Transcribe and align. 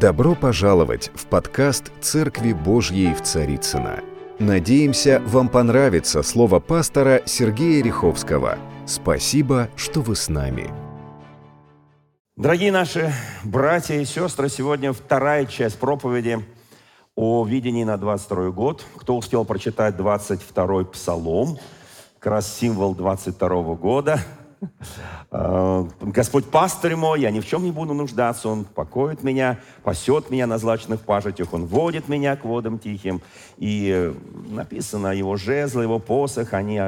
Добро 0.00 0.34
пожаловать 0.34 1.10
в 1.14 1.26
подкаст 1.26 1.92
«Церкви 2.00 2.54
Божьей 2.54 3.12
в 3.12 3.20
Царицына. 3.20 4.00
Надеемся, 4.38 5.22
вам 5.26 5.50
понравится 5.50 6.22
слово 6.22 6.58
пастора 6.58 7.20
Сергея 7.26 7.84
Риховского. 7.84 8.56
Спасибо, 8.86 9.68
что 9.76 10.00
вы 10.00 10.16
с 10.16 10.30
нами. 10.30 10.70
Дорогие 12.34 12.72
наши 12.72 13.12
братья 13.44 13.96
и 13.96 14.06
сестры, 14.06 14.48
сегодня 14.48 14.94
вторая 14.94 15.44
часть 15.44 15.78
проповеди 15.78 16.46
о 17.14 17.44
видении 17.44 17.84
на 17.84 17.98
22 17.98 18.52
год. 18.52 18.82
Кто 18.96 19.18
успел 19.18 19.44
прочитать 19.44 19.98
22 19.98 20.84
псалом, 20.84 21.58
как 22.18 22.32
раз 22.32 22.56
символ 22.56 22.94
22 22.94 23.74
года– 23.74 24.18
Господь 26.00 26.46
пастырь 26.46 26.96
мой, 26.96 27.20
я 27.20 27.30
ни 27.30 27.40
в 27.40 27.46
чем 27.46 27.64
не 27.64 27.70
буду 27.70 27.94
нуждаться, 27.94 28.48
Он 28.48 28.64
покоит 28.64 29.22
меня, 29.22 29.58
пасет 29.82 30.30
меня 30.30 30.46
на 30.46 30.58
злачных 30.58 31.00
пажитях, 31.00 31.52
Он 31.52 31.66
водит 31.66 32.08
меня 32.08 32.36
к 32.36 32.44
водам 32.44 32.78
тихим. 32.78 33.20
И 33.56 34.14
написано, 34.48 35.08
Его 35.08 35.36
жезл, 35.36 35.80
Его 35.80 35.98
посох, 35.98 36.52
они 36.52 36.80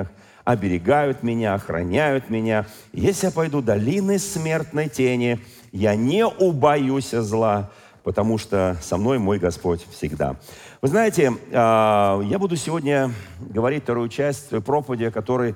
оберегают 0.45 1.23
меня, 1.23 1.55
охраняют 1.55 2.31
меня. 2.31 2.67
Если 2.93 3.27
я 3.27 3.33
пойду 3.33 3.63
долины 3.63 4.19
смертной 4.19 4.89
тени, 4.89 5.41
я 5.71 5.95
не 5.95 6.27
убоюсь 6.27 7.11
зла, 7.11 7.71
потому 8.03 8.39
что 8.39 8.77
со 8.83 8.97
мной 8.97 9.19
мой 9.19 9.39
Господь 9.39 9.87
всегда. 9.91 10.37
Вы 10.81 10.89
знаете, 10.89 11.33
э, 11.33 11.53
я 11.53 12.39
буду 12.39 12.57
сегодня 12.57 13.13
говорить 13.41 13.85
вторую 13.85 14.09
часть 14.09 14.51
проповеди, 14.65 15.11
которой 15.11 15.55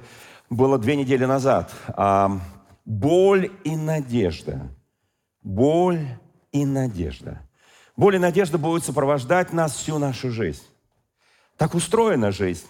было 0.50 0.78
две 0.78 0.96
недели 0.96 1.24
назад. 1.24 1.72
А, 1.88 2.40
боль 2.84 3.50
и 3.64 3.76
надежда. 3.76 4.68
Боль 5.42 6.06
и 6.52 6.64
надежда. 6.64 7.40
Боль 7.96 8.16
и 8.16 8.18
надежда 8.18 8.58
будут 8.58 8.84
сопровождать 8.84 9.52
нас 9.52 9.74
всю 9.74 9.98
нашу 9.98 10.30
жизнь. 10.30 10.62
Так 11.56 11.74
устроена 11.74 12.30
жизнь. 12.30 12.66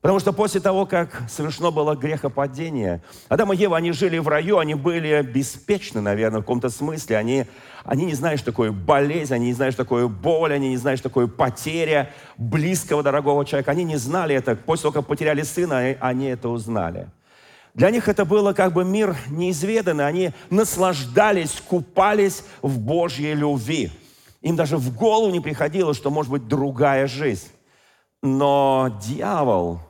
Потому 0.00 0.18
что 0.18 0.32
после 0.32 0.60
того, 0.60 0.86
как 0.86 1.24
совершено 1.28 1.70
было 1.70 1.94
грехопадение, 1.94 3.02
Адам 3.28 3.52
и 3.52 3.56
Ева, 3.56 3.76
они 3.76 3.92
жили 3.92 4.16
в 4.16 4.28
раю, 4.28 4.56
они 4.56 4.74
были 4.74 5.20
беспечны, 5.20 6.00
наверное, 6.00 6.40
в 6.40 6.42
каком-то 6.42 6.70
смысле. 6.70 7.18
Они, 7.18 7.44
они 7.84 8.06
не 8.06 8.14
знают, 8.14 8.40
что 8.40 8.50
такое 8.50 8.72
болезнь, 8.72 9.34
они 9.34 9.46
не 9.46 9.52
знают, 9.52 9.74
что 9.74 9.84
такое 9.84 10.08
боль, 10.08 10.54
они 10.54 10.70
не 10.70 10.78
знают, 10.78 11.00
что 11.00 11.10
такое 11.10 11.26
потеря 11.26 12.10
близкого, 12.38 13.02
дорогого 13.02 13.44
человека. 13.44 13.72
Они 13.72 13.84
не 13.84 13.96
знали 13.96 14.34
это. 14.34 14.56
После 14.56 14.84
того, 14.84 14.94
как 14.94 15.06
потеряли 15.06 15.42
сына, 15.42 15.94
они 16.00 16.26
это 16.28 16.48
узнали. 16.48 17.10
Для 17.74 17.90
них 17.90 18.08
это 18.08 18.24
было 18.24 18.54
как 18.54 18.72
бы 18.72 18.86
мир 18.86 19.14
неизведанный. 19.28 20.06
Они 20.06 20.30
наслаждались, 20.48 21.60
купались 21.60 22.42
в 22.62 22.78
Божьей 22.78 23.34
любви. 23.34 23.92
Им 24.40 24.56
даже 24.56 24.78
в 24.78 24.96
голову 24.96 25.30
не 25.30 25.40
приходило, 25.40 25.92
что 25.92 26.10
может 26.10 26.32
быть 26.32 26.48
другая 26.48 27.06
жизнь. 27.06 27.48
Но 28.22 28.98
дьявол, 29.02 29.80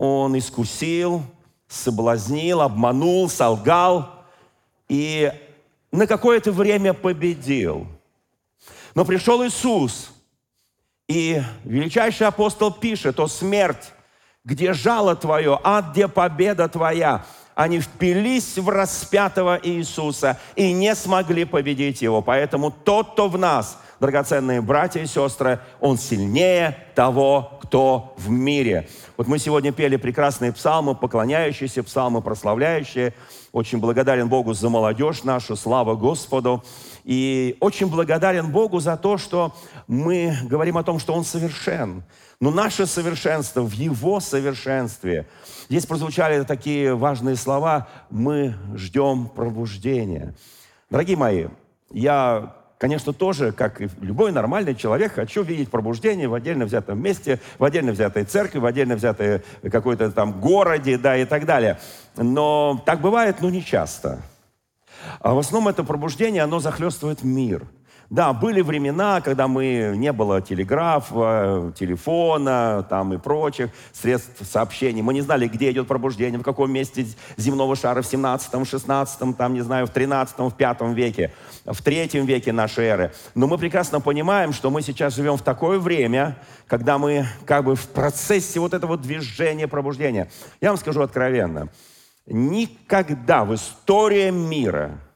он 0.00 0.38
искусил, 0.38 1.22
соблазнил, 1.68 2.62
обманул, 2.62 3.28
солгал 3.28 4.08
и 4.88 5.30
на 5.92 6.06
какое-то 6.06 6.52
время 6.52 6.94
победил. 6.94 7.86
Но 8.94 9.04
пришел 9.04 9.44
Иисус, 9.44 10.10
и 11.06 11.42
величайший 11.64 12.26
апостол 12.26 12.72
пишет 12.72 13.20
о 13.20 13.28
смерть, 13.28 13.92
где 14.42 14.72
жало 14.72 15.14
твое, 15.16 15.60
ад, 15.62 15.90
где 15.90 16.08
победа 16.08 16.66
твоя. 16.70 17.26
Они 17.54 17.78
впились 17.78 18.56
в 18.56 18.70
распятого 18.70 19.60
Иисуса 19.62 20.40
и 20.56 20.72
не 20.72 20.94
смогли 20.94 21.44
победить 21.44 22.00
его. 22.00 22.22
Поэтому 22.22 22.70
тот, 22.70 23.12
кто 23.12 23.28
в 23.28 23.36
нас– 23.36 23.78
драгоценные 24.00 24.60
братья 24.60 25.00
и 25.00 25.06
сестры, 25.06 25.60
Он 25.80 25.98
сильнее 25.98 26.76
того, 26.94 27.58
кто 27.62 28.14
в 28.16 28.30
мире. 28.30 28.88
Вот 29.16 29.28
мы 29.28 29.38
сегодня 29.38 29.70
пели 29.70 29.96
прекрасные 29.96 30.52
псалмы, 30.52 30.94
поклоняющиеся 30.94 31.82
псалмы, 31.82 32.22
прославляющие. 32.22 33.14
Очень 33.52 33.78
благодарен 33.78 34.28
Богу 34.28 34.54
за 34.54 34.68
молодежь 34.68 35.24
нашу, 35.24 35.56
слава 35.56 35.94
Господу. 35.94 36.64
И 37.04 37.56
очень 37.60 37.86
благодарен 37.88 38.50
Богу 38.50 38.80
за 38.80 38.96
то, 38.96 39.18
что 39.18 39.54
мы 39.86 40.36
говорим 40.44 40.78
о 40.78 40.82
том, 40.82 40.98
что 40.98 41.14
Он 41.14 41.24
совершен. 41.24 42.02
Но 42.40 42.50
наше 42.50 42.86
совершенство 42.86 43.60
в 43.60 43.72
Его 43.72 44.20
совершенстве. 44.20 45.28
Здесь 45.68 45.86
прозвучали 45.86 46.42
такие 46.44 46.94
важные 46.94 47.36
слова 47.36 47.88
«мы 48.08 48.54
ждем 48.74 49.28
пробуждения». 49.28 50.34
Дорогие 50.88 51.16
мои, 51.16 51.46
я 51.90 52.56
конечно, 52.80 53.12
тоже, 53.12 53.52
как 53.52 53.82
и 53.82 53.90
любой 54.00 54.32
нормальный 54.32 54.74
человек, 54.74 55.12
хочу 55.12 55.42
видеть 55.42 55.70
пробуждение 55.70 56.28
в 56.28 56.34
отдельно 56.34 56.64
взятом 56.64 57.00
месте, 57.00 57.38
в 57.58 57.64
отдельно 57.64 57.92
взятой 57.92 58.24
церкви, 58.24 58.58
в 58.58 58.64
отдельно 58.64 58.96
взятой 58.96 59.42
какой-то 59.70 60.10
там 60.10 60.40
городе, 60.40 60.96
да, 60.96 61.16
и 61.16 61.26
так 61.26 61.44
далее. 61.44 61.78
Но 62.16 62.82
так 62.86 63.02
бывает, 63.02 63.36
но 63.42 63.50
не 63.50 63.62
часто. 63.62 64.22
А 65.20 65.34
в 65.34 65.38
основном 65.38 65.68
это 65.68 65.84
пробуждение, 65.84 66.42
оно 66.42 66.58
захлестывает 66.58 67.22
мир– 67.22 67.62
да, 68.10 68.32
были 68.32 68.60
времена, 68.60 69.20
когда 69.20 69.46
мы, 69.46 69.94
не 69.96 70.12
было 70.12 70.42
телеграфа, 70.42 71.72
телефона 71.78 72.84
там 72.90 73.14
и 73.14 73.18
прочих 73.18 73.70
средств 73.92 74.44
сообщений. 74.44 75.00
Мы 75.00 75.14
не 75.14 75.20
знали, 75.20 75.46
где 75.46 75.70
идет 75.70 75.86
пробуждение, 75.86 76.40
в 76.40 76.42
каком 76.42 76.72
месте 76.72 77.06
земного 77.36 77.76
шара 77.76 78.02
в 78.02 78.06
17 78.06 78.68
16 78.68 79.36
там, 79.36 79.54
не 79.54 79.60
знаю, 79.60 79.86
в 79.86 79.90
13 79.90 80.38
в 80.40 80.50
5 80.50 80.80
веке, 80.92 81.32
в 81.64 81.80
3 81.80 82.08
веке 82.22 82.52
нашей 82.52 82.86
эры. 82.86 83.12
Но 83.36 83.46
мы 83.46 83.58
прекрасно 83.58 84.00
понимаем, 84.00 84.52
что 84.52 84.70
мы 84.70 84.82
сейчас 84.82 85.14
живем 85.14 85.36
в 85.36 85.42
такое 85.42 85.78
время, 85.78 86.36
когда 86.66 86.98
мы 86.98 87.26
как 87.46 87.64
бы 87.64 87.76
в 87.76 87.86
процессе 87.90 88.58
вот 88.58 88.74
этого 88.74 88.98
движения 88.98 89.68
пробуждения. 89.68 90.28
Я 90.60 90.70
вам 90.70 90.78
скажу 90.78 91.00
откровенно, 91.02 91.68
никогда 92.26 93.44
в 93.44 93.54
истории 93.54 94.30
мира– 94.30 94.98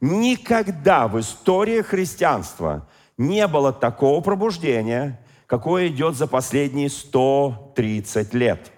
Никогда 0.00 1.08
в 1.08 1.18
истории 1.20 1.80
христианства 1.80 2.86
не 3.16 3.46
было 3.46 3.72
такого 3.72 4.20
пробуждения, 4.20 5.18
какое 5.46 5.88
идет 5.88 6.16
за 6.16 6.26
последние 6.26 6.90
130 6.90 8.34
лет. 8.34 8.72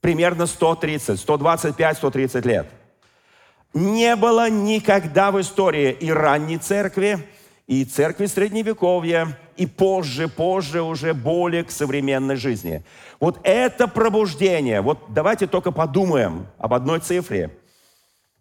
Примерно 0.00 0.46
130, 0.46 1.20
125, 1.20 1.96
130 1.98 2.46
лет. 2.46 2.66
Не 3.74 4.16
было 4.16 4.48
никогда 4.48 5.30
в 5.30 5.40
истории 5.40 5.92
и 5.92 6.10
ранней 6.10 6.56
церкви, 6.56 7.18
и 7.66 7.84
церкви 7.84 8.24
Средневековья, 8.24 9.38
и 9.58 9.66
позже, 9.66 10.28
позже 10.28 10.80
уже 10.80 11.12
более 11.12 11.64
к 11.64 11.70
современной 11.70 12.36
жизни. 12.36 12.82
Вот 13.20 13.40
это 13.42 13.88
пробуждение, 13.88 14.80
вот 14.80 15.00
давайте 15.10 15.46
только 15.46 15.70
подумаем 15.70 16.46
об 16.56 16.72
одной 16.72 17.00
цифре– 17.00 17.50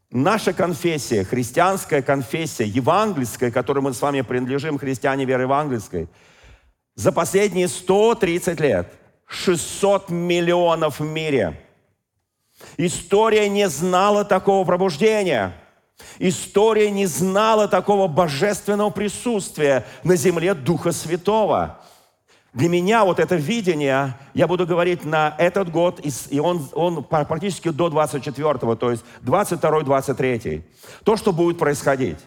Наша 0.10 0.54
конфессия, 0.54 1.26
христианская 1.26 2.02
конфессия, 2.02 2.66
евангельская, 2.66 3.52
которой 3.52 3.80
мы 3.80 3.94
с 3.94 4.02
вами 4.02 4.22
принадлежим, 4.22 4.78
христиане 4.78 5.26
веры 5.26 5.44
евангельской, 5.44 6.08
за 6.96 7.12
последние 7.12 7.68
130 7.68 8.60
лет 8.62 8.88
600 9.26 10.10
миллионов 10.10 11.00
в 11.00 11.04
мире. 11.04 11.60
История 12.78 13.50
не 13.50 13.68
знала 13.68 14.24
такого 14.24 14.66
пробуждения. 14.66 15.54
История 16.20 16.90
не 16.90 17.06
знала 17.06 17.68
такого 17.68 18.08
божественного 18.08 18.92
присутствия 18.92 19.86
на 20.04 20.16
земле 20.16 20.54
Духа 20.54 20.94
Святого. 20.94 21.82
Для 22.58 22.70
меня 22.70 23.06
вот 23.06 23.20
это 23.20 23.36
видение, 23.36 24.16
я 24.34 24.48
буду 24.48 24.66
говорить 24.66 25.06
на 25.06 25.36
этот 25.38 25.70
год, 25.70 26.02
и 26.32 26.40
он, 26.40 26.68
он 26.74 27.04
практически 27.04 27.70
до 27.70 27.88
24-го, 27.90 28.76
то 28.76 28.90
есть 28.90 29.06
22-23. 29.24 30.64
То, 31.04 31.18
что 31.18 31.34
будет 31.34 31.60
происходить. 31.60 32.18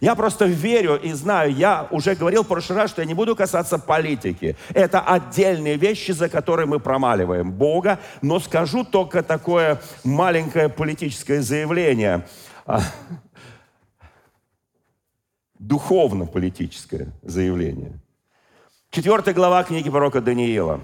Я 0.00 0.14
просто 0.14 0.44
верю 0.44 0.94
и 0.94 1.12
знаю, 1.12 1.52
я 1.52 1.88
уже 1.90 2.14
говорил 2.14 2.44
в 2.44 2.46
прошлый 2.46 2.78
раз, 2.78 2.90
что 2.90 3.02
я 3.02 3.08
не 3.08 3.14
буду 3.14 3.34
касаться 3.34 3.78
политики. 3.78 4.54
Это 4.74 5.00
отдельные 5.00 5.76
вещи, 5.76 6.12
за 6.12 6.28
которые 6.28 6.66
мы 6.66 6.78
промаливаем 6.78 7.50
Бога, 7.50 7.98
но 8.22 8.38
скажу 8.38 8.84
только 8.84 9.24
такое 9.24 9.80
маленькое 10.04 10.68
политическое 10.68 11.42
заявление. 11.42 12.28
А, 12.64 12.80
духовно-политическое 15.58 17.08
заявление– 17.24 17.98
Четвертая 18.92 19.34
глава 19.34 19.62
книги 19.62 19.88
пророка 19.88 20.20
Даниила. 20.20 20.80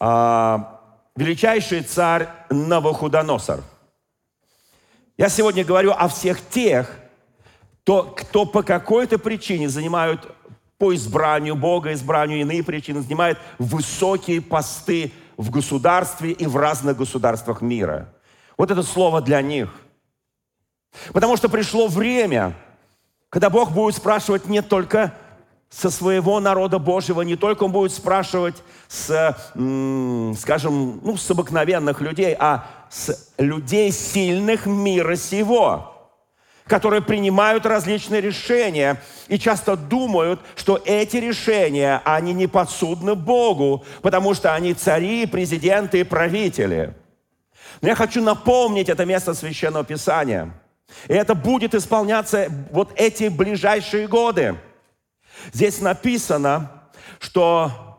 А, 0.00 0.80
величайший 1.14 1.82
царь 1.82 2.30
Навуходоносор. 2.48 3.62
Я 5.18 5.28
сегодня 5.28 5.66
говорю 5.66 5.92
о 5.92 6.08
всех 6.08 6.40
тех, 6.48 6.96
кто, 7.82 8.04
кто 8.04 8.46
по 8.46 8.62
какой-то 8.62 9.18
причине 9.18 9.68
занимают 9.68 10.34
по 10.78 10.94
избранию 10.94 11.56
Бога, 11.56 11.92
избранию 11.92 12.40
иные 12.40 12.62
причины, 12.62 13.02
занимают 13.02 13.38
высокие 13.58 14.40
посты 14.40 15.12
в 15.36 15.50
государстве 15.50 16.32
и 16.32 16.46
в 16.46 16.56
разных 16.56 16.96
государствах 16.96 17.60
мира. 17.60 18.08
Вот 18.56 18.70
это 18.70 18.82
слово 18.82 19.20
для 19.20 19.42
них. 19.42 19.74
Потому 21.12 21.36
что 21.36 21.50
пришло 21.50 21.86
время– 21.86 22.56
когда 23.30 23.50
Бог 23.50 23.72
будет 23.72 23.96
спрашивать 23.96 24.46
не 24.46 24.62
только 24.62 25.14
со 25.70 25.90
своего 25.90 26.40
народа 26.40 26.78
Божьего, 26.78 27.22
не 27.22 27.36
только 27.36 27.64
Он 27.64 27.72
будет 27.72 27.92
спрашивать 27.92 28.56
с, 28.88 29.36
скажем, 29.52 31.00
ну, 31.02 31.16
с 31.16 31.30
обыкновенных 31.30 32.00
людей, 32.00 32.34
а 32.38 32.66
с 32.90 33.32
людей 33.36 33.92
сильных 33.92 34.64
мира 34.64 35.14
сего, 35.14 35.94
которые 36.66 37.02
принимают 37.02 37.66
различные 37.66 38.22
решения 38.22 39.00
и 39.28 39.38
часто 39.38 39.76
думают, 39.76 40.40
что 40.56 40.80
эти 40.84 41.18
решения, 41.18 42.00
они 42.04 42.32
не 42.32 42.46
подсудны 42.46 43.14
Богу, 43.14 43.84
потому 44.00 44.32
что 44.32 44.54
они 44.54 44.72
цари, 44.72 45.26
президенты 45.26 46.00
и 46.00 46.04
правители. 46.04 46.94
Но 47.82 47.88
я 47.88 47.94
хочу 47.94 48.22
напомнить 48.22 48.88
это 48.88 49.04
место 49.04 49.34
Священного 49.34 49.84
Писания. 49.84 50.50
И 51.06 51.12
это 51.12 51.34
будет 51.34 51.74
исполняться 51.74 52.48
вот 52.70 52.92
эти 52.96 53.28
ближайшие 53.28 54.08
годы– 54.08 54.56
Здесь 55.52 55.80
написано, 55.80 56.70
что 57.18 57.98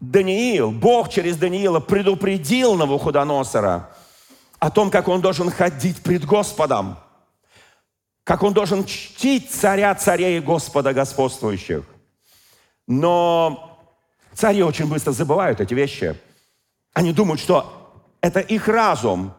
Даниил, 0.00 0.70
Бог 0.70 1.10
через 1.10 1.36
Даниила 1.36 1.80
предупредил 1.80 2.74
Навуходоносора 2.74 3.90
о 4.58 4.70
том, 4.70 4.90
как 4.90 5.08
он 5.08 5.20
должен 5.20 5.50
ходить 5.50 6.02
пред 6.02 6.24
Господом, 6.24 6.98
как 8.24 8.42
он 8.42 8.52
должен 8.52 8.84
чтить 8.84 9.50
царя 9.50 9.94
царей 9.94 10.38
и 10.38 10.40
Господа 10.40 10.92
господствующих. 10.92 11.84
Но 12.86 13.78
цари 14.34 14.62
очень 14.62 14.86
быстро 14.86 15.12
забывают 15.12 15.60
эти 15.60 15.74
вещи. 15.74 16.16
Они 16.92 17.12
думают, 17.12 17.40
что 17.40 17.92
это 18.20 18.40
их 18.40 18.68
разум, 18.68 19.34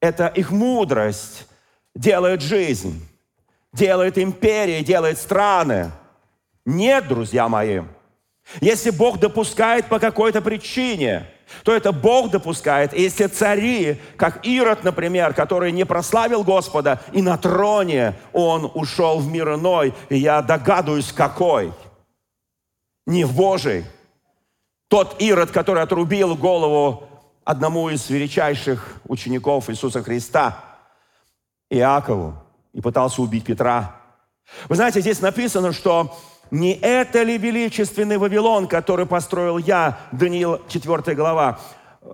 это 0.00 0.26
их 0.26 0.50
мудрость 0.50 1.46
делает 1.94 2.42
жизнь 2.42 3.06
делает 3.72 4.18
империи, 4.18 4.82
делает 4.82 5.18
страны. 5.18 5.90
Нет, 6.64 7.08
друзья 7.08 7.48
мои. 7.48 7.82
Если 8.60 8.90
Бог 8.90 9.18
допускает 9.18 9.86
по 9.86 9.98
какой-то 9.98 10.42
причине, 10.42 11.26
то 11.64 11.74
это 11.74 11.92
Бог 11.92 12.30
допускает. 12.30 12.94
И 12.94 13.02
если 13.02 13.26
цари, 13.26 14.00
как 14.16 14.46
Ирод, 14.46 14.84
например, 14.84 15.34
который 15.34 15.72
не 15.72 15.84
прославил 15.84 16.44
Господа, 16.44 17.00
и 17.12 17.22
на 17.22 17.36
троне 17.36 18.14
он 18.32 18.70
ушел 18.74 19.18
в 19.18 19.30
мир 19.30 19.54
иной, 19.54 19.94
и 20.08 20.16
я 20.16 20.42
догадываюсь, 20.42 21.12
какой. 21.12 21.72
Не 23.06 23.24
в 23.24 23.34
Божий. 23.34 23.84
Тот 24.88 25.20
Ирод, 25.20 25.50
который 25.50 25.82
отрубил 25.82 26.36
голову 26.36 27.08
одному 27.44 27.88
из 27.90 28.08
величайших 28.08 29.00
учеников 29.06 29.70
Иисуса 29.70 30.02
Христа, 30.02 30.58
Иакову 31.70 32.41
и 32.72 32.80
пытался 32.80 33.22
убить 33.22 33.44
Петра. 33.44 33.96
Вы 34.68 34.76
знаете, 34.76 35.00
здесь 35.00 35.20
написано, 35.20 35.72
что 35.72 36.16
не 36.50 36.74
это 36.74 37.22
ли 37.22 37.38
величественный 37.38 38.18
Вавилон, 38.18 38.66
который 38.66 39.06
построил 39.06 39.58
я, 39.58 39.98
Даниил 40.12 40.60
4 40.68 41.14
глава, 41.14 41.58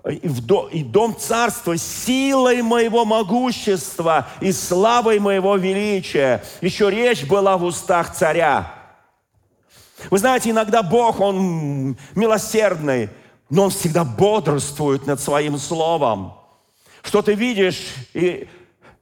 и 0.07 0.83
дом 0.83 1.17
царства 1.17 1.75
силой 1.75 2.61
моего 2.61 3.05
могущества 3.05 4.27
и 4.39 4.51
славой 4.51 5.19
моего 5.19 5.55
величия. 5.55 6.43
Еще 6.61 6.89
речь 6.89 7.25
была 7.25 7.57
в 7.57 7.63
устах 7.63 8.13
царя. 8.13 8.73
Вы 10.09 10.19
знаете, 10.19 10.51
иногда 10.51 10.83
Бог, 10.83 11.19
Он 11.19 11.97
милосердный, 12.15 13.09
но 13.49 13.65
Он 13.65 13.69
всегда 13.71 14.05
бодрствует 14.05 15.07
над 15.07 15.19
Своим 15.19 15.57
Словом. 15.57 16.33
Что 17.01 17.21
ты 17.21 17.33
видишь, 17.33 17.81
и 18.13 18.47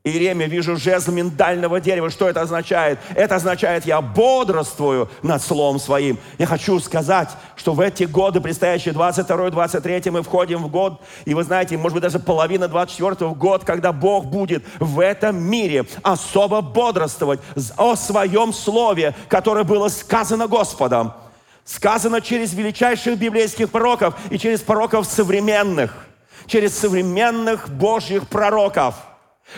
Иеремия, 0.07 0.47
вижу 0.47 0.77
жезл 0.77 1.11
миндального 1.11 1.81
дерева. 1.81 2.09
Что 2.09 2.29
это 2.29 2.41
означает? 2.41 2.99
Это 3.13 3.35
означает, 3.35 3.85
я 3.85 4.01
бодрствую 4.01 5.09
над 5.21 5.41
словом 5.41 5.79
своим. 5.79 6.17
Я 6.37 6.45
хочу 6.45 6.79
сказать, 6.79 7.29
что 7.55 7.73
в 7.73 7.81
эти 7.81 8.03
годы, 8.05 8.39
предстоящие 8.39 8.93
22-23, 8.93 10.11
мы 10.11 10.23
входим 10.23 10.63
в 10.63 10.69
год, 10.69 11.01
и 11.25 11.33
вы 11.33 11.43
знаете, 11.43 11.77
может 11.77 11.95
быть, 11.95 12.03
даже 12.03 12.19
половина 12.19 12.67
24 12.67 13.31
год, 13.31 13.65
когда 13.65 13.91
Бог 13.91 14.25
будет 14.25 14.63
в 14.79 14.99
этом 14.99 15.37
мире 15.37 15.85
особо 16.03 16.61
бодрствовать 16.61 17.41
о 17.75 17.95
своем 17.95 18.53
слове, 18.53 19.13
которое 19.27 19.65
было 19.65 19.89
сказано 19.89 20.47
Господом. 20.47 21.13
Сказано 21.65 22.21
через 22.21 22.53
величайших 22.53 23.19
библейских 23.19 23.69
пророков 23.69 24.15
и 24.29 24.39
через 24.39 24.61
пророков 24.61 25.05
современных, 25.05 25.93
через 26.45 26.77
современных 26.77 27.67
Божьих 27.67 28.25
пророков– 28.29 28.95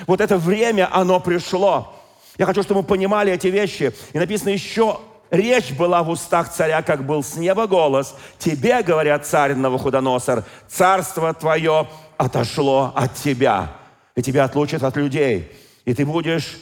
вот 0.08 0.22
это 0.22 0.38
время, 0.38 0.90
оно 0.92 1.20
пришло. 1.20 1.96
Я 2.38 2.46
хочу, 2.46 2.64
чтобы 2.64 2.82
мы 2.82 2.88
понимали 2.88 3.34
эти 3.34 3.48
вещи. 3.48 3.94
И 4.14 4.20
написано 4.20 4.50
еще, 4.50 5.00
речь 5.30 5.72
была 5.74 6.04
в 6.04 6.10
устах 6.10 6.52
царя, 6.52 6.82
как 6.82 7.06
был 7.06 7.24
с 7.24 7.36
неба 7.36 7.68
голос. 7.68 8.16
Тебе, 8.38 8.82
говорят 8.82 9.26
царь 9.26 9.56
Навуходоносор, 9.56 10.46
царство 10.68 11.34
твое 11.34 11.88
отошло 12.18 12.94
от 12.96 13.16
тебя. 13.16 13.72
И 14.16 14.22
тебя 14.22 14.46
отлучат 14.46 14.84
от 14.84 14.96
людей. 14.96 15.52
И 15.86 15.94
ты 15.94 16.06
будешь 16.06 16.58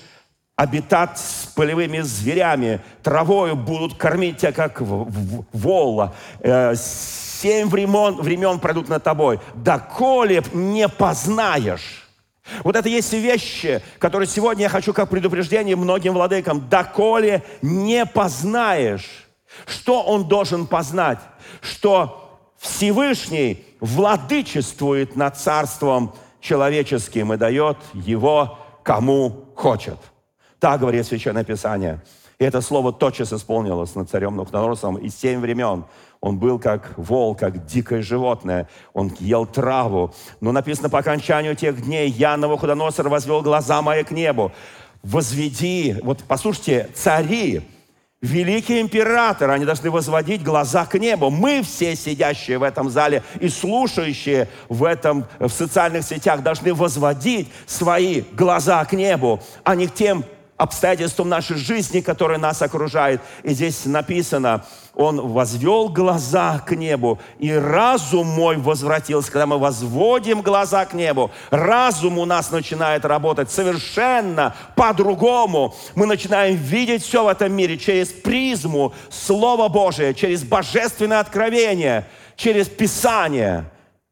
обитать 0.55 1.19
с 1.19 1.45
полевыми 1.55 1.99
зверями, 1.99 2.81
травою 3.03 3.55
будут 3.55 3.95
кормить 3.95 4.37
тебя, 4.37 4.51
как 4.51 4.81
вола. 4.81 6.15
Э, 6.39 6.73
семь 6.75 7.69
времен, 7.69 8.15
времен 8.15 8.59
пройдут 8.59 8.89
над 8.89 9.03
тобой. 9.03 9.39
Доколе 9.53 10.43
не 10.53 10.89
познаешь 10.89 12.06
вот 12.63 12.75
это 12.75 12.89
есть 12.89 13.13
вещи, 13.13 13.81
которые 13.99 14.27
сегодня 14.27 14.63
я 14.63 14.69
хочу 14.69 14.93
как 14.93 15.09
предупреждение 15.09 15.75
многим 15.75 16.13
владыкам. 16.13 16.67
Доколе 16.69 17.43
не 17.61 18.05
познаешь, 18.05 19.27
что 19.65 20.03
он 20.03 20.27
должен 20.27 20.67
познать, 20.67 21.19
что 21.61 22.41
Всевышний 22.57 23.63
владычествует 23.79 25.15
над 25.15 25.37
царством 25.37 26.13
человеческим 26.39 27.33
и 27.33 27.37
дает 27.37 27.77
его 27.93 28.59
кому 28.83 29.45
хочет. 29.55 29.97
Так 30.59 30.79
говорит 30.79 31.05
Священное 31.05 31.43
Писание. 31.43 32.01
И 32.39 32.43
это 32.43 32.61
слово 32.61 32.93
тотчас 32.93 33.33
исполнилось 33.33 33.95
над 33.95 34.09
царем 34.09 34.35
Навуходоносором 34.35 34.97
и 34.97 35.09
семь 35.09 35.39
времен. 35.39 35.85
Он 36.21 36.39
был 36.39 36.59
как 36.59 36.93
вол, 36.97 37.35
как 37.35 37.65
дикое 37.65 38.01
животное. 38.01 38.67
Он 38.93 39.11
ел 39.19 39.45
траву. 39.45 40.13
Но 40.41 40.51
написано, 40.51 40.89
по 40.89 40.99
окончанию 40.99 41.55
тех 41.55 41.83
дней 41.83 42.09
я, 42.09 42.37
Навуходоносор, 42.37 43.09
возвел 43.09 43.41
глаза 43.41 43.81
мои 43.81 44.03
к 44.03 44.11
небу. 44.11 44.51
Возведи, 45.03 45.95
вот 46.01 46.23
послушайте, 46.27 46.89
цари, 46.95 47.61
великие 48.21 48.81
императоры, 48.81 49.53
они 49.53 49.65
должны 49.65 49.91
возводить 49.91 50.43
глаза 50.43 50.85
к 50.85 50.97
небу. 50.97 51.29
Мы 51.29 51.61
все 51.61 51.95
сидящие 51.95 52.57
в 52.57 52.63
этом 52.63 52.89
зале 52.89 53.23
и 53.39 53.47
слушающие 53.47 54.49
в 54.69 54.83
этом, 54.83 55.25
в 55.39 55.49
социальных 55.49 56.03
сетях 56.03 56.41
должны 56.41 56.73
возводить 56.73 57.47
свои 57.67 58.23
глаза 58.33 58.83
к 58.85 58.93
небу, 58.93 59.39
а 59.63 59.75
не 59.75 59.87
к 59.87 59.93
тем 59.93 60.25
обстоятельствам 60.57 61.29
нашей 61.29 61.57
жизни, 61.57 62.01
которые 62.01 62.39
нас 62.39 62.61
окружают. 62.61 63.21
И 63.43 63.53
здесь 63.53 63.85
написано, 63.85 64.65
он 64.95 65.21
возвел 65.21 65.89
глаза 65.89 66.59
к 66.59 66.71
небу, 66.75 67.19
и 67.37 67.51
разум 67.53 68.27
мой 68.27 68.57
возвратился. 68.57 69.31
Когда 69.31 69.45
мы 69.45 69.59
возводим 69.59 70.41
глаза 70.41 70.85
к 70.85 70.93
небу, 70.93 71.29
разум 71.51 72.17
у 72.17 72.25
нас 72.25 72.49
начинает 72.49 73.05
работать 73.05 73.51
совершенно 73.51 74.55
по-другому. 74.75 75.75
Мы 75.93 76.07
начинаем 76.07 76.55
видеть 76.55 77.03
все 77.03 77.23
в 77.23 77.27
этом 77.27 77.53
мире 77.53 77.77
через 77.77 78.07
призму 78.09 78.93
Слова 79.09 79.69
Божия, 79.69 80.13
через 80.13 80.43
божественное 80.43 81.19
откровение, 81.19 82.07
через 82.35 82.67
Писание. 82.67 83.65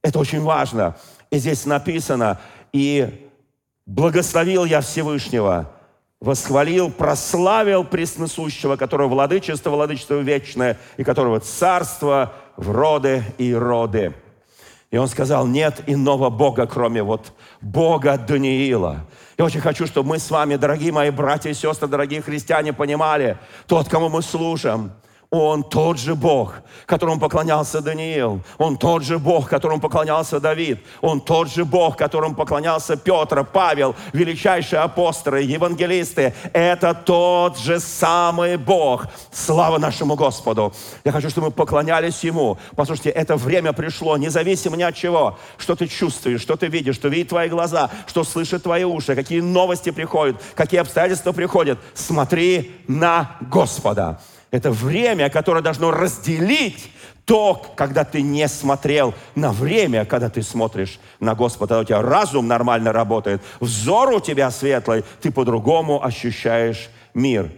Это 0.04 0.20
очень 0.20 0.42
важно. 0.42 0.96
И 1.32 1.40
здесь 1.40 1.66
написано, 1.66 2.40
и 2.72 3.28
благословил 3.88 4.66
я 4.66 4.82
Всевышнего– 4.82 5.72
восхвалил, 6.26 6.90
прославил 6.90 7.84
пресносущего, 7.84 8.78
которого 8.78 9.10
владычество, 9.10 9.70
владычество 9.70 10.16
вечное, 10.16 10.80
и 10.98 11.04
которого 11.04 11.40
царство 11.40 12.34
в 12.58 12.72
роды 12.72 13.24
и 13.38 13.54
роды. 13.54 14.12
И 14.90 14.98
он 14.98 15.08
сказал, 15.08 15.46
нет 15.46 15.84
иного 15.86 16.32
Бога, 16.32 16.66
кроме 16.66 17.04
вот 17.04 17.32
Бога 17.62 18.18
Даниила. 18.18 19.06
Я 19.38 19.46
очень 19.46 19.62
хочу, 19.62 19.86
чтобы 19.86 20.10
мы 20.10 20.20
с 20.20 20.32
вами, 20.32 20.56
дорогие 20.56 20.92
мои 20.92 21.12
братья 21.12 21.52
и 21.52 21.54
сестры, 21.54 21.88
дорогие 21.88 22.24
христиане, 22.24 22.74
понимали, 22.74 23.38
тот, 23.68 23.88
кому 23.88 24.10
мы 24.10 24.24
служим, 24.24 24.94
Он 25.38 25.64
тот 25.64 26.00
же 26.00 26.16
Бог, 26.16 26.62
которому 26.86 27.20
поклонялся 27.20 27.82
Даниил. 27.82 28.42
Он 28.58 28.78
тот 28.78 29.04
же 29.04 29.20
Бог, 29.20 29.50
которому 29.50 29.82
поклонялся 29.82 30.40
Давид. 30.40 30.80
Он 31.02 31.20
тот 31.20 31.52
же 31.52 31.66
Бог, 31.66 31.98
которому 31.98 32.36
поклонялся 32.36 32.96
Петр, 32.96 33.44
Павел, 33.44 33.96
величайшие 34.14 34.80
апостолы, 34.80 35.42
евангелисты. 35.42 36.34
Это 36.54 36.94
тот 36.94 37.60
же 37.60 37.80
самый 37.80 38.58
Бог. 38.58 39.08
Слава 39.32 39.78
нашему 39.78 40.16
Господу. 40.16 40.74
Я 41.04 41.12
хочу, 41.12 41.30
чтобы 41.30 41.48
мы 41.48 41.52
поклонялись 41.52 42.24
Ему. 42.24 42.58
Послушайте, 42.76 43.10
это 43.10 43.36
время 43.36 43.74
пришло, 43.74 44.16
независимо 44.16 44.78
ни 44.78 44.84
от 44.84 44.96
чего. 44.96 45.38
Что 45.58 45.76
ты 45.76 45.88
чувствуешь, 45.88 46.42
что 46.42 46.56
ты 46.56 46.68
видишь, 46.68 46.96
что 46.96 47.10
видят 47.10 47.30
твои 47.30 47.50
глаза, 47.50 47.90
что 48.08 48.24
слышат 48.24 48.64
твои 48.64 48.86
уши, 48.86 49.16
какие 49.16 49.42
новости 49.42 49.90
приходят, 49.92 50.42
какие 50.56 50.80
обстоятельства 50.80 51.34
приходят. 51.34 51.78
Смотри 51.94 52.76
на 52.88 53.36
Господа. 53.42 54.20
Это 54.52 54.72
время, 54.72 55.30
которое 55.30 55.62
должно 55.62 55.92
разделить 55.92 56.92
то, 57.26 57.56
когда 57.76 58.04
ты 58.04 58.22
не 58.22 58.48
смотрел, 58.48 59.14
на 59.34 59.52
время, 59.52 60.06
когда 60.06 60.30
ты 60.30 60.44
смотришь 60.44 61.00
на 61.20 61.34
Господа. 61.34 61.80
у 61.80 61.84
тебя 61.84 62.02
разум 62.02 62.48
нормально 62.48 62.94
работает, 62.94 63.42
взор 63.60 64.14
у 64.14 64.20
тебя 64.20 64.52
светлый, 64.52 65.04
ты 65.22 65.32
по-другому 65.32 66.04
ощущаешь 66.04 66.90
мир. 67.14 67.52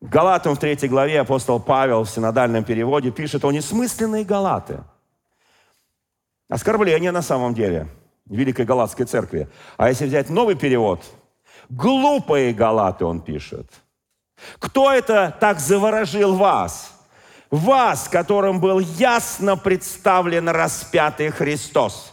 Галатам 0.00 0.54
в 0.54 0.58
третьей 0.58 0.88
главе 0.88 1.20
апостол 1.20 1.60
Павел 1.60 2.04
в 2.04 2.10
синодальном 2.10 2.64
переводе 2.64 3.10
пишет 3.10 3.44
о 3.44 3.52
несмысленные 3.52 4.24
галаты. 4.24 4.80
Оскорбление 6.48 7.12
на 7.12 7.22
самом 7.22 7.54
деле 7.54 7.88
Великой 8.26 8.64
Галатской 8.64 9.06
церкви. 9.06 9.48
А 9.76 9.88
если 9.88 10.06
взять 10.06 10.30
новый 10.30 10.56
перевод, 10.56 11.02
глупые 11.68 12.52
галаты 12.52 13.04
он 13.04 13.20
пишет– 13.20 13.70
кто 14.58 14.92
это 14.92 15.36
так 15.40 15.60
заворожил 15.60 16.34
вас? 16.34 16.92
Вас, 17.50 18.08
которым 18.08 18.60
был 18.60 18.78
ясно 18.78 19.56
представлен 19.56 20.48
распятый 20.48 21.30
Христос. 21.30 22.12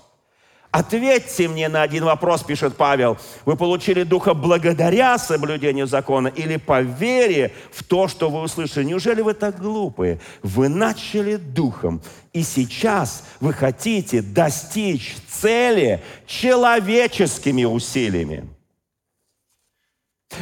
Ответьте 0.72 1.48
мне 1.48 1.70
на 1.70 1.84
один 1.84 2.04
вопрос, 2.04 2.44
пишет 2.44 2.76
Павел. 2.76 3.18
Вы 3.46 3.56
получили 3.56 4.04
Духа 4.04 4.34
благодаря 4.34 5.18
соблюдению 5.18 5.88
закона 5.88 6.28
или 6.28 6.58
по 6.58 6.82
вере 6.82 7.54
в 7.72 7.82
то, 7.86 8.10
что 8.10 8.30
вы 8.30 8.42
услышали? 8.42 8.84
Неужели 8.84 9.22
вы 9.22 9.36
так 9.36 9.58
глупые? 9.58 10.20
Вы 10.44 10.68
начали 10.68 11.38
Духом, 11.38 12.02
и 12.34 12.44
сейчас 12.44 13.24
вы 13.40 13.54
хотите 13.54 14.22
достичь 14.22 15.16
цели 15.30 16.04
человеческими 16.28 17.64
усилиями. 17.64 18.55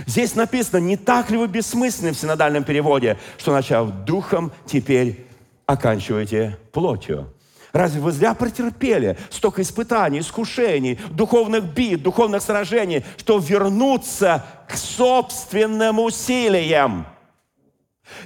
Здесь 0.05 0.35
написано, 0.35 0.79
не 0.79 0.97
так 0.97 1.29
ли 1.29 1.37
вы 1.37 1.47
бессмысленны 1.47 2.13
в 2.13 2.17
синодальном 2.17 2.63
переводе, 2.63 3.17
что, 3.37 3.51
начав 3.51 3.89
духом, 4.05 4.51
теперь 4.65 5.27
оканчиваете 5.65 6.57
плотью. 6.71 7.33
Разве 7.73 8.01
вы 8.01 8.11
зря 8.11 8.35
претерпели 8.35 9.17
столько 9.31 9.61
испытаний, 9.63 10.19
искушений, 10.19 10.99
духовных 11.09 11.63
бит, 11.63 12.03
духовных 12.03 12.43
сражений, 12.43 13.03
что 13.17 13.39
вернуться 13.39 14.45
к 14.67 14.77
собственным 14.77 15.99
усилиям? 15.99 17.07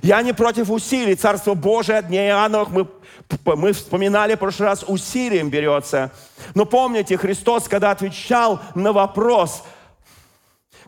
Я 0.01 0.21
не 0.21 0.33
против 0.33 0.69
усилий. 0.69 1.15
Царство 1.15 1.53
Божие 1.53 1.99
от 1.99 2.07
дней 2.07 2.29
Иоанновых 2.29 2.69
мы, 2.69 2.87
мы 3.55 3.71
вспоминали 3.71 4.35
в 4.35 4.39
прошлый 4.39 4.67
раз, 4.67 4.83
усилием 4.85 5.49
берется. 5.49 6.11
Но 6.53 6.65
помните, 6.65 7.17
Христос, 7.17 7.69
когда 7.69 7.91
отвечал 7.91 8.59
на 8.75 8.91
вопрос– 8.91 9.63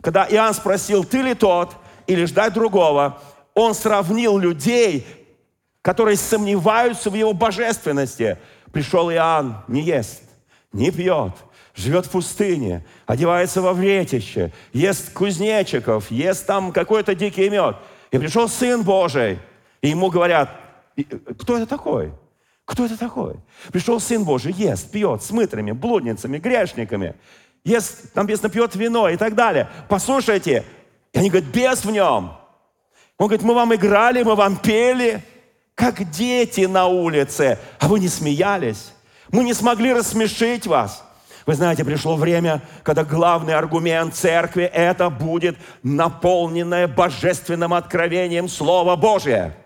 когда 0.02 0.26
Иоанн 0.26 0.54
спросил, 0.54 1.04
ты 1.04 1.22
ли 1.22 1.34
тот 1.34 1.76
или 2.06 2.24
ждать 2.24 2.54
другого, 2.54 3.20
он 3.54 3.74
сравнил 3.74 4.38
людей, 4.38 5.06
которые 5.82 6.16
сомневаются 6.16 7.10
в 7.10 7.14
его 7.14 7.32
божественности. 7.32 8.38
Пришел 8.72 9.10
Иоанн, 9.10 9.62
не 9.68 9.82
ест, 9.82 10.22
не 10.72 10.90
пьет, 10.90 11.32
живет 11.74 12.06
в 12.06 12.10
пустыне, 12.10 12.84
одевается 13.06 13.60
во 13.60 13.72
вретище, 13.72 14.52
ест 14.72 15.12
кузнечиков, 15.12 16.10
ест 16.10 16.46
там 16.46 16.72
какой-то 16.72 17.14
дикий 17.14 17.50
мед. 17.50 17.76
И 18.10 18.18
пришел 18.18 18.48
Сын 18.48 18.82
Божий, 18.82 19.38
и 19.82 19.88
ему 19.88 20.10
говорят, 20.10 20.50
кто 21.38 21.56
это 21.56 21.66
такой? 21.66 22.12
Кто 22.64 22.86
это 22.86 22.96
такой? 22.98 23.36
Пришел 23.72 23.98
Сын 23.98 24.24
Божий, 24.24 24.52
ест, 24.52 24.90
пьет 24.90 25.22
с 25.22 25.30
мытрами, 25.30 25.72
блудницами, 25.72 26.38
грешниками 26.38 27.16
ест, 27.64 28.12
там 28.12 28.26
написано, 28.26 28.48
пьет 28.48 28.74
вино 28.74 29.08
и 29.08 29.16
так 29.16 29.34
далее. 29.34 29.68
Послушайте, 29.88 30.64
и 31.12 31.18
они 31.18 31.30
говорят, 31.30 31.50
без 31.50 31.84
в 31.84 31.90
нем. 31.90 32.36
Он 33.18 33.26
говорит, 33.26 33.42
мы 33.42 33.54
вам 33.54 33.74
играли, 33.74 34.22
мы 34.22 34.34
вам 34.34 34.56
пели, 34.56 35.22
как 35.74 36.10
дети 36.10 36.62
на 36.62 36.86
улице, 36.86 37.58
а 37.78 37.88
вы 37.88 38.00
не 38.00 38.08
смеялись. 38.08 38.92
Мы 39.30 39.44
не 39.44 39.54
смогли 39.54 39.92
рассмешить 39.92 40.66
вас. 40.66 41.04
Вы 41.46 41.54
знаете, 41.54 41.84
пришло 41.84 42.16
время, 42.16 42.62
когда 42.82 43.04
главный 43.04 43.54
аргумент 43.54 44.14
церкви– 44.14 44.64
это 44.74 45.10
будет 45.10 45.56
наполненное 45.82 46.86
божественным 46.86 47.74
откровением 47.74 48.48
Слово 48.48 48.96
Божие– 48.96 49.54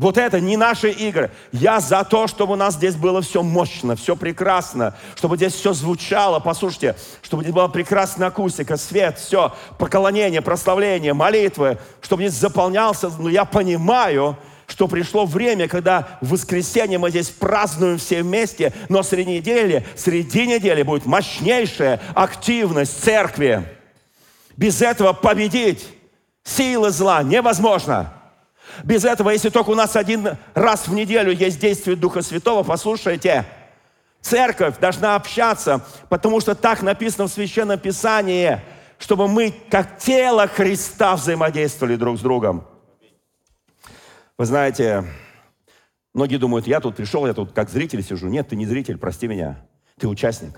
вот 0.00 0.16
это 0.16 0.40
не 0.40 0.56
наши 0.56 0.90
игры. 0.90 1.30
Я 1.52 1.78
за 1.78 2.04
то, 2.04 2.26
чтобы 2.26 2.54
у 2.54 2.56
нас 2.56 2.76
здесь 2.76 2.94
было 2.94 3.20
все 3.20 3.42
мощно, 3.42 3.96
все 3.96 4.16
прекрасно, 4.16 4.96
чтобы 5.14 5.36
здесь 5.36 5.52
все 5.52 5.74
звучало, 5.74 6.40
послушайте, 6.40 6.96
чтобы 7.20 7.42
здесь 7.42 7.54
была 7.54 7.68
прекрасная 7.68 8.28
акустика, 8.28 8.78
свет, 8.78 9.18
все, 9.18 9.54
поклонение, 9.78 10.40
прославление, 10.40 11.12
молитвы, 11.12 11.76
чтобы 12.00 12.22
здесь 12.22 12.40
заполнялся. 12.40 13.10
Но 13.18 13.28
я 13.28 13.44
понимаю, 13.44 14.38
что 14.66 14.88
пришло 14.88 15.26
время, 15.26 15.68
когда 15.68 16.08
в 16.22 16.30
воскресенье 16.30 16.96
мы 16.96 17.10
здесь 17.10 17.28
празднуем 17.28 17.98
все 17.98 18.22
вместе, 18.22 18.72
но 18.88 19.02
среди 19.02 19.32
недели, 19.32 19.86
среди 19.96 20.46
недели 20.46 20.82
будет 20.82 21.04
мощнейшая 21.04 22.00
активность 22.14 23.04
церкви. 23.04 23.68
Без 24.56 24.80
этого 24.80 25.12
победить 25.12 25.86
силы 26.42 26.88
зла 26.88 27.22
невозможно. 27.22 28.14
Без 28.84 29.04
этого, 29.04 29.30
если 29.30 29.50
только 29.50 29.70
у 29.70 29.74
нас 29.74 29.96
один 29.96 30.36
раз 30.54 30.88
в 30.88 30.94
неделю 30.94 31.32
есть 31.32 31.60
действие 31.60 31.96
Духа 31.96 32.22
Святого, 32.22 32.62
послушайте, 32.62 33.44
церковь 34.20 34.78
должна 34.78 35.16
общаться, 35.16 35.84
потому 36.08 36.40
что 36.40 36.54
так 36.54 36.82
написано 36.82 37.26
в 37.26 37.32
Священном 37.32 37.78
Писании, 37.78 38.60
чтобы 38.98 39.28
мы, 39.28 39.54
как 39.70 39.98
тело 39.98 40.46
Христа, 40.46 41.16
взаимодействовали 41.16 41.96
друг 41.96 42.18
с 42.18 42.20
другом. 42.20 42.66
Вы 44.36 44.46
знаете, 44.46 45.04
многие 46.14 46.36
думают, 46.36 46.66
я 46.66 46.80
тут 46.80 46.96
пришел, 46.96 47.26
я 47.26 47.34
тут 47.34 47.52
как 47.52 47.68
зритель 47.70 48.02
сижу. 48.02 48.28
Нет, 48.28 48.48
ты 48.48 48.56
не 48.56 48.66
зритель, 48.66 48.98
прости 48.98 49.26
меня. 49.26 49.66
Ты 49.98 50.08
участник. 50.08 50.54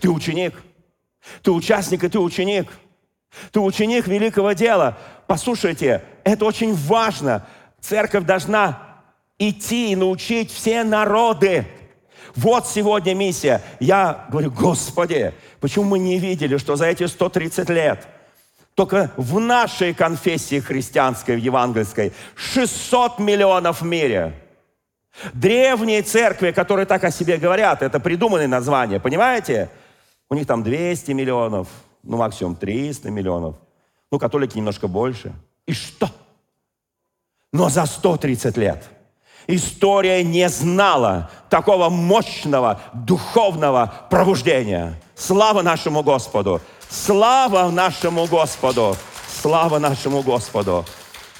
Ты 0.00 0.10
ученик. 0.10 0.54
Ты 1.42 1.50
участник 1.50 2.04
и 2.04 2.08
ты 2.08 2.18
ученик. 2.18 2.68
Ты 3.52 3.60
ученик 3.60 4.06
великого 4.06 4.52
дела. 4.52 4.98
Послушайте, 5.26 6.02
это 6.24 6.44
очень 6.44 6.74
важно. 6.74 7.46
Церковь 7.80 8.24
должна 8.24 8.80
идти 9.38 9.92
и 9.92 9.96
научить 9.96 10.52
все 10.52 10.84
народы. 10.84 11.66
Вот 12.36 12.66
сегодня 12.66 13.14
миссия. 13.14 13.62
Я 13.80 14.26
говорю, 14.30 14.50
Господи, 14.50 15.34
почему 15.60 15.84
мы 15.84 15.98
не 15.98 16.18
видели, 16.18 16.56
что 16.56 16.76
за 16.76 16.86
эти 16.86 17.06
130 17.06 17.68
лет 17.70 18.06
только 18.74 19.12
в 19.16 19.38
нашей 19.38 19.94
конфессии 19.94 20.58
христианской, 20.58 21.40
евангельской, 21.40 22.12
600 22.34 23.18
миллионов 23.20 23.82
в 23.82 23.84
мире. 23.84 24.34
Древние 25.32 26.02
церкви, 26.02 26.50
которые 26.50 26.86
так 26.86 27.04
о 27.04 27.12
себе 27.12 27.36
говорят, 27.36 27.82
это 27.82 28.00
придуманные 28.00 28.48
названия, 28.48 28.98
понимаете? 28.98 29.70
У 30.28 30.34
них 30.34 30.46
там 30.46 30.64
200 30.64 31.12
миллионов, 31.12 31.68
ну 32.04 32.16
максимум 32.16 32.56
300 32.56 33.10
миллионов. 33.10 33.56
Ну, 34.10 34.18
католики 34.18 34.56
немножко 34.56 34.86
больше. 34.86 35.32
И 35.66 35.72
что? 35.72 36.08
Но 37.52 37.68
за 37.68 37.86
130 37.86 38.56
лет 38.56 38.84
история 39.46 40.22
не 40.22 40.48
знала 40.48 41.30
такого 41.50 41.88
мощного 41.88 42.80
духовного 42.92 44.06
пробуждения. 44.10 45.00
Слава 45.14 45.62
нашему 45.62 46.02
Господу! 46.02 46.60
Слава 46.88 47.70
нашему 47.70 48.26
Господу! 48.26 48.96
Слава 49.28 49.78
нашему 49.78 50.22
Господу! 50.22 50.84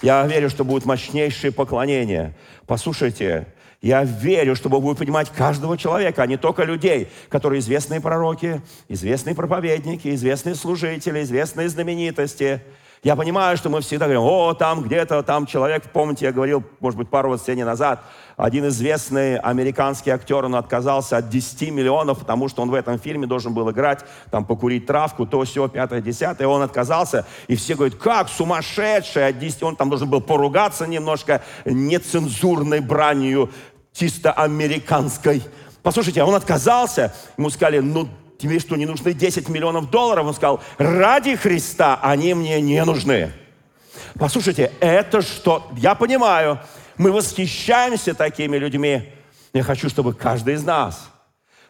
Я 0.02 0.26
верю, 0.26 0.50
что 0.50 0.64
будет 0.64 0.85
мощнейшее 0.85 1.52
поклонение. 1.52 2.37
Послушайте, 2.66 3.53
я 3.85 4.03
верю, 4.03 4.57
что 4.57 4.71
Бог 4.71 4.83
будет 4.83 4.97
понимать 4.97 5.29
каждого 5.29 5.76
человека, 5.76 6.23
а 6.23 6.26
не 6.26 6.38
только 6.38 6.64
людей, 6.64 7.11
которые 7.29 7.61
известные 7.61 8.00
пророки, 8.00 8.62
известные 8.88 9.35
проповедники, 9.35 10.09
известные 10.14 10.55
служители, 10.55 11.23
известные 11.23 11.69
знаменитости. 11.69 12.62
Я 13.03 13.14
понимаю, 13.14 13.59
что 13.59 13.69
мы 13.69 13.83
всегда 13.83 14.07
говорим, 14.07 14.23
о, 14.23 14.55
там 14.55 14.83
где-то, 14.85 15.23
там 15.23 15.45
человек, 15.45 15.83
помните, 15.93 16.25
я 16.25 16.33
говорил, 16.33 16.64
может 16.81 16.97
быть, 16.97 17.11
пару 17.11 17.29
воскресений 17.29 17.64
назад, 17.64 18.03
один 18.38 18.67
известный 18.69 19.37
американский 19.37 20.11
актер, 20.11 20.47
он 20.47 20.55
отказался 20.55 21.19
от 21.19 21.29
10 21.29 21.71
миллионов, 21.71 22.21
потому 22.21 22.49
что 22.49 22.62
он 22.62 22.71
в 22.71 22.75
этом 22.75 22.99
фильме 22.99 23.26
должен 23.26 23.53
был 23.53 23.71
играть, 23.71 24.00
там, 24.31 24.47
покурить 24.47 24.87
травку, 24.87 25.26
то, 25.26 25.45
все, 25.45 25.69
пятое, 25.69 26.00
десятое, 26.00 26.49
он 26.49 26.62
отказался, 26.62 27.26
и 27.47 27.57
все 27.57 27.75
говорят, 27.75 27.99
как, 27.99 28.31
сумасшедший, 28.31 29.29
от 29.29 29.38
10, 29.38 29.62
он 29.64 29.76
там 29.76 29.91
должен 29.91 30.09
был 30.09 30.23
поругаться 30.23 30.87
немножко 30.87 31.43
нецензурной 31.67 32.81
бранью, 32.81 33.50
чисто 33.95 34.33
американской. 34.33 35.43
Послушайте, 35.83 36.21
а 36.21 36.27
он 36.27 36.35
отказался, 36.35 37.15
ему 37.39 37.49
сказали, 37.49 37.79
ну, 37.79 38.09
тебе 38.39 38.59
что, 38.59 38.77
не 38.77 38.87
нужны 38.87 39.15
10 39.15 39.49
миллионов 39.49 39.91
долларов? 39.91 40.27
Он 40.27 40.35
сказал, 40.35 40.61
ради 40.77 41.37
Христа 41.37 41.99
они 42.03 42.35
мне 42.35 42.61
не 42.61 42.85
нужны. 42.85 43.33
Послушайте, 44.19 44.73
это 44.81 45.23
что? 45.23 45.71
Я 45.77 45.95
понимаю, 45.95 46.61
мы 46.97 47.13
восхищаемся 47.13 48.15
такими 48.15 48.57
людьми. 48.57 49.13
Я 49.53 49.63
хочу, 49.63 49.89
чтобы 49.89 50.15
каждый 50.15 50.55
из 50.55 50.65
нас 50.65 51.11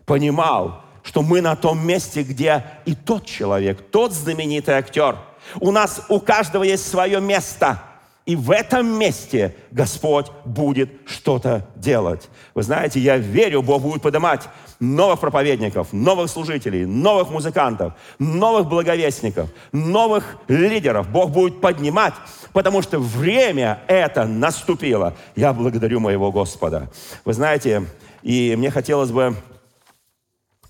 понимал, 0.07 0.83
что 1.02 1.23
мы 1.23 1.43
на 1.43 1.54
том 1.54 1.87
месте, 1.87 2.23
где 2.23 2.64
и 2.87 2.95
тот 2.95 3.26
человек, 3.26 3.90
тот 3.90 4.12
знаменитый 4.12 4.75
актер. 4.75 5.19
У 5.61 5.71
нас 5.71 6.02
у 6.09 6.19
каждого 6.21 6.62
есть 6.64 6.88
свое 6.88 7.21
место– 7.21 7.83
и 8.26 8.37
в 8.37 8.50
этом 8.50 8.99
месте 8.99 9.54
Господь 9.71 10.26
будет 10.47 10.90
что-то 11.04 11.69
делать. 11.76 12.31
Вы 12.54 12.62
знаете, 12.62 12.99
я 12.99 13.19
верю, 13.19 13.62
Бог 13.62 13.83
будет 13.83 14.00
поднимать 14.00 14.49
новых 14.81 15.21
проповедников, 15.21 15.93
новых 15.93 16.31
служителей, 16.31 16.87
новых 16.87 17.31
музыкантов, 17.31 17.93
новых 18.19 18.66
благовестников, 18.66 19.50
новых 19.73 20.38
лидеров. 20.49 21.11
Бог 21.11 21.31
будет 21.33 21.61
поднимать, 21.61 22.14
потому 22.54 22.81
что 22.81 22.99
время 22.99 23.83
это 23.88 24.25
наступило. 24.25 25.14
Я 25.37 25.52
благодарю 25.52 26.00
моего 26.00 26.33
Господа. 26.33 26.90
Вы 27.26 27.35
знаете, 27.35 27.85
и 28.23 28.54
мне 28.57 28.71
хотелось 28.71 29.11
бы 29.11 29.37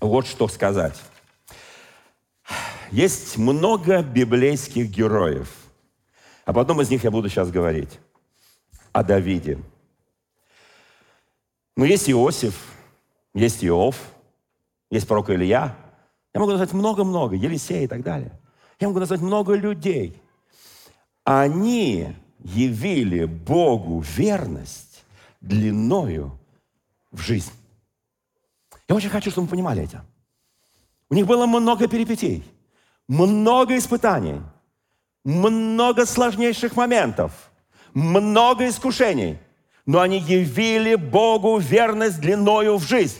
вот 0.01 0.27
что 0.27 0.49
сказать. 0.49 0.95
Есть 2.91 3.37
много 3.37 4.01
библейских 4.01 4.89
героев– 4.89 5.47
об 6.45 6.59
одном 6.59 6.79
из 6.81 6.89
них 6.89 7.03
я 7.03 7.11
буду 7.11 7.27
сейчас 7.27 7.49
говорить. 7.49 7.99
О 8.93 9.03
Давиде. 9.03 9.59
Ну, 11.75 11.83
есть 11.83 12.09
Иосиф, 12.09 12.55
есть 13.33 13.65
Иов, 13.65 13.99
есть 14.89 15.07
пророк 15.07 15.31
Илья. 15.31 15.75
Я 16.33 16.39
могу 16.39 16.51
назвать 16.51 16.71
много-много, 16.71 17.35
Елисей 17.35 17.83
и 17.83 17.87
так 17.87 18.03
далее. 18.03 18.39
Я 18.79 18.87
могу 18.87 18.99
назвать 18.99 19.21
много 19.21 19.55
людей. 19.55 20.21
Они 21.23 22.15
явили 22.39 23.25
Богу 23.25 23.99
верность 23.99 25.03
длиною 25.41 26.39
в 27.11 27.19
жизнь. 27.19 27.51
Я 28.87 28.95
очень 28.95 29.09
хочу, 29.09 29.31
чтобы 29.31 29.47
вы 29.47 29.51
понимали 29.51 29.83
это. 29.83 30.05
У 31.09 31.15
них 31.15 31.25
было 31.25 31.47
много 31.47 31.87
перипетий, 31.87 32.43
много 33.07 33.75
испытаний– 33.77 34.41
много 35.25 36.05
сложнейших 36.05 36.77
моментов, 36.77 37.33
много 37.93 38.69
искушений, 38.69 39.37
но 39.85 39.99
они 39.99 40.19
явили 40.19 40.95
Богу 40.95 41.57
верность 41.57 42.21
длиною 42.21 42.77
в 42.77 42.83
жизнь, 42.83 43.19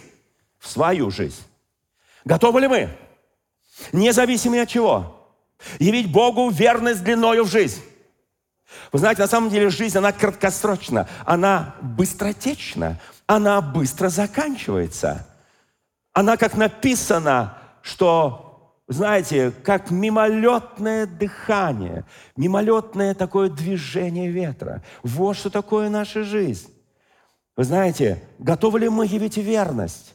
в 0.60 0.70
свою 0.70 1.12
жизнь. 1.12 1.44
Готовы 2.24 2.62
ли 2.62 2.68
мы, 2.68 2.90
независимо 3.92 4.62
от 4.62 4.70
чего, 4.70 5.30
явить 5.80 6.12
Богу 6.12 6.50
верность 6.50 7.04
длиною 7.04 7.44
в 7.44 7.50
жизнь? 7.50 7.82
Вы 8.92 9.00
знаете, 9.00 9.22
на 9.22 9.28
самом 9.28 9.50
деле 9.50 9.70
жизнь, 9.70 9.98
она 9.98 10.12
краткосрочна, 10.12 11.08
она 11.26 11.76
быстротечна, 11.82 13.00
она 13.26 13.62
быстро 13.62 14.10
заканчивается. 14.10 15.28
Она, 16.14 16.38
как 16.38 16.56
написано, 16.56 17.58
что 17.82 18.55
знаете, 18.88 19.52
как 19.64 19.90
мимолетное 19.90 21.08
дыхание, 21.08 22.06
мимолетное 22.38 23.16
такое 23.16 23.50
движение 23.50 24.30
ветра. 24.30 24.84
Вот 25.04 25.38
что 25.38 25.50
такое 25.50 25.90
наша 25.90 26.24
жизнь. 26.24 26.72
Вы 27.58 27.64
знаете, 27.64 28.22
готовы 28.38 28.82
ли 28.82 28.90
мы 28.90 29.08
явить 29.08 29.38
верность? 29.38 30.14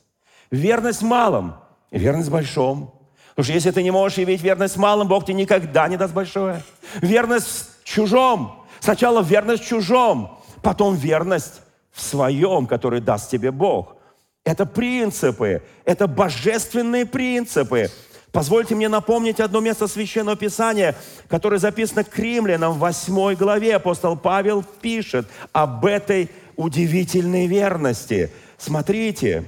Верность 0.50 1.02
малом 1.02 1.56
и 1.90 1.98
верность 1.98 2.30
большом. 2.30 2.94
Потому 3.30 3.44
что 3.44 3.52
если 3.54 3.70
ты 3.70 3.82
не 3.82 3.90
можешь 3.90 4.18
явить 4.18 4.42
верность 4.42 4.76
малым, 4.76 5.08
Бог 5.08 5.24
тебе 5.24 5.34
никогда 5.34 5.88
не 5.88 5.96
даст 5.96 6.12
большое. 6.12 6.62
Верность 7.00 7.48
в 7.80 7.84
чужом. 7.84 8.66
Сначала 8.80 9.22
верность 9.22 9.64
в 9.64 9.66
чужом, 9.66 10.40
потом 10.62 10.94
верность 10.94 11.62
в 11.90 12.00
своем, 12.00 12.66
который 12.66 13.00
даст 13.00 13.30
тебе 13.30 13.50
Бог. 13.50 13.96
Это 14.44 14.66
принципы, 14.66 15.62
это 15.84 16.06
божественные 16.06 17.06
принципы. 17.06 17.90
Позвольте 18.32 18.74
мне 18.74 18.88
напомнить 18.88 19.40
одно 19.40 19.60
место 19.60 19.88
Священного 19.88 20.36
Писания, 20.36 20.94
которое 21.28 21.58
записано 21.58 22.04
к 22.04 22.16
римлянам 22.18 22.74
в 22.74 22.78
8 22.78 23.34
главе. 23.34 23.76
Апостол 23.76 24.16
Павел 24.16 24.64
пишет 24.80 25.26
об 25.52 25.84
этой 25.84 26.30
удивительной 26.56 27.46
верности. 27.46 28.30
Смотрите, 28.56 29.46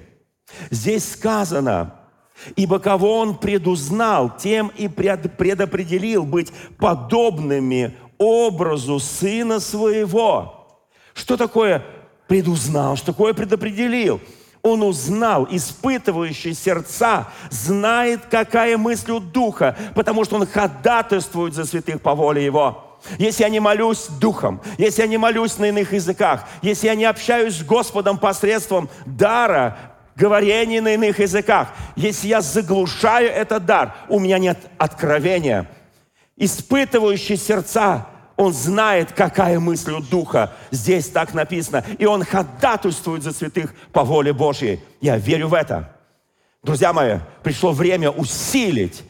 здесь 0.71 1.13
сказано, 1.13 1.95
«Ибо 2.57 2.81
кого 2.81 3.19
он 3.19 3.39
предузнал, 3.39 4.37
тем 4.37 4.73
и 4.77 4.89
предопределил 4.89 6.25
быть 6.25 6.53
подобными 6.79 7.97
образу 8.19 8.99
Сына 8.99 9.61
Своего». 9.61 10.81
Что 11.15 11.37
такое 11.37 11.85
предузнал? 12.27 12.97
Что 12.97 13.13
такое 13.13 13.33
предопределил? 13.33 14.21
Он 14.63 14.83
узнал, 14.85 15.49
испытывающий 15.51 16.55
сердца, 16.55 17.29
знает, 17.51 18.21
какая 18.31 18.79
мысль 18.79 19.11
у 19.11 19.21
Духа, 19.21 19.77
потому 19.95 20.25
что 20.25 20.37
он 20.37 20.47
ходатайствует 20.47 21.55
за 21.55 21.65
святых 21.65 22.01
по 22.01 22.15
воле 22.15 22.45
Его. 22.45 22.99
Если 23.19 23.43
я 23.43 23.49
не 23.49 23.59
молюсь 23.59 24.07
Духом, 24.21 24.61
если 24.79 25.03
я 25.03 25.09
не 25.09 25.17
молюсь 25.17 25.59
на 25.59 25.67
иных 25.67 25.93
языках, 25.93 26.45
если 26.63 26.87
я 26.87 26.95
не 26.95 27.05
общаюсь 27.05 27.57
с 27.57 27.65
Господом 27.65 28.19
посредством 28.19 28.89
дара, 29.05 29.77
говорения 30.15 30.81
на 30.81 30.95
иных 30.95 31.19
языках, 31.19 31.69
если 31.97 32.29
я 32.29 32.41
заглушаю 32.41 33.31
этот 33.31 33.65
дар, 33.65 33.97
у 34.09 34.21
меня 34.21 34.39
нет 34.39 34.59
откровения. 34.79 35.69
Испытывающий 36.37 37.37
сердца 37.37 38.07
он 38.37 38.53
знает, 38.53 39.13
какая 39.13 39.61
мысль 39.61 39.93
у 39.93 40.01
Духа. 40.01 40.53
Здесь 40.71 41.09
так 41.09 41.35
написано. 41.35 41.85
И 41.99 42.07
он 42.07 42.25
ходатайствует 42.25 43.23
за 43.23 43.33
святых 43.33 43.75
по 43.93 44.05
воле 44.05 44.33
Божьей. 44.33 44.81
Я 45.01 45.17
верю 45.19 45.49
в 45.49 45.55
это. 45.55 45.97
Друзья 46.63 46.93
мои, 46.93 47.19
пришло 47.43 47.73
время 47.73 48.11
усилить 48.11 49.03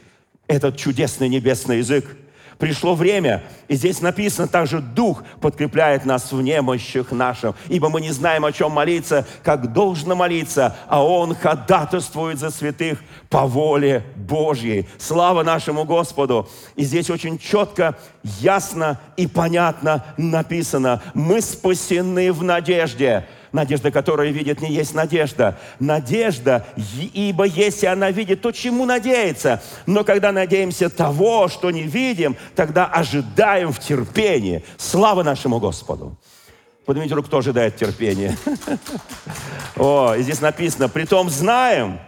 этот 0.46 0.76
чудесный 0.76 1.28
небесный 1.28 1.78
язык. 1.78 2.16
Пришло 2.62 2.94
время, 2.94 3.42
и 3.66 3.74
здесь 3.74 4.00
написано 4.00 4.46
также 4.46 4.78
«Дух 4.78 5.24
подкрепляет 5.40 6.04
нас 6.04 6.30
в 6.30 6.40
немощах 6.40 7.10
наших, 7.10 7.56
ибо 7.66 7.88
мы 7.88 8.00
не 8.00 8.12
знаем, 8.12 8.44
о 8.44 8.52
чем 8.52 8.70
молиться, 8.70 9.26
как 9.42 9.72
должно 9.72 10.14
молиться, 10.14 10.76
а 10.86 11.04
Он 11.04 11.34
ходатайствует 11.34 12.38
за 12.38 12.52
святых 12.52 13.00
по 13.28 13.48
воле 13.48 14.04
Божьей». 14.14 14.86
Слава 14.96 15.42
нашему 15.42 15.84
Господу! 15.84 16.48
И 16.76 16.84
здесь 16.84 17.10
очень 17.10 17.36
четко, 17.36 17.96
ясно 18.22 19.00
и 19.16 19.26
понятно 19.26 20.04
написано 20.16 21.02
«Мы 21.14 21.40
спасены 21.40 22.32
в 22.32 22.44
надежде». 22.44 23.26
Надежда, 23.52 23.90
которая 23.90 24.30
видит, 24.30 24.60
не 24.60 24.72
есть 24.72 24.94
надежда. 24.94 25.58
Надежда, 25.78 26.66
ибо 27.12 27.44
если 27.44 27.86
она 27.86 28.10
видит, 28.10 28.40
то 28.40 28.50
чему 28.50 28.86
надеяться? 28.86 29.62
Но 29.86 30.04
когда 30.04 30.32
надеемся 30.32 30.88
того, 30.88 31.48
что 31.48 31.70
не 31.70 31.82
видим, 31.82 32.36
тогда 32.54 32.86
ожидаем 32.86 33.72
в 33.72 33.78
терпении. 33.78 34.64
Слава 34.78 35.22
нашему 35.22 35.60
Господу! 35.60 36.16
Поднимите 36.86 37.14
руку, 37.14 37.28
кто 37.28 37.38
ожидает 37.38 37.76
терпения. 37.76 38.36
О, 39.76 40.14
и 40.14 40.22
здесь 40.22 40.40
написано, 40.40 40.88
притом 40.88 41.30
знаем, 41.30 42.00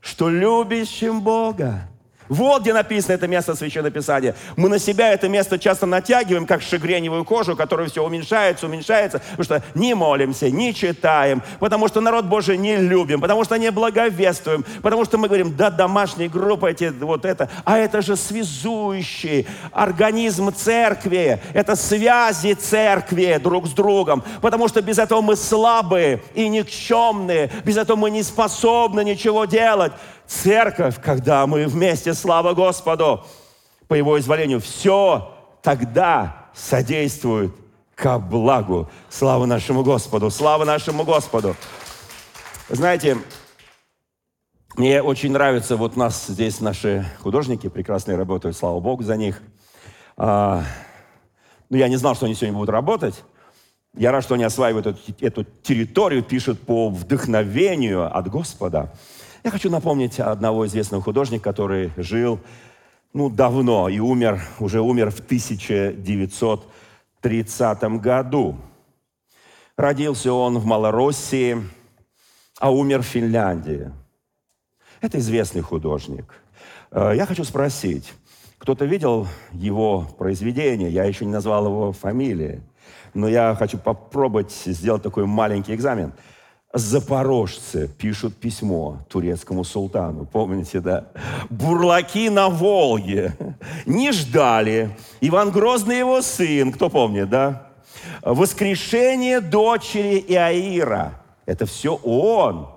что 0.00 0.30
любящим 0.30 1.20
Бога 1.20 1.88
вот 2.32 2.62
где 2.62 2.72
написано 2.72 3.12
это 3.12 3.28
место 3.28 3.54
Священного 3.54 3.90
Писания. 3.90 4.34
Мы 4.56 4.70
на 4.70 4.78
себя 4.78 5.12
это 5.12 5.28
место 5.28 5.58
часто 5.58 5.84
натягиваем, 5.84 6.46
как 6.46 6.62
шагреневую 6.62 7.24
кожу, 7.26 7.56
которая 7.56 7.88
все 7.88 8.02
уменьшается, 8.02 8.66
уменьшается, 8.66 9.20
потому 9.36 9.44
что 9.44 9.62
не 9.74 9.94
молимся, 9.94 10.50
не 10.50 10.72
читаем, 10.72 11.42
потому 11.58 11.88
что 11.88 12.00
народ 12.00 12.24
Божий 12.24 12.56
не 12.56 12.76
любим, 12.76 13.20
потому 13.20 13.44
что 13.44 13.56
не 13.56 13.70
благовествуем, 13.70 14.64
потому 14.80 15.04
что 15.04 15.18
мы 15.18 15.28
говорим, 15.28 15.54
да, 15.54 15.68
домашние 15.68 16.30
группы 16.30 16.70
эти, 16.70 16.90
вот 17.00 17.26
это, 17.26 17.50
а 17.64 17.76
это 17.76 18.00
же 18.00 18.16
связующий 18.16 19.46
организм 19.70 20.54
церкви, 20.54 21.38
это 21.52 21.76
связи 21.76 22.54
церкви 22.54 23.38
друг 23.42 23.66
с 23.66 23.72
другом, 23.72 24.24
потому 24.40 24.68
что 24.68 24.80
без 24.80 24.98
этого 24.98 25.20
мы 25.20 25.36
слабые 25.36 26.22
и 26.34 26.48
никчемные, 26.48 27.50
без 27.64 27.76
этого 27.76 27.98
мы 27.98 28.10
не 28.10 28.22
способны 28.22 29.04
ничего 29.04 29.44
делать. 29.44 29.92
Церковь, 30.40 30.96
когда 31.00 31.46
мы 31.46 31.66
вместе, 31.66 32.14
слава 32.14 32.54
Господу, 32.54 33.24
по 33.86 33.94
Его 33.94 34.18
изволению, 34.18 34.60
все 34.60 35.34
тогда 35.62 36.48
содействует 36.54 37.54
ко 37.94 38.18
благу. 38.18 38.90
Слава 39.10 39.44
нашему 39.44 39.84
Господу, 39.84 40.30
слава 40.30 40.64
нашему 40.64 41.04
Господу. 41.04 41.54
Знаете, 42.70 43.18
мне 44.76 45.02
очень 45.02 45.32
нравится, 45.32 45.76
вот 45.76 45.96
у 45.96 45.98
нас 46.00 46.26
здесь 46.26 46.60
наши 46.60 47.06
художники 47.20 47.68
прекрасные 47.68 48.16
работают, 48.16 48.56
слава 48.56 48.80
Богу 48.80 49.02
за 49.02 49.16
них. 49.18 49.42
А, 50.16 50.64
ну, 51.68 51.76
я 51.76 51.88
не 51.88 51.96
знал, 51.96 52.14
что 52.14 52.24
они 52.24 52.34
сегодня 52.34 52.54
будут 52.54 52.70
работать. 52.70 53.22
Я 53.94 54.10
рад, 54.10 54.24
что 54.24 54.34
они 54.34 54.44
осваивают 54.44 54.86
эту, 54.86 54.98
эту 55.20 55.44
территорию, 55.44 56.22
пишут 56.22 56.58
по 56.62 56.88
вдохновению 56.88 58.16
от 58.16 58.28
Господа. 58.28 58.92
Я 59.44 59.50
хочу 59.50 59.70
напомнить 59.70 60.20
одного 60.20 60.66
известного 60.66 61.02
художника, 61.02 61.44
который 61.44 61.90
жил 61.96 62.38
ну, 63.12 63.28
давно 63.28 63.88
и 63.88 63.98
умер, 63.98 64.40
уже 64.60 64.80
умер 64.80 65.10
в 65.10 65.18
1930 65.20 67.82
году. 68.00 68.56
Родился 69.76 70.32
он 70.32 70.58
в 70.58 70.64
Малороссии, 70.64 71.58
а 72.60 72.70
умер 72.70 73.02
в 73.02 73.06
Финляндии. 73.06 73.90
Это 75.00 75.18
известный 75.18 75.62
художник. 75.62 76.32
Э, 76.90 77.12
я 77.16 77.26
хочу 77.26 77.44
спросить, 77.44 78.12
кто-то 78.58 78.84
видел 78.84 79.26
его 79.52 80.06
произведение, 80.18 80.90
я 80.90 81.04
еще 81.04 81.24
не 81.24 81.32
назвал 81.32 81.66
его 81.66 81.92
фамилии 81.92 82.62
но 83.14 83.28
я 83.28 83.54
хочу 83.54 83.78
попробовать 83.78 84.52
сделать 84.52 85.02
такой 85.02 85.26
маленький 85.26 85.74
экзамен. 85.74 86.12
Запорожцы 86.74 87.86
пишут 87.98 88.36
письмо 88.36 89.00
турецкому 89.10 89.62
султану. 89.62 90.24
Помните, 90.24 90.80
да? 90.80 91.08
Бурлаки 91.50 92.30
на 92.30 92.48
Волге 92.48 93.36
не 93.84 94.10
ждали. 94.12 94.96
Иван 95.20 95.50
Грозный 95.50 95.98
его 95.98 96.22
сын, 96.22 96.72
кто 96.72 96.88
помнит, 96.88 97.28
да? 97.28 97.66
Воскрешение 98.22 99.40
дочери 99.40 100.24
Иаира. 100.28 101.22
Это 101.44 101.66
все 101.66 101.94
он. 101.94 102.68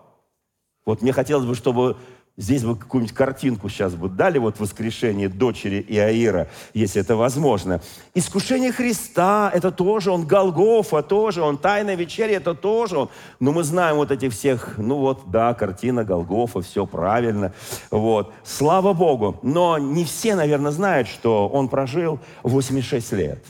Вот 0.85 1.01
мне 1.01 1.13
хотелось 1.13 1.45
бы, 1.45 1.55
чтобы 1.55 1.97
Здесь 2.37 2.65
бы 2.65 2.75
какую-нибудь 2.75 3.15
картинку 3.15 3.69
сейчас 3.69 3.95
бы 3.95 4.09
дали, 4.09 4.39
вот 4.39 4.59
воскрешение 4.59 5.29
дочери 5.29 5.85
Иаира, 5.87 6.49
если 6.73 7.01
это 7.01 7.15
возможно. 7.15 7.79
Искушение 8.13 8.73
Христа, 8.73 9.49
это 9.53 9.71
тоже 9.71 10.11
он, 10.11 10.27
Голгофа 10.27 11.01
тоже 11.01 11.41
он, 11.41 11.57
Тайная 11.57 11.95
вечеря, 11.95 12.35
это 12.35 12.53
тоже 12.53 12.97
он. 12.97 13.09
Но 13.39 13.53
мы 13.53 13.63
знаем 13.63 13.95
вот 13.95 14.11
этих 14.11 14.33
всех, 14.33 14.77
ну 14.77 14.97
вот, 14.97 15.31
да, 15.31 15.53
картина 15.53 16.03
Голгофа, 16.03 16.59
все 16.59 16.85
правильно. 16.85 17.53
Вот. 17.89 18.33
Слава 18.43 18.91
Богу. 18.91 19.39
Но 19.41 19.77
не 19.77 20.03
все, 20.03 20.35
наверное, 20.35 20.71
знают, 20.71 21.07
что 21.07 21.47
он 21.47 21.69
прожил 21.69 22.19
86 22.43 23.13
лет. 23.13 23.45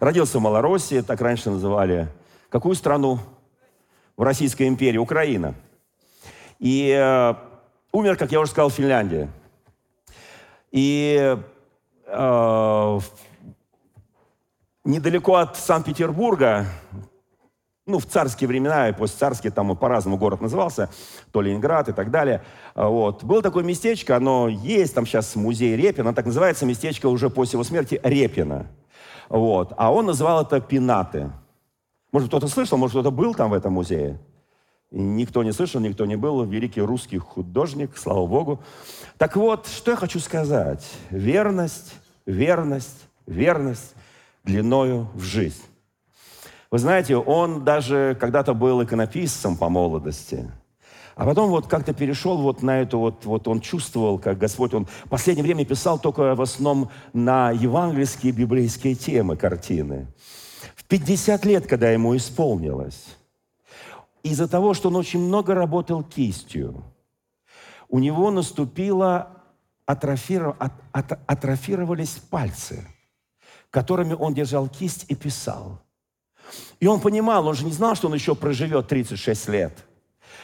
Родился 0.00 0.38
в 0.38 0.42
Малороссии, 0.42 1.02
так 1.02 1.20
раньше 1.20 1.50
называли. 1.50 2.08
Какую 2.48 2.74
страну? 2.76 3.18
В 4.16 4.22
Российской 4.22 4.68
империи, 4.68 4.96
Украина– 4.96 5.54
и 6.58 6.90
э, 6.90 7.34
умер, 7.92 8.16
как 8.16 8.32
я 8.32 8.40
уже 8.40 8.50
сказал, 8.50 8.70
в 8.70 8.74
Финляндии. 8.74 9.28
И 10.70 11.36
э, 12.06 13.00
недалеко 14.84 15.34
от 15.36 15.56
Санкт-Петербурга, 15.56 16.66
ну, 17.86 17.98
в 17.98 18.06
царские 18.06 18.48
времена, 18.48 18.88
и 18.88 18.92
после 18.92 19.16
царские, 19.16 19.52
там 19.52 19.76
по-разному 19.76 20.16
город 20.16 20.40
назывался, 20.40 20.90
то 21.30 21.40
Ленинград 21.40 21.88
и 21.88 21.92
так 21.92 22.10
далее. 22.10 22.42
Вот. 22.74 23.22
Было 23.22 23.42
такое 23.42 23.62
местечко, 23.64 24.16
оно 24.16 24.48
есть, 24.48 24.94
там 24.94 25.06
сейчас 25.06 25.36
музей 25.36 25.76
Репина, 25.76 26.12
так 26.12 26.26
называется 26.26 26.66
местечко 26.66 27.06
уже 27.06 27.30
после 27.30 27.56
его 27.56 27.64
смерти 27.64 28.00
Репина. 28.02 28.66
Вот. 29.28 29.72
А 29.76 29.92
он 29.92 30.06
называл 30.06 30.42
это 30.42 30.60
Пинаты. 30.60 31.30
Может, 32.12 32.28
кто-то 32.28 32.48
слышал, 32.48 32.78
может, 32.78 32.94
кто-то 32.94 33.10
был 33.10 33.34
там 33.34 33.50
в 33.50 33.54
этом 33.54 33.74
музее? 33.74 34.18
Никто 34.90 35.42
не 35.42 35.52
слышал, 35.52 35.80
никто 35.80 36.06
не 36.06 36.16
был. 36.16 36.44
Великий 36.44 36.80
русский 36.80 37.18
художник, 37.18 37.96
слава 37.96 38.26
Богу. 38.26 38.60
Так 39.18 39.36
вот, 39.36 39.66
что 39.66 39.90
я 39.90 39.96
хочу 39.96 40.20
сказать. 40.20 40.88
Верность, 41.10 41.94
верность, 42.24 43.06
верность 43.26 43.94
длиною 44.44 45.08
в 45.14 45.22
жизнь. 45.22 45.62
Вы 46.70 46.78
знаете, 46.78 47.16
он 47.16 47.64
даже 47.64 48.16
когда-то 48.20 48.54
был 48.54 48.82
иконописцем 48.82 49.56
по 49.56 49.68
молодости. 49.68 50.50
А 51.16 51.24
потом 51.24 51.48
вот 51.48 51.66
как-то 51.66 51.94
перешел 51.94 52.36
вот 52.36 52.62
на 52.62 52.82
эту 52.82 52.98
вот, 52.98 53.24
вот 53.24 53.48
он 53.48 53.60
чувствовал, 53.60 54.18
как 54.18 54.38
Господь, 54.38 54.74
он 54.74 54.84
в 54.84 55.08
последнее 55.08 55.44
время 55.44 55.64
писал 55.64 55.98
только 55.98 56.34
в 56.34 56.42
основном 56.42 56.90
на 57.12 57.50
евангельские 57.50 58.32
библейские 58.32 58.94
темы, 58.94 59.36
картины. 59.36 60.08
В 60.74 60.84
50 60.84 61.44
лет, 61.46 61.66
когда 61.66 61.90
ему 61.90 62.14
исполнилось, 62.14 63.16
из-за 64.28 64.48
того, 64.48 64.74
что 64.74 64.88
он 64.88 64.96
очень 64.96 65.20
много 65.20 65.54
работал 65.54 66.02
кистью, 66.02 66.84
у 67.88 67.98
него 67.98 68.30
наступило, 68.30 69.30
атрофиров, 69.84 70.56
от, 70.58 70.72
от, 70.92 71.18
атрофировались 71.26 72.20
пальцы, 72.30 72.86
которыми 73.70 74.14
он 74.14 74.34
держал 74.34 74.68
кисть 74.68 75.06
и 75.08 75.14
писал. 75.14 75.80
И 76.80 76.86
он 76.86 77.00
понимал, 77.00 77.46
он 77.46 77.54
же 77.54 77.64
не 77.64 77.72
знал, 77.72 77.94
что 77.94 78.08
он 78.08 78.14
еще 78.14 78.34
проживет 78.34 78.88
36 78.88 79.48
лет. 79.48 79.84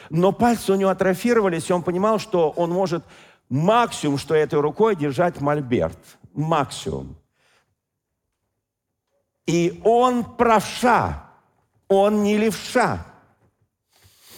Но 0.09 0.31
пальцы 0.31 0.71
у 0.71 0.75
него 0.75 0.89
атрофировались, 0.89 1.69
и 1.69 1.73
он 1.73 1.83
понимал, 1.83 2.19
что 2.19 2.49
он 2.49 2.71
может 2.71 3.03
максимум, 3.49 4.17
что 4.17 4.35
этой 4.35 4.59
рукой 4.59 4.95
держать 4.95 5.39
мольберт. 5.41 5.97
Максимум. 6.33 7.15
И 9.45 9.81
он 9.83 10.23
правша, 10.23 11.29
он 11.87 12.23
не 12.23 12.37
левша. 12.37 13.05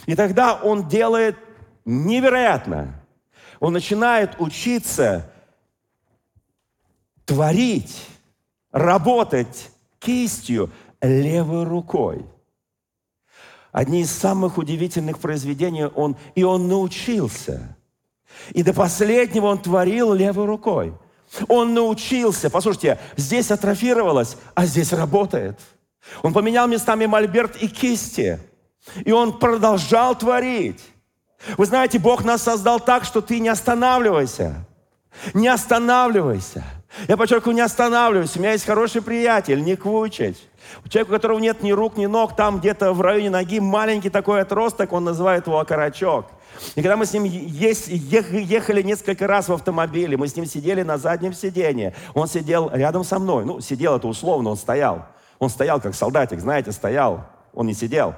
И 0.05 0.15
тогда 0.15 0.55
он 0.55 0.87
делает 0.87 1.37
невероятно. 1.83 3.01
Он 3.59 3.73
начинает 3.73 4.39
учиться 4.39 5.31
творить, 7.25 8.07
работать 8.71 9.71
кистью 9.99 10.71
левой 11.01 11.63
рукой. 11.63 12.25
Одни 13.71 14.01
из 14.01 14.11
самых 14.11 14.57
удивительных 14.57 15.19
произведений 15.19 15.85
он, 15.85 16.15
и 16.35 16.43
он 16.43 16.67
научился. 16.67 17.75
И 18.51 18.63
до 18.63 18.73
последнего 18.73 19.47
он 19.47 19.59
творил 19.59 20.13
левой 20.13 20.45
рукой. 20.45 20.93
Он 21.47 21.73
научился, 21.73 22.49
послушайте, 22.49 22.99
здесь 23.17 23.51
атрофировалось, 23.51 24.37
а 24.53 24.65
здесь 24.65 24.93
работает. 24.93 25.59
Он 26.21 26.33
поменял 26.33 26.67
местами 26.67 27.07
мольберт 27.07 27.55
и 27.55 27.67
кисти– 27.67 28.39
и 29.03 29.11
он 29.11 29.37
продолжал 29.37 30.15
творить. 30.15 30.81
Вы 31.57 31.65
знаете, 31.65 31.99
Бог 31.99 32.23
нас 32.23 32.43
создал 32.43 32.79
так, 32.79 33.03
что 33.03 33.21
ты 33.21 33.39
не 33.39 33.49
останавливайся. 33.49 34.65
Не 35.33 35.47
останавливайся. 35.47 36.63
Я 37.07 37.17
подчеркиваю, 37.17 37.55
не 37.55 37.61
останавливайся. 37.61 38.39
У 38.39 38.41
меня 38.41 38.53
есть 38.53 38.65
хороший 38.65 39.01
приятель, 39.01 39.61
Ник 39.61 39.85
Вучич. 39.85 40.37
Человек, 40.89 41.09
у 41.09 41.13
которого 41.13 41.39
нет 41.39 41.61
ни 41.61 41.71
рук, 41.71 41.97
ни 41.97 42.05
ног, 42.05 42.35
там 42.35 42.59
где-то 42.59 42.93
в 42.93 43.01
районе 43.01 43.29
ноги 43.29 43.59
маленький 43.59 44.09
такой 44.09 44.41
отросток, 44.41 44.93
он 44.93 45.03
называет 45.03 45.45
его 45.47 45.59
окорочок. 45.59 46.25
И 46.75 46.81
когда 46.81 46.95
мы 46.95 47.05
с 47.05 47.13
ним 47.13 47.25
ехали 47.25 48.81
несколько 48.81 49.27
раз 49.27 49.49
в 49.49 49.53
автомобиле, 49.53 50.17
мы 50.17 50.27
с 50.27 50.35
ним 50.35 50.45
сидели 50.45 50.83
на 50.83 50.97
заднем 50.97 51.33
сиденье, 51.33 51.93
он 52.13 52.27
сидел 52.27 52.71
рядом 52.73 53.03
со 53.03 53.19
мной. 53.19 53.45
Ну, 53.45 53.59
сидел 53.59 53.97
это 53.97 54.07
условно, 54.07 54.51
он 54.51 54.57
стоял. 54.57 55.05
Он 55.37 55.49
стоял 55.49 55.81
как 55.81 55.93
солдатик, 55.93 56.39
знаете, 56.39 56.71
стоял. 56.71 57.25
Он 57.53 57.67
не 57.67 57.73
сидел. 57.73 58.15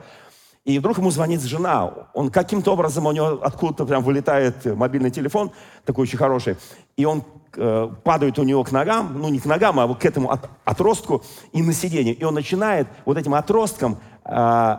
И 0.67 0.79
вдруг 0.79 0.97
ему 0.97 1.11
звонит 1.11 1.41
жена. 1.43 1.93
Он 2.13 2.29
каким-то 2.29 2.73
образом, 2.73 3.05
у 3.05 3.11
него 3.13 3.39
откуда-то 3.41 3.85
прям 3.85 4.03
вылетает 4.03 4.65
мобильный 4.65 5.11
телефон, 5.11 5.51
такой 5.85 6.03
очень 6.03 6.17
хороший. 6.17 6.57
И 6.97 7.05
он 7.05 7.23
э, 7.55 7.89
падает 8.03 8.37
у 8.37 8.43
него 8.43 8.65
к 8.65 8.73
ногам, 8.73 9.17
ну 9.17 9.29
не 9.29 9.39
к 9.39 9.45
ногам, 9.45 9.79
а 9.79 9.87
вот 9.87 9.99
к 9.99 10.05
этому 10.05 10.29
от, 10.29 10.49
отростку 10.65 11.23
и 11.53 11.63
на 11.63 11.71
сиденье. 11.71 12.13
И 12.13 12.21
он 12.25 12.33
начинает 12.33 12.89
вот 13.05 13.17
этим 13.17 13.33
отростком 13.33 13.99
э, 14.25 14.75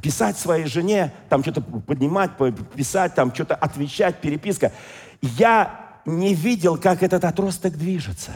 писать 0.00 0.38
своей 0.38 0.64
жене, 0.64 1.12
там 1.28 1.42
что-то 1.42 1.60
поднимать, 1.60 2.30
писать, 2.74 3.14
там 3.14 3.34
что-то 3.34 3.54
отвечать, 3.54 4.22
переписка. 4.22 4.72
Я 5.20 5.98
не 6.06 6.32
видел, 6.32 6.78
как 6.78 7.02
этот 7.02 7.26
отросток 7.26 7.74
движется. 7.74 8.32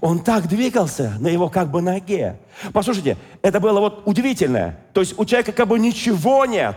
Он 0.00 0.20
так 0.20 0.48
двигался 0.48 1.16
на 1.18 1.28
его 1.28 1.48
как 1.48 1.70
бы 1.70 1.82
ноге. 1.82 2.38
Послушайте, 2.72 3.16
это 3.42 3.60
было 3.60 3.80
вот 3.80 4.02
удивительное. 4.06 4.78
То 4.92 5.00
есть 5.00 5.18
у 5.18 5.24
человека 5.24 5.52
как 5.52 5.68
бы 5.68 5.78
ничего 5.78 6.44
нет, 6.46 6.76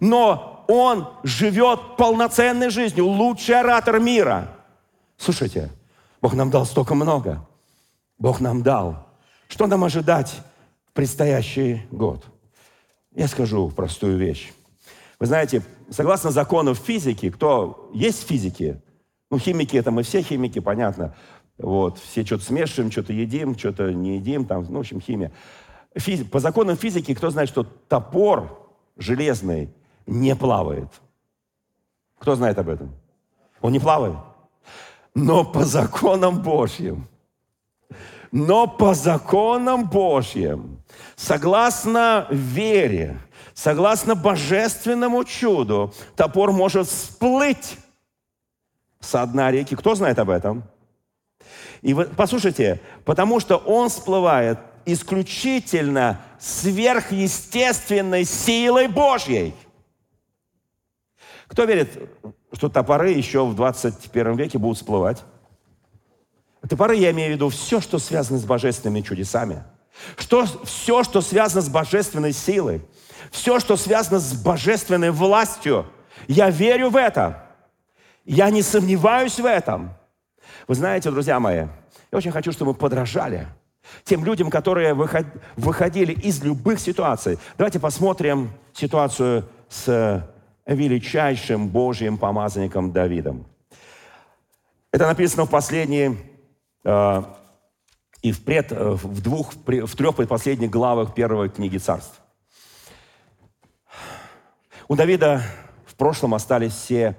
но 0.00 0.64
он 0.68 1.08
живет 1.22 1.96
полноценной 1.96 2.70
жизнью, 2.70 3.06
лучший 3.06 3.60
оратор 3.60 4.00
мира. 4.00 4.48
Слушайте, 5.16 5.70
Бог 6.20 6.34
нам 6.34 6.50
дал 6.50 6.66
столько 6.66 6.94
много. 6.94 7.46
Бог 8.18 8.40
нам 8.40 8.62
дал. 8.62 9.06
Что 9.48 9.66
нам 9.66 9.84
ожидать 9.84 10.34
в 10.88 10.92
предстоящий 10.92 11.86
год? 11.90 12.24
Я 13.14 13.28
скажу 13.28 13.70
простую 13.70 14.18
вещь. 14.18 14.52
Вы 15.18 15.26
знаете, 15.26 15.62
согласно 15.90 16.30
законам 16.30 16.74
физики, 16.74 17.30
кто 17.30 17.90
есть 17.94 18.26
физики, 18.26 18.80
ну, 19.30 19.38
химики, 19.38 19.76
это 19.76 19.90
мы 19.90 20.02
все 20.02 20.22
химики, 20.22 20.58
понятно, 20.58 21.14
Вот, 21.58 21.98
все 21.98 22.24
что-то 22.24 22.44
смешиваем, 22.44 22.90
что-то 22.90 23.12
едим, 23.12 23.56
что-то 23.58 23.92
не 23.92 24.16
едим, 24.16 24.44
там, 24.44 24.66
ну, 24.68 24.78
в 24.78 24.80
общем, 24.80 25.00
химия. 25.00 25.32
Физи... 25.94 26.24
По 26.24 26.38
законам 26.38 26.76
физики, 26.76 27.14
кто 27.14 27.30
знает, 27.30 27.48
что 27.48 27.64
топор 27.64 28.70
железный 28.96 29.70
не 30.06 30.36
плавает? 30.36 30.88
Кто 32.18 32.34
знает 32.34 32.58
об 32.58 32.68
этом? 32.68 32.94
Он 33.60 33.72
не 33.72 33.80
плавает. 33.80 34.18
Но 35.14 35.44
по 35.44 35.64
законам 35.64 36.42
Божьим, 36.42 37.08
но 38.30 38.66
по 38.66 38.92
законам 38.92 39.88
Божьим, 39.88 40.82
согласно 41.14 42.26
вере, 42.30 43.18
согласно 43.54 44.14
божественному 44.14 45.24
чуду, 45.24 45.94
топор 46.16 46.52
может 46.52 46.86
всплыть 46.86 47.78
со 49.00 49.24
дна 49.26 49.50
реки. 49.50 49.74
Кто 49.74 49.94
знает 49.94 50.18
об 50.18 50.28
этом? 50.28 50.64
И 51.82 51.94
вы, 51.94 52.04
послушайте, 52.04 52.80
потому 53.04 53.40
что 53.40 53.56
он 53.56 53.88
всплывает 53.88 54.58
исключительно 54.84 56.20
сверхъестественной 56.38 58.24
силой 58.24 58.88
Божьей. 58.88 59.54
Кто 61.48 61.64
верит, 61.64 62.10
что 62.52 62.68
топоры 62.68 63.10
еще 63.10 63.44
в 63.44 63.54
21 63.54 64.36
веке 64.36 64.58
будут 64.58 64.78
всплывать? 64.78 65.24
Топоры, 66.68 66.96
я 66.96 67.10
имею 67.12 67.32
в 67.32 67.34
виду 67.36 67.48
все, 67.48 67.80
что 67.80 67.98
связано 67.98 68.38
с 68.38 68.44
божественными 68.44 69.00
чудесами. 69.00 69.62
Что, 70.16 70.46
все, 70.64 71.04
что 71.04 71.20
связано 71.20 71.62
с 71.62 71.68
божественной 71.68 72.32
силой. 72.32 72.82
Все, 73.30 73.60
что 73.60 73.76
связано 73.76 74.18
с 74.18 74.34
божественной 74.34 75.10
властью. 75.10 75.86
Я 76.28 76.50
верю 76.50 76.90
в 76.90 76.96
это. 76.96 77.46
Я 78.24 78.50
не 78.50 78.62
сомневаюсь 78.62 79.38
в 79.38 79.46
этом. 79.46 79.90
Вы 80.66 80.74
знаете, 80.74 81.12
друзья 81.12 81.38
мои, 81.38 81.58
я 81.58 81.68
очень 82.18 82.32
хочу, 82.32 82.50
чтобы 82.50 82.72
мы 82.72 82.76
подражали 82.76 83.46
тем 84.02 84.24
людям, 84.24 84.50
которые 84.50 84.94
выходили 84.94 86.12
из 86.12 86.42
любых 86.42 86.80
ситуаций. 86.80 87.38
Давайте 87.56 87.78
посмотрим 87.78 88.50
ситуацию 88.72 89.48
с 89.68 90.28
величайшим 90.66 91.68
Божьим 91.68 92.18
помазанником 92.18 92.90
Давидом. 92.90 93.46
Это 94.90 95.06
написано 95.06 95.44
в 95.44 95.50
последней 95.50 96.18
э, 96.84 97.22
и 98.22 98.32
в, 98.32 98.42
пред, 98.44 98.72
э, 98.72 98.90
в, 98.90 99.20
двух, 99.20 99.52
в 99.54 99.96
трех 99.96 100.16
предпоследних 100.16 100.70
главах 100.70 101.14
первой 101.14 101.48
книги 101.48 101.78
царств. 101.78 102.20
У 104.88 104.96
Давида 104.96 105.42
в 105.84 105.94
прошлом 105.94 106.34
остались 106.34 106.72
все 106.72 107.16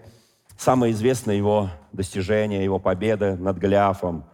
самые 0.58 0.93
известные 0.93 1.38
его 1.38 1.70
достижения, 1.91 2.63
его 2.63 2.80
победы 2.80 3.36
над 3.36 3.58
Голиафом, 3.58 4.26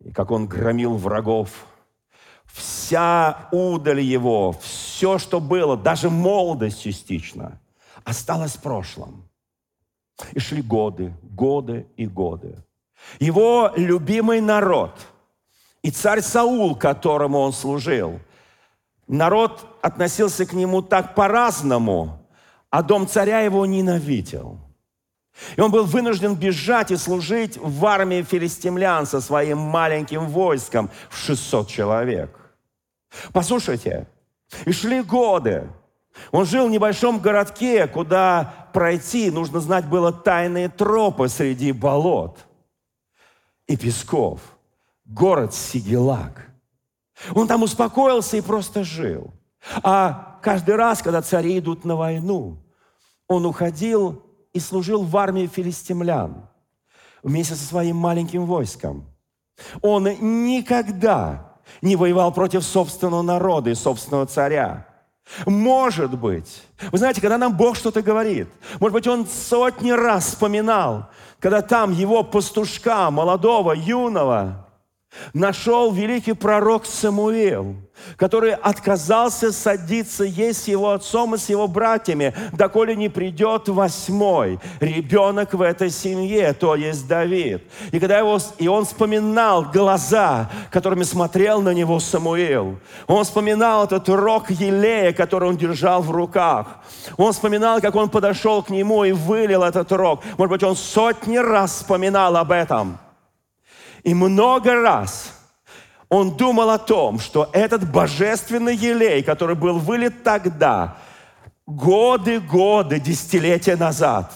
и 0.00 0.12
как 0.12 0.30
он 0.30 0.46
громил 0.46 0.96
врагов. 0.96 1.50
Вся 2.44 3.48
удаль 3.50 4.00
его, 4.00 4.52
все, 4.52 5.18
что 5.18 5.40
было, 5.40 5.76
даже 5.76 6.10
молодость 6.10 6.82
частично, 6.82 7.60
осталось 8.04 8.52
в 8.52 8.62
прошлом. 8.62 9.28
И 10.32 10.38
шли 10.38 10.62
годы, 10.62 11.12
годы 11.22 11.86
и 11.96 12.06
годы. 12.06 12.56
Его 13.18 13.72
любимый 13.76 14.40
народ 14.40 14.92
и 15.82 15.90
царь 15.90 16.22
Саул, 16.22 16.76
которому 16.76 17.40
он 17.40 17.52
служил, 17.52 18.20
народ 19.06 19.66
относился 19.82 20.46
к 20.46 20.52
нему 20.54 20.80
так 20.80 21.14
по-разному, 21.14 22.26
а 22.70 22.82
дом 22.82 23.06
царя 23.06 23.40
его 23.40 23.66
ненавидел. 23.66 24.63
И 25.56 25.60
он 25.60 25.70
был 25.70 25.84
вынужден 25.84 26.34
бежать 26.34 26.90
и 26.90 26.96
служить 26.96 27.58
в 27.60 27.84
армии 27.86 28.22
филистимлян 28.22 29.06
со 29.06 29.20
своим 29.20 29.58
маленьким 29.58 30.26
войском 30.28 30.90
в 31.10 31.16
600 31.16 31.68
человек. 31.68 32.38
Послушайте, 33.32 34.06
и 34.64 34.72
шли 34.72 35.02
годы. 35.02 35.68
Он 36.30 36.44
жил 36.44 36.68
в 36.68 36.70
небольшом 36.70 37.18
городке, 37.18 37.88
куда 37.88 38.68
пройти 38.72 39.30
нужно 39.30 39.60
знать 39.60 39.86
было 39.86 40.12
тайные 40.12 40.68
тропы 40.68 41.28
среди 41.28 41.72
болот 41.72 42.38
и 43.66 43.76
песков. 43.76 44.40
Город 45.04 45.52
Сигелак. 45.54 46.48
Он 47.34 47.48
там 47.48 47.62
успокоился 47.62 48.36
и 48.36 48.40
просто 48.40 48.84
жил. 48.84 49.32
А 49.82 50.38
каждый 50.42 50.76
раз, 50.76 51.02
когда 51.02 51.22
цари 51.22 51.58
идут 51.58 51.84
на 51.84 51.96
войну, 51.96 52.58
он 53.26 53.46
уходил 53.46 54.22
и 54.54 54.60
служил 54.60 55.02
в 55.02 55.14
армии 55.16 55.46
филистимлян 55.46 56.48
вместе 57.22 57.54
со 57.54 57.64
своим 57.64 57.96
маленьким 57.96 58.46
войском. 58.46 59.04
Он 59.82 60.04
никогда 60.04 61.58
не 61.82 61.96
воевал 61.96 62.32
против 62.32 62.64
собственного 62.64 63.22
народа 63.22 63.70
и 63.70 63.74
собственного 63.74 64.26
царя. 64.26 64.86
Может 65.46 66.18
быть, 66.18 66.62
вы 66.92 66.98
знаете, 66.98 67.20
когда 67.20 67.38
нам 67.38 67.56
Бог 67.56 67.76
что-то 67.76 68.02
говорит, 68.02 68.48
может 68.78 68.92
быть, 68.92 69.06
Он 69.06 69.26
сотни 69.26 69.90
раз 69.90 70.26
вспоминал, 70.26 71.08
когда 71.40 71.62
там 71.62 71.92
его 71.92 72.22
пастушка, 72.22 73.10
молодого, 73.10 73.72
юного, 73.72 74.63
нашел 75.32 75.92
великий 75.92 76.32
пророк 76.32 76.86
Самуил, 76.86 77.76
который 78.16 78.52
отказался 78.52 79.52
садиться 79.52 80.24
есть 80.24 80.64
с 80.64 80.68
его 80.68 80.90
отцом 80.90 81.34
и 81.34 81.38
с 81.38 81.48
его 81.48 81.68
братьями, 81.68 82.34
доколе 82.52 82.96
не 82.96 83.08
придет 83.08 83.68
восьмой 83.68 84.58
ребенок 84.80 85.54
в 85.54 85.62
этой 85.62 85.90
семье, 85.90 86.52
то 86.52 86.74
есть 86.74 87.06
Давид. 87.06 87.62
И 87.92 88.00
когда 88.00 88.18
его, 88.18 88.38
и 88.58 88.68
он 88.68 88.84
вспоминал 88.84 89.64
глаза, 89.64 90.50
которыми 90.70 91.04
смотрел 91.04 91.62
на 91.62 91.72
него 91.72 92.00
Самуил. 92.00 92.78
Он 93.06 93.24
вспоминал 93.24 93.84
этот 93.84 94.08
рог 94.08 94.50
елея, 94.50 95.12
который 95.12 95.48
он 95.48 95.56
держал 95.56 96.02
в 96.02 96.10
руках. 96.10 96.80
Он 97.16 97.32
вспоминал, 97.32 97.80
как 97.80 97.94
он 97.94 98.08
подошел 98.08 98.62
к 98.62 98.70
нему 98.70 99.04
и 99.04 99.12
вылил 99.12 99.62
этот 99.62 99.90
рог. 99.92 100.22
Может 100.38 100.50
быть, 100.50 100.62
он 100.62 100.76
сотни 100.76 101.36
раз 101.36 101.72
вспоминал 101.72 102.36
об 102.36 102.52
этом– 102.52 102.98
и 104.04 104.14
много 104.14 104.74
раз 104.80 105.32
он 106.08 106.36
думал 106.36 106.70
о 106.70 106.78
том, 106.78 107.18
что 107.18 107.48
этот 107.52 107.90
божественный 107.90 108.76
елей, 108.76 109.22
который 109.22 109.56
был 109.56 109.78
вылит 109.78 110.22
тогда, 110.22 110.98
годы, 111.66 112.38
годы, 112.38 113.00
десятилетия 113.00 113.76
назад, 113.76 114.32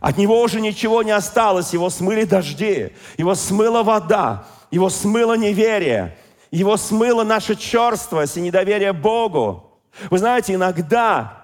от 0.00 0.16
него 0.16 0.40
уже 0.40 0.60
ничего 0.60 1.02
не 1.02 1.12
осталось, 1.12 1.72
его 1.72 1.90
смыли 1.90 2.24
дожди, 2.24 2.92
его 3.16 3.34
смыла 3.36 3.84
вода, 3.84 4.46
его 4.70 4.88
смыло 4.88 5.34
неверие, 5.36 6.16
его 6.50 6.76
смыло 6.76 7.22
наша 7.22 7.54
черствость 7.54 8.38
и 8.38 8.40
недоверие 8.40 8.92
Богу. 8.92 9.70
Вы 10.10 10.18
знаете, 10.18 10.54
иногда 10.54 11.41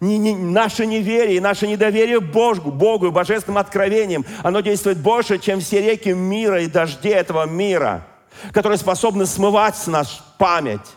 не, 0.00 0.18
не, 0.18 0.34
наше 0.34 0.86
неверие, 0.86 1.40
наше 1.40 1.66
недоверие 1.66 2.20
Богу, 2.20 2.70
Богу 2.70 3.06
и 3.06 3.10
божественным 3.10 3.58
откровениям, 3.58 4.24
оно 4.42 4.60
действует 4.60 4.98
больше, 4.98 5.38
чем 5.38 5.60
все 5.60 5.82
реки 5.82 6.10
мира 6.10 6.62
и 6.62 6.68
дожди 6.68 7.10
этого 7.10 7.46
мира, 7.46 8.06
которые 8.52 8.78
способны 8.78 9.26
смывать 9.26 9.76
с 9.76 9.86
нас 9.86 10.24
память. 10.38 10.96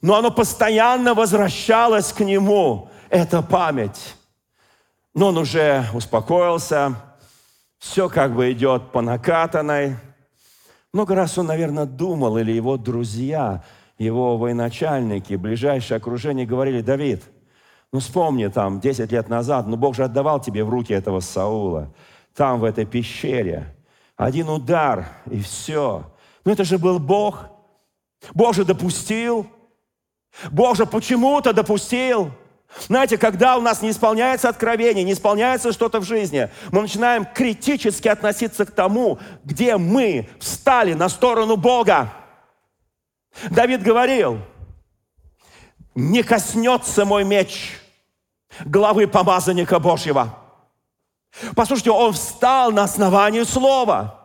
Но 0.00 0.16
оно 0.16 0.32
постоянно 0.32 1.14
возвращалось 1.14 2.12
к 2.12 2.20
Нему, 2.20 2.90
эта 3.08 3.40
память. 3.40 4.16
Но 5.14 5.28
он 5.28 5.38
уже 5.38 5.84
успокоился, 5.94 6.96
все 7.78 8.08
как 8.08 8.34
бы 8.34 8.50
идет 8.50 8.90
по 8.90 9.00
накатанной. 9.00 9.96
Много 10.92 11.14
раз 11.14 11.38
он, 11.38 11.46
наверное, 11.46 11.84
думал, 11.84 12.36
или 12.38 12.50
его 12.50 12.76
друзья, 12.76 13.62
его 13.96 14.36
военачальники, 14.38 15.34
ближайшее 15.34 15.98
окружение 15.98 16.46
говорили, 16.46 16.80
Давид– 16.80 17.22
ну 17.92 18.00
вспомни 18.00 18.46
там 18.48 18.80
10 18.80 19.12
лет 19.12 19.28
назад, 19.28 19.66
ну 19.66 19.76
Бог 19.76 19.94
же 19.94 20.04
отдавал 20.04 20.40
тебе 20.40 20.64
в 20.64 20.70
руки 20.70 20.94
этого 20.94 21.20
Саула. 21.20 21.92
Там, 22.34 22.60
в 22.60 22.64
этой 22.64 22.86
пещере. 22.86 23.76
Один 24.16 24.48
удар, 24.48 25.06
и 25.30 25.40
все. 25.40 26.10
Ну 26.46 26.52
это 26.52 26.64
же 26.64 26.78
был 26.78 26.98
Бог. 26.98 27.44
Бог 28.32 28.54
же 28.54 28.64
допустил. 28.64 29.46
Бог 30.50 30.76
же 30.76 30.86
почему-то 30.86 31.52
допустил. 31.52 32.30
Знаете, 32.86 33.18
когда 33.18 33.58
у 33.58 33.60
нас 33.60 33.82
не 33.82 33.90
исполняется 33.90 34.48
откровение, 34.48 35.04
не 35.04 35.12
исполняется 35.12 35.72
что-то 35.72 36.00
в 36.00 36.04
жизни, 36.04 36.48
мы 36.70 36.80
начинаем 36.80 37.26
критически 37.26 38.08
относиться 38.08 38.64
к 38.64 38.70
тому, 38.70 39.18
где 39.44 39.76
мы 39.76 40.30
встали 40.40 40.94
на 40.94 41.10
сторону 41.10 41.56
Бога. 41.56 42.10
Давид 43.50 43.82
говорил, 43.82 44.38
не 45.94 46.22
коснется 46.22 47.04
мой 47.04 47.24
меч 47.24 47.81
главы 48.64 49.06
помазанника 49.06 49.78
Божьего. 49.78 50.38
Послушайте, 51.54 51.90
он 51.90 52.12
встал 52.12 52.72
на 52.72 52.84
основании 52.84 53.42
слова. 53.42 54.18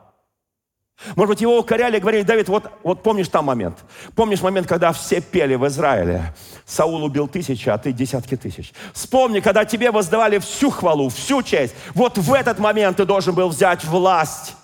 Может 1.16 1.30
быть, 1.30 1.42
его 1.42 1.60
укоряли, 1.60 2.00
говорили, 2.00 2.24
Давид, 2.24 2.50
вот, 2.50 2.72
вот 2.84 3.04
помнишь 3.04 3.28
там 3.30 3.46
момент? 3.46 3.78
Помнишь 4.16 4.42
момент, 4.42 4.68
когда 4.68 4.92
все 4.92 5.22
пели 5.22 5.54
в 5.54 5.68
Израиле? 5.68 6.34
Саул 6.66 7.04
убил 7.04 7.28
тысячи, 7.28 7.70
а 7.70 7.78
ты 7.78 7.92
десятки 7.92 8.36
тысяч. 8.36 8.74
Вспомни, 8.94 9.40
когда 9.40 9.64
тебе 9.64 9.92
воздавали 9.92 10.40
всю 10.40 10.72
хвалу, 10.72 11.10
всю 11.10 11.44
честь. 11.44 11.76
Вот 11.94 12.18
в 12.18 12.34
этот 12.34 12.58
момент 12.58 12.98
ты 12.98 13.06
должен 13.06 13.36
был 13.36 13.50
взять 13.50 13.86
власть. 13.86 14.56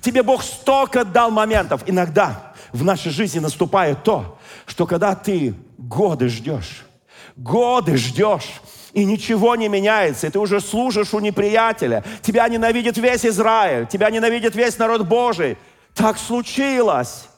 Тебе 0.00 0.22
Бог 0.22 0.42
столько 0.42 1.04
дал 1.04 1.30
моментов. 1.30 1.82
Иногда 1.86 2.54
в 2.72 2.82
нашей 2.82 3.12
жизни 3.12 3.38
наступает 3.38 4.02
то, 4.02 4.38
что 4.64 4.86
когда 4.86 5.14
ты 5.14 5.54
годы 5.76 6.28
ждешь, 6.28 6.86
годы 7.42 7.96
ждешь, 7.96 8.60
и 8.92 9.04
ничего 9.04 9.56
не 9.56 9.68
меняется, 9.68 10.26
и 10.26 10.30
ты 10.30 10.38
уже 10.38 10.60
служишь 10.60 11.14
у 11.14 11.20
неприятеля, 11.20 12.04
тебя 12.22 12.48
ненавидит 12.48 12.98
весь 12.98 13.24
Израиль, 13.24 13.86
тебя 13.86 14.10
ненавидит 14.10 14.54
весь 14.54 14.78
народ 14.78 15.06
Божий. 15.06 15.56
Так 15.94 16.18
случилось. 16.18 17.28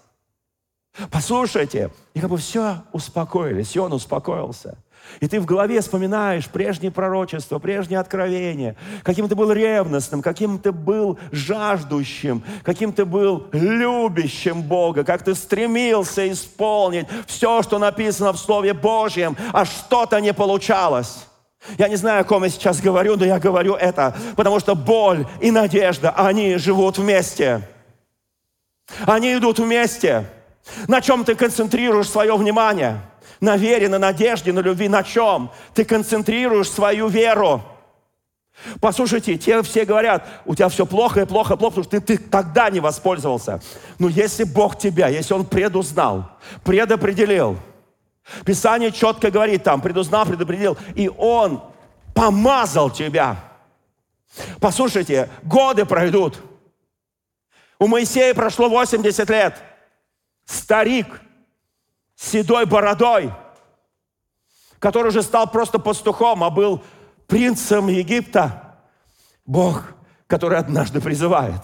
Послушайте, 1.11 1.91
и 2.13 2.21
как 2.21 2.31
бы 2.31 2.39
все 2.39 2.83
успокоились, 2.93 3.75
и 3.75 3.79
он 3.79 3.93
успокоился. 3.93 4.79
И 5.21 5.29
ты 5.29 5.41
в 5.41 5.45
голове 5.45 5.81
вспоминаешь 5.81 6.49
прежние 6.49 6.91
пророчества, 6.91 7.59
прежние 7.59 8.01
откровения, 8.01 8.77
каким 9.03 9.29
ты 9.29 9.35
был 9.35 9.53
ревностным, 9.53 10.23
каким 10.23 10.59
ты 10.59 10.73
был 10.73 11.19
жаждущим, 11.31 12.43
каким 12.63 12.93
ты 12.93 13.05
был 13.05 13.47
любящим 13.53 14.63
Бога, 14.63 15.05
как 15.05 15.23
ты 15.23 15.35
стремился 15.35 16.31
исполнить 16.31 17.07
все, 17.27 17.63
что 17.63 17.79
написано 17.79 18.33
в 18.33 18.39
Слове 18.39 18.75
Божьем, 18.75 19.37
а 19.53 19.65
что-то 19.65 20.21
не 20.21 20.33
получалось. 20.33 21.27
Я 21.79 21.89
не 21.89 21.97
знаю, 21.97 22.21
о 22.21 22.25
ком 22.25 22.45
я 22.45 22.51
сейчас 22.51 22.81
говорю, 22.81 23.17
но 23.17 23.25
я 23.25 23.39
говорю 23.39 23.75
это, 23.75 24.15
потому 24.37 24.61
что 24.61 24.75
боль 24.75 25.27
и 25.41 25.51
надежда, 25.51 26.11
они 26.11 26.57
живут 26.57 26.99
вместе. 26.99 27.63
Они 29.07 29.35
идут 29.35 29.59
вместе. 29.59 30.27
На 30.89 31.01
чем 31.01 31.25
ты 31.25 31.35
концентрируешь 31.35 32.09
свое 32.09 32.37
внимание? 32.37 33.01
На 33.41 33.57
вере, 33.57 33.89
на 33.89 33.99
надежде, 33.99 34.53
на 34.53 34.61
любви. 34.61 34.89
На 34.89 35.03
чем? 35.03 35.51
Ты 35.75 35.85
концентрируешь 35.85 36.71
свою 36.71 37.09
веру. 37.09 37.63
Послушайте, 38.81 39.37
те 39.37 39.63
все 39.63 39.85
говорят, 39.85 40.27
у 40.45 40.55
тебя 40.55 40.69
все 40.69 40.87
плохо 40.87 41.23
и 41.23 41.27
плохо, 41.27 41.57
плохо, 41.57 41.75
потому 41.75 41.85
что 41.85 42.01
ты, 42.01 42.17
ты 42.17 42.19
тогда 42.19 42.71
не 42.71 42.81
воспользовался. 42.81 43.61
Но 43.99 44.09
если 44.09 44.45
Бог 44.45 44.79
тебя, 44.79 45.09
если 45.09 45.35
Он 45.35 45.45
предузнал, 45.45 46.31
предопределил, 46.63 47.59
Писание 48.47 48.91
четко 48.91 49.31
говорит 49.31 49.65
там, 49.65 49.81
предузнал, 49.81 50.25
предопределил, 50.25 50.79
и 50.95 51.11
Он 51.19 51.63
помазал 52.15 52.91
тебя. 52.91 53.37
Послушайте, 54.61 55.29
годы 55.43 55.85
пройдут. 55.85 56.41
У 57.79 57.87
Моисея 57.87 58.35
прошло 58.35 58.69
80 58.69 59.29
лет. 59.31 59.63
Старик 60.47 61.07
седой 62.17 62.67
бородой, 62.67 63.33
который 64.79 65.09
уже 65.09 65.23
стал 65.23 65.51
просто 65.51 65.79
пастухом, 65.79 66.45
а 66.45 66.51
был 66.51 66.83
принцем 67.27 67.89
Египта. 67.89 68.77
Бог, 69.47 69.95
который 70.27 70.59
однажды 70.59 71.01
призывает. 71.01 71.61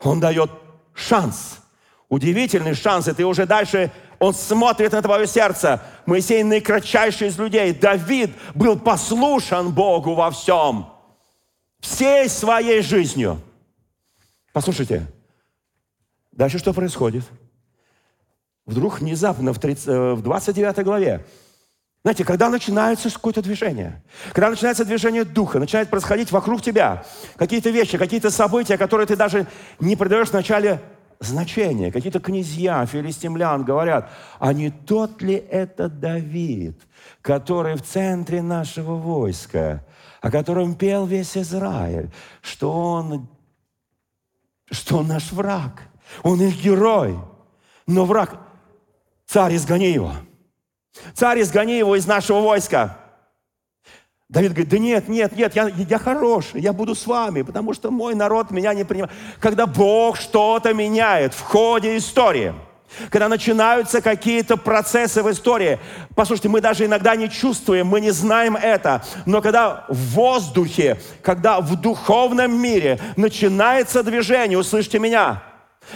Он 0.00 0.20
дает 0.20 0.50
шанс. 0.94 1.58
Удивительный 2.08 2.74
шанс. 2.74 3.08
И 3.08 3.12
ты 3.12 3.24
уже 3.24 3.46
дальше 3.46 3.90
он 4.22 4.34
смотрит 4.34 4.92
на 4.92 5.02
твое 5.02 5.26
сердце. 5.26 5.82
Моисей 6.06 6.44
наикратчайший 6.44 7.28
из 7.28 7.38
людей. 7.38 7.74
Давид 7.74 8.30
был 8.54 8.78
послушан 8.78 9.72
Богу 9.72 10.14
во 10.14 10.30
всем. 10.30 10.92
Всей 11.80 12.28
своей 12.28 12.82
жизнью. 12.82 13.40
Послушайте, 14.52 15.06
дальше 16.30 16.58
что 16.58 16.72
происходит? 16.72 17.24
Вдруг 18.66 19.00
внезапно 19.00 19.52
в, 19.52 19.58
30, 19.58 19.88
э, 19.88 20.12
в 20.14 20.22
29 20.22 20.84
главе 20.84 21.24
знаете, 22.04 22.24
когда 22.24 22.48
начинается 22.48 23.10
какое-то 23.10 23.42
движение, 23.42 24.02
когда 24.32 24.50
начинается 24.50 24.84
движение 24.84 25.24
духа, 25.24 25.60
начинает 25.60 25.88
происходить 25.88 26.32
вокруг 26.32 26.60
тебя 26.60 27.04
какие-то 27.36 27.70
вещи, 27.70 27.96
какие-то 27.96 28.32
события, 28.32 28.76
которые 28.76 29.06
ты 29.06 29.14
даже 29.14 29.46
не 29.78 29.94
придаешь 29.94 30.30
вначале 30.30 30.80
значение. 31.20 31.92
Какие-то 31.92 32.18
князья 32.18 32.84
филистимлян 32.86 33.62
говорят, 33.62 34.10
а 34.40 34.52
не 34.52 34.70
тот 34.70 35.22
ли 35.22 35.34
это 35.34 35.88
Давид, 35.88 36.80
который 37.20 37.76
в 37.76 37.82
центре 37.82 38.42
нашего 38.42 38.96
войска, 38.96 39.84
о 40.20 40.32
котором 40.32 40.74
пел 40.74 41.06
весь 41.06 41.36
Израиль, 41.36 42.10
что 42.40 42.72
он, 42.72 43.28
что 44.72 44.98
он 44.98 45.06
наш 45.06 45.30
враг, 45.30 45.82
он 46.24 46.42
их 46.42 46.60
герой. 46.60 47.16
Но 47.86 48.04
враг, 48.04 48.40
царь, 49.32 49.56
изгони 49.56 49.90
его. 49.90 50.12
Царь, 51.14 51.40
изгони 51.40 51.78
его 51.78 51.96
из 51.96 52.06
нашего 52.06 52.40
войска. 52.40 52.98
Давид 54.28 54.52
говорит, 54.52 54.68
да 54.68 54.78
нет, 54.78 55.08
нет, 55.08 55.36
нет, 55.36 55.54
я, 55.54 55.68
я 55.68 55.98
хороший, 55.98 56.60
я 56.60 56.72
буду 56.72 56.94
с 56.94 57.06
вами, 57.06 57.42
потому 57.42 57.74
что 57.74 57.90
мой 57.90 58.14
народ 58.14 58.50
меня 58.50 58.72
не 58.72 58.84
принимает. 58.84 59.12
Когда 59.40 59.66
Бог 59.66 60.16
что-то 60.16 60.72
меняет 60.72 61.34
в 61.34 61.40
ходе 61.40 61.96
истории, 61.96 62.54
когда 63.10 63.28
начинаются 63.28 64.00
какие-то 64.02 64.56
процессы 64.56 65.22
в 65.22 65.30
истории, 65.30 65.78
послушайте, 66.14 66.48
мы 66.48 66.60
даже 66.60 66.84
иногда 66.84 67.14
не 67.16 67.28
чувствуем, 67.30 67.86
мы 67.86 68.00
не 68.00 68.10
знаем 68.10 68.56
это, 68.56 69.02
но 69.26 69.40
когда 69.42 69.86
в 69.88 70.14
воздухе, 70.14 70.98
когда 71.22 71.60
в 71.60 71.76
духовном 71.76 72.54
мире 72.58 73.00
начинается 73.16 74.02
движение, 74.02 74.58
услышьте 74.58 74.98
меня– 74.98 75.42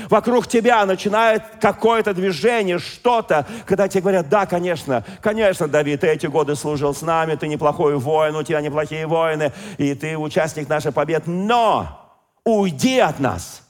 Вокруг 0.09 0.46
тебя 0.46 0.85
начинает 0.87 1.42
какое-то 1.61 2.14
движение, 2.14 2.78
что-то, 2.78 3.46
когда 3.66 3.88
тебе 3.88 4.02
говорят, 4.02 4.28
да, 4.28 4.46
конечно, 4.46 5.04
конечно, 5.20 5.68
Давид, 5.68 6.00
ты 6.00 6.09
эти 6.09 6.26
годы 6.26 6.54
служил 6.54 6.94
с 6.94 7.02
нами, 7.02 7.35
ты 7.35 7.48
неплохой 7.48 7.96
воин, 7.96 8.37
у 8.37 8.42
тебя 8.42 8.61
неплохие 8.61 9.06
воины, 9.06 9.52
и 9.78 9.94
ты 9.94 10.16
участник 10.16 10.68
нашей 10.68 10.92
побед, 10.92 11.26
но 11.26 12.20
уйди 12.44 12.98
от 12.98 13.20
нас, 13.20 13.62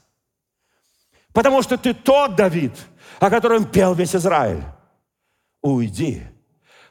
потому 1.33 1.63
что 1.63 1.77
ты 1.77 1.95
тот 1.95 2.37
Давид, 2.37 2.73
о 3.21 3.31
котором 3.31 3.65
пел 3.65 3.95
весь 3.95 4.15
Израиль. 4.15 4.63
Уйди. 5.63 6.23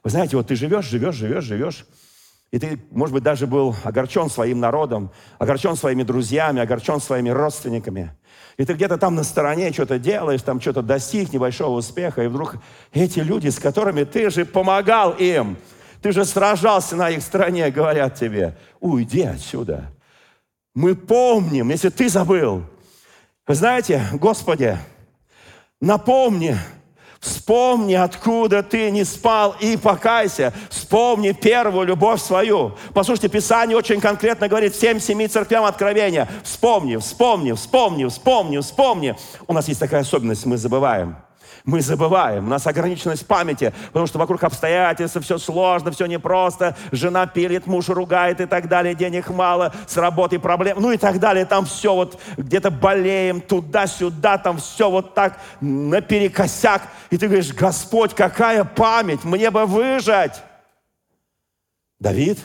Вы 0.04 0.10
знаете, 0.10 0.38
вот 0.38 0.48
ты 0.48 0.56
живешь, 0.56 0.86
живешь, 0.86 1.16
живешь, 1.16 1.44
живешь, 1.44 1.86
и 2.56 2.60
ты, 2.60 2.80
может 2.92 3.14
быть, 3.14 3.24
даже 3.24 3.48
был 3.48 3.76
огорчен 3.84 4.30
своим 4.30 4.62
народом, 4.62 5.12
огорчен 5.40 5.76
своими 5.76 6.04
друзьями, 6.04 6.62
огорчен 6.62 7.02
своими 7.02 7.30
родственниками– 7.30 8.12
и 8.58 8.64
ты 8.64 8.74
где-то 8.74 8.98
там 8.98 9.16
на 9.16 9.24
стороне 9.24 9.74
что-то 9.74 10.00
делаешь, 10.00 10.42
там 10.42 10.62
что-то 10.62 10.82
достиг 10.82 11.34
небольшого 11.34 11.78
успеха, 11.78 12.24
и 12.24 12.28
вдруг 12.28 12.56
эти 12.94 13.20
люди, 13.20 13.50
с 13.50 13.60
которыми 13.60 14.06
ты 14.06 14.30
же 14.30 14.46
помогал 14.46 15.12
им, 15.12 15.58
ты 16.02 16.12
же 16.12 16.24
сражался 16.24 16.96
на 16.96 17.10
их 17.10 17.22
стороне, 17.22 17.70
говорят 17.70 18.16
тебе, 18.16 18.58
уйди 18.80 19.24
отсюда. 19.24 19.92
Мы 20.74 20.96
помним, 20.96 21.70
если 21.70 21.90
ты 21.90 22.08
забыл. 22.08 22.64
Вы 23.46 23.56
знаете, 23.56 24.02
Господи, 24.14 24.78
напомни, 25.82 26.56
Вспомни, 27.26 27.96
откуда 27.96 28.62
ты 28.62 28.92
не 28.92 29.04
спал 29.04 29.56
и 29.60 29.78
покайся. 29.78 30.54
Вспомни 30.70 31.32
первую 31.32 31.88
любовь 31.88 32.22
свою. 32.22 32.74
Послушайте, 32.94 33.30
Писание 33.30 33.76
очень 33.76 34.00
конкретно 34.00 34.48
говорит 34.48 34.76
всем 34.76 35.00
семи 35.00 35.28
церквям 35.28 35.66
откровения. 35.66 36.30
Вспомни, 36.44 36.98
вспомни, 36.98 37.54
вспомни, 37.54 38.06
вспомни, 38.06 38.60
вспомни. 38.60 39.16
У 39.48 39.54
нас 39.54 39.68
есть 39.68 39.80
такая 39.80 40.02
особенность, 40.02 40.46
мы 40.46 40.58
забываем 40.58 41.25
мы 41.66 41.82
забываем. 41.82 42.46
У 42.46 42.50
нас 42.50 42.68
ограниченность 42.68 43.26
памяти, 43.26 43.74
потому 43.88 44.06
что 44.06 44.20
вокруг 44.20 44.44
обстоятельства 44.44 45.22
все 45.22 45.38
сложно, 45.38 45.92
все 45.92 46.06
непросто. 46.06 46.78
Жена 46.92 47.26
пилит, 47.26 47.66
муж 47.66 47.90
ругает 47.90 48.40
и 48.40 48.46
так 48.46 48.68
далее, 48.68 48.94
денег 48.94 49.30
мало, 49.30 49.74
с 49.88 49.98
работой 49.98 50.40
проблем, 50.40 50.78
ну 50.80 50.92
и 50.92 50.98
так 50.98 51.20
далее. 51.20 51.46
Там 51.46 51.66
все 51.66 51.94
вот 51.94 52.20
где-то 52.38 52.70
болеем, 52.70 53.42
туда-сюда, 53.42 54.38
там 54.38 54.58
все 54.58 54.90
вот 54.90 55.16
так 55.16 55.40
наперекосяк. 55.60 56.84
И 57.10 57.18
ты 57.18 57.28
говоришь, 57.28 57.54
Господь, 57.54 58.14
какая 58.14 58.64
память, 58.64 59.24
мне 59.24 59.50
бы 59.50 59.66
выжать. 59.66 60.44
Давид, 62.00 62.40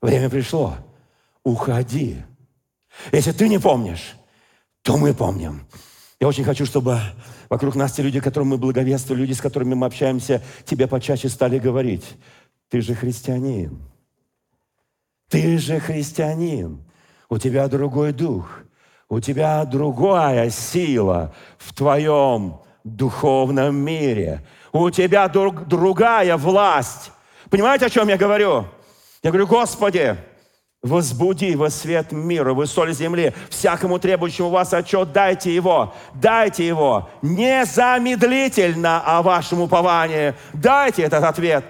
время 0.00 0.28
пришло, 0.28 0.76
уходи. 1.44 2.22
Если 3.12 3.32
ты 3.32 3.48
не 3.48 3.58
помнишь, 3.58 4.16
то 4.82 4.96
мы 4.96 5.14
помним. 5.14 5.66
Я 6.22 6.28
очень 6.28 6.44
хочу, 6.44 6.64
чтобы 6.64 7.00
Вокруг 7.52 7.74
нас 7.74 7.92
те 7.92 8.02
люди, 8.02 8.18
которым 8.18 8.48
мы 8.48 8.56
благовествуем, 8.56 9.20
люди, 9.20 9.34
с 9.34 9.40
которыми 9.42 9.74
мы 9.74 9.84
общаемся, 9.86 10.40
тебе 10.64 10.86
почаще 10.86 11.28
стали 11.28 11.58
говорить, 11.58 12.16
ты 12.70 12.80
же 12.80 12.94
христианин. 12.94 13.78
Ты 15.28 15.58
же 15.58 15.78
христианин. 15.78 16.82
У 17.28 17.36
тебя 17.36 17.68
другой 17.68 18.14
дух. 18.14 18.48
У 19.10 19.20
тебя 19.20 19.62
другая 19.66 20.48
сила 20.48 21.34
в 21.58 21.74
твоем 21.74 22.62
духовном 22.84 23.76
мире. 23.76 24.46
У 24.72 24.88
тебя 24.88 25.28
друг, 25.28 25.66
другая 25.66 26.38
власть. 26.38 27.12
Понимаете, 27.50 27.84
о 27.84 27.90
чем 27.90 28.08
я 28.08 28.16
говорю? 28.16 28.64
Я 29.22 29.30
говорю, 29.30 29.46
Господи, 29.46 30.16
Возбуди 30.82 31.54
во 31.54 31.70
свет 31.70 32.10
мира, 32.10 32.54
вы 32.54 32.66
соль 32.66 32.92
земли, 32.92 33.32
всякому 33.50 34.00
требующему 34.00 34.50
вас 34.50 34.74
отчет, 34.74 35.12
дайте 35.12 35.54
его, 35.54 35.94
дайте 36.14 36.66
его, 36.66 37.08
незамедлительно 37.22 39.00
о 39.00 39.22
вашем 39.22 39.60
уповании. 39.60 40.34
Дайте 40.52 41.02
этот 41.02 41.22
ответ. 41.22 41.64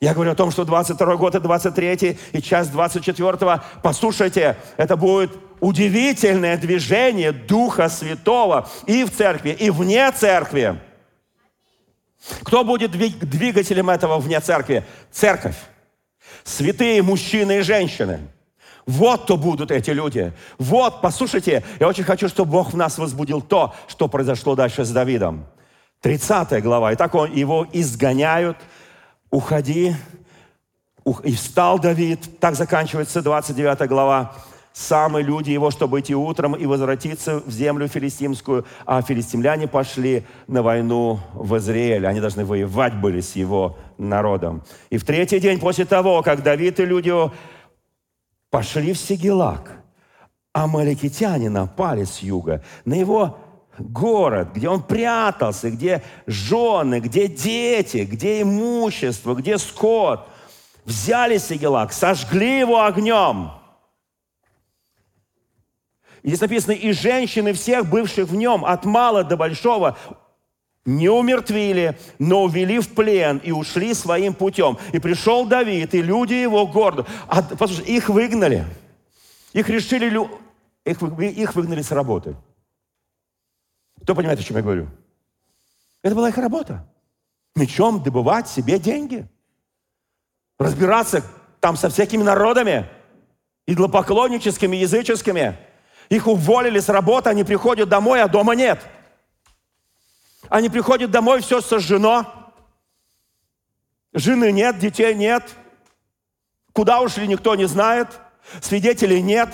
Я 0.00 0.14
говорю 0.14 0.32
о 0.32 0.34
том, 0.34 0.50
что 0.50 0.64
22 0.64 1.16
год 1.16 1.34
и 1.34 1.40
23 1.40 2.18
и 2.32 2.40
часть 2.40 2.72
24 2.72 3.60
послушайте, 3.82 4.56
это 4.78 4.96
будет 4.96 5.32
удивительное 5.60 6.56
движение 6.56 7.32
Духа 7.32 7.90
Святого 7.90 8.66
и 8.86 9.04
в 9.04 9.10
церкви, 9.10 9.50
и 9.50 9.68
вне 9.68 10.10
церкви. 10.10 10.80
Кто 12.42 12.64
будет 12.64 12.92
двигателем 12.92 13.90
этого 13.90 14.18
вне 14.18 14.40
церкви? 14.40 14.86
Церковь. 15.10 15.56
Святые 16.44 17.02
мужчины 17.02 17.58
и 17.58 17.62
женщины. 17.62 18.20
Вот 18.86 19.22
кто 19.22 19.36
будут 19.36 19.70
эти 19.70 19.90
люди. 19.90 20.32
Вот, 20.58 21.00
послушайте, 21.00 21.64
я 21.80 21.88
очень 21.88 22.04
хочу, 22.04 22.28
чтобы 22.28 22.52
Бог 22.52 22.72
в 22.72 22.76
нас 22.76 22.98
возбудил 22.98 23.40
то, 23.40 23.74
что 23.88 24.08
произошло 24.08 24.54
дальше 24.54 24.84
с 24.84 24.90
Давидом. 24.90 25.46
30 26.02 26.62
глава. 26.62 26.92
И 26.92 26.96
так 26.96 27.14
он, 27.14 27.32
его 27.32 27.66
изгоняют. 27.72 28.58
Уходи. 29.30 29.94
И 31.22 31.34
встал 31.34 31.78
Давид. 31.78 32.38
Так 32.40 32.54
заканчивается 32.56 33.22
29 33.22 33.88
глава 33.88 34.34
самые 34.74 35.24
люди 35.24 35.50
его, 35.50 35.70
чтобы 35.70 36.00
идти 36.00 36.14
утром 36.14 36.54
и 36.54 36.66
возвратиться 36.66 37.40
в 37.46 37.50
землю 37.50 37.88
филистимскую, 37.88 38.66
а 38.84 39.00
филистимляне 39.02 39.68
пошли 39.68 40.24
на 40.48 40.62
войну 40.62 41.20
в 41.32 41.56
Израиль. 41.56 42.06
Они 42.06 42.20
должны 42.20 42.44
воевать 42.44 42.94
были 42.94 43.20
с 43.20 43.36
его 43.36 43.78
народом. 43.96 44.62
И 44.90 44.98
в 44.98 45.04
третий 45.04 45.38
день 45.38 45.60
после 45.60 45.84
того, 45.84 46.22
как 46.22 46.42
Давид 46.42 46.80
и 46.80 46.84
люди 46.84 47.12
пошли 48.54 48.92
в 48.92 48.98
Сигелак, 48.98 49.82
амаликитяне 50.52 51.50
напали 51.50 52.04
с 52.04 52.20
юга 52.20 52.62
на 52.84 52.94
его 52.94 53.40
город, 53.80 54.50
где 54.54 54.68
он 54.68 54.80
прятался, 54.80 55.72
где 55.72 56.04
жены, 56.28 57.00
где 57.00 57.26
дети, 57.26 58.04
где 58.08 58.42
имущество, 58.42 59.34
где 59.34 59.58
скот. 59.58 60.28
Взяли 60.84 61.38
Сигелак, 61.38 61.92
сожгли 61.92 62.60
его 62.60 62.84
огнем– 62.84 63.50
и 66.22 66.28
здесь 66.28 66.40
написано, 66.40 66.72
и 66.72 66.92
женщины 66.92 67.52
всех 67.52 67.90
бывших 67.90 68.28
в 68.28 68.34
нем, 68.34 68.64
от 68.64 68.86
мала 68.86 69.24
до 69.24 69.36
большого, 69.36 69.98
не 70.84 71.08
умертвили, 71.08 71.98
но 72.18 72.44
увели 72.44 72.78
в 72.78 72.94
плен 72.94 73.38
и 73.38 73.52
ушли 73.52 73.94
своим 73.94 74.34
путем. 74.34 74.78
И 74.92 74.98
пришел 74.98 75.46
Давид, 75.46 75.94
и 75.94 76.02
люди 76.02 76.34
его 76.34 76.66
гордо. 76.66 77.06
А, 77.26 77.42
послушай, 77.42 77.86
их 77.86 78.08
выгнали. 78.08 78.66
Их 79.52 79.68
решили, 79.68 80.06
их, 80.84 81.02
их 81.02 81.54
выгнали 81.54 81.82
с 81.82 81.90
работы. 81.92 82.36
Кто 84.02 84.14
понимает, 84.14 84.40
о 84.40 84.42
чем 84.42 84.56
я 84.56 84.62
говорю? 84.62 84.88
Это 86.02 86.14
была 86.14 86.28
их 86.28 86.36
работа. 86.36 86.86
Мечом 87.54 88.02
добывать 88.02 88.48
себе 88.48 88.78
деньги. 88.78 89.26
Разбираться 90.58 91.24
там 91.60 91.76
со 91.76 91.88
всякими 91.88 92.22
народами. 92.22 92.90
Идлопоклонническими, 93.66 94.76
языческими. 94.76 95.56
Их 96.10 96.26
уволили 96.26 96.80
с 96.80 96.90
работы, 96.90 97.30
они 97.30 97.44
приходят 97.44 97.88
домой, 97.88 98.20
а 98.20 98.28
дома 98.28 98.54
нет. 98.54 98.80
Они 100.48 100.68
приходят 100.68 101.10
домой, 101.10 101.40
все 101.40 101.60
сожжено. 101.60 102.52
Жены 104.12 104.52
нет, 104.52 104.78
детей 104.78 105.14
нет. 105.14 105.54
Куда 106.72 107.00
ушли, 107.00 107.26
никто 107.26 107.54
не 107.54 107.66
знает. 107.66 108.20
Свидетелей 108.60 109.22
нет. 109.22 109.48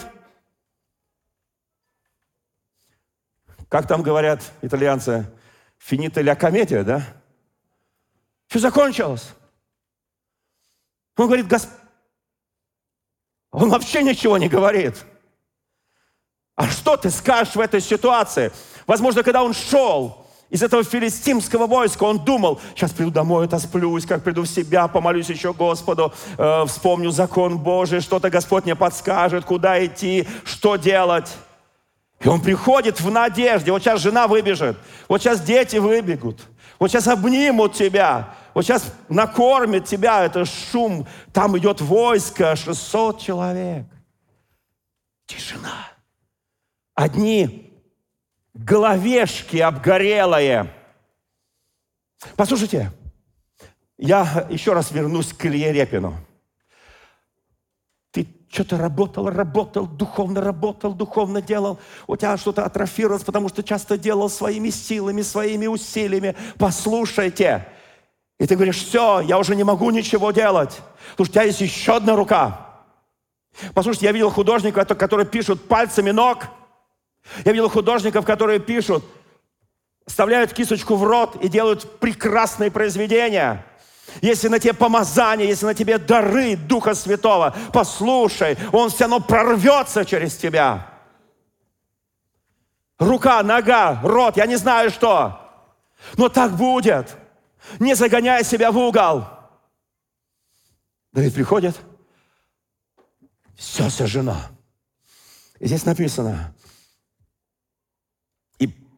Как 3.68 3.86
там 3.86 4.03
говорят 4.03 4.43
итальянцы, 4.62 5.30
финита 5.78 6.20
ля 6.20 6.34
комедия, 6.34 6.82
да? 6.82 7.03
Все 8.49 8.59
закончилось. 8.59 9.32
Он 11.16 11.26
говорит, 11.26 11.47
Господь, 11.47 11.78
он 13.51 13.68
вообще 13.68 14.03
ничего 14.03 14.38
не 14.38 14.49
говорит. 14.49 15.05
А 16.57 16.68
что 16.68 16.97
ты 16.97 17.11
скажешь 17.11 17.55
в 17.55 17.61
этой 17.61 17.80
ситуации? 17.80 18.53
Возможно, 18.86 19.22
когда 19.22 19.43
он 19.43 19.55
шел 19.55 20.20
из 20.51 20.63
этого 20.63 20.83
филистимского 20.85 21.67
войска, 21.67 22.05
он 22.05 22.19
думал, 22.19 22.61
сейчас 22.75 22.91
приду 22.91 23.11
домой, 23.11 23.47
отосплюсь, 23.47 24.05
как 24.05 24.23
приду 24.23 24.43
в 24.43 24.47
себя, 24.47 24.89
помолюсь 24.89 25.31
еще 25.31 25.53
Господу, 25.53 26.13
э, 26.37 26.65
вспомню 26.67 27.11
закон 27.11 27.59
Божий, 27.59 28.01
что-то 28.01 28.31
Господь 28.31 28.65
мне 28.65 28.75
подскажет, 28.75 29.45
куда 29.45 29.85
идти, 29.85 30.27
что 30.45 30.77
делать. 30.77 31.33
И 32.21 32.29
он 32.29 32.43
приходит 32.43 33.01
в 33.01 33.11
надежде. 33.11 33.73
Вот 33.73 33.83
сейчас 33.83 34.01
жена 34.01 34.27
выбежит, 34.27 34.77
вот 35.09 35.23
сейчас 35.23 35.41
дети 35.41 35.77
выбегут, 35.77 36.41
вот 36.79 36.91
сейчас 36.91 37.07
обнимут 37.07 37.75
тебя, 37.75 38.35
вот 38.53 38.65
сейчас 38.65 38.93
накормят 39.09 39.87
тебя, 39.87 40.25
это 40.25 40.45
шум, 40.45 41.07
там 41.33 41.57
идет 41.57 41.81
войско, 41.81 42.57
600 42.57 43.21
человек. 43.21 43.87
Тишина 45.27 45.91
одни 47.01 47.70
головешки 48.55 49.59
обгорелые. 49.59 50.73
Послушайте, 52.37 52.93
я 53.97 54.47
еще 54.51 54.73
раз 54.73 54.91
вернусь 54.91 55.33
к 55.33 55.47
Илье 55.47 55.73
Репину. 55.73 56.15
Ты 58.11 58.27
что-то 58.51 58.77
работал, 58.77 59.31
работал, 59.31 59.87
духовно 59.87 60.41
работал, 60.41 60.93
духовно 60.95 61.41
делал. 61.41 61.79
У 62.07 62.17
тебя 62.17 62.37
что-то 62.37 62.65
атрофировалось, 62.65 63.25
потому 63.25 63.49
что 63.49 63.63
часто 63.63 63.97
делал 63.97 64.29
своими 64.29 64.71
силами, 64.71 65.23
своими 65.23 65.67
усилиями. 65.67 66.37
Послушайте. 66.59 67.67
И 68.39 68.47
ты 68.47 68.55
говоришь, 68.55 68.83
все, 68.83 69.21
я 69.21 69.39
уже 69.39 69.55
не 69.55 69.65
могу 69.65 69.91
ничего 69.91 70.33
делать. 70.33 70.81
Потому 71.11 71.15
что 71.15 71.23
у 71.23 71.27
тебя 71.27 71.43
есть 71.43 71.61
еще 71.61 71.97
одна 71.97 72.17
рука. 72.17 72.67
Послушайте, 73.75 74.07
я 74.07 74.13
видел 74.13 74.31
художника, 74.31 74.85
который 74.85 75.27
пишет 75.27 75.67
пальцами 75.69 76.11
ног– 76.11 76.45
я 77.45 77.53
видел 77.53 77.68
художников, 77.68 78.24
которые 78.24 78.59
пишут, 78.61 79.05
вставляют 80.07 80.53
кисточку 80.53 80.97
в 80.97 81.05
рот 81.05 81.37
и 81.43 81.49
делают 81.49 81.99
прекрасные 82.01 82.70
произведения. 82.70 83.64
Если 84.20 84.49
на 84.49 84.59
тебе 84.59 84.74
помазание, 84.74 85.49
если 85.49 85.66
на 85.66 85.74
тебе 85.74 85.99
дары 85.99 86.57
Духа 86.57 86.95
Святого, 86.95 87.55
послушай, 87.72 88.59
Он 88.72 88.91
все 88.91 89.05
равно 89.05 89.20
прорвется 89.20 90.05
через 90.05 90.37
тебя. 90.37 90.89
Рука, 92.99 93.43
нога, 93.43 94.01
рот, 94.03 94.37
я 94.37 94.47
не 94.47 94.57
знаю 94.57 94.91
что. 94.91 95.41
Но 96.16 96.28
так 96.28 96.57
будет. 96.57 97.16
Не 97.78 97.95
загоняй 97.95 98.45
себя 98.45 98.72
в 98.72 98.78
угол. 98.78 99.24
Давид 101.12 101.35
приходит, 101.35 101.76
все 103.57 103.91
сожжено. 103.91 104.51
И 105.59 105.66
здесь 105.66 105.85
написано, 105.85 106.55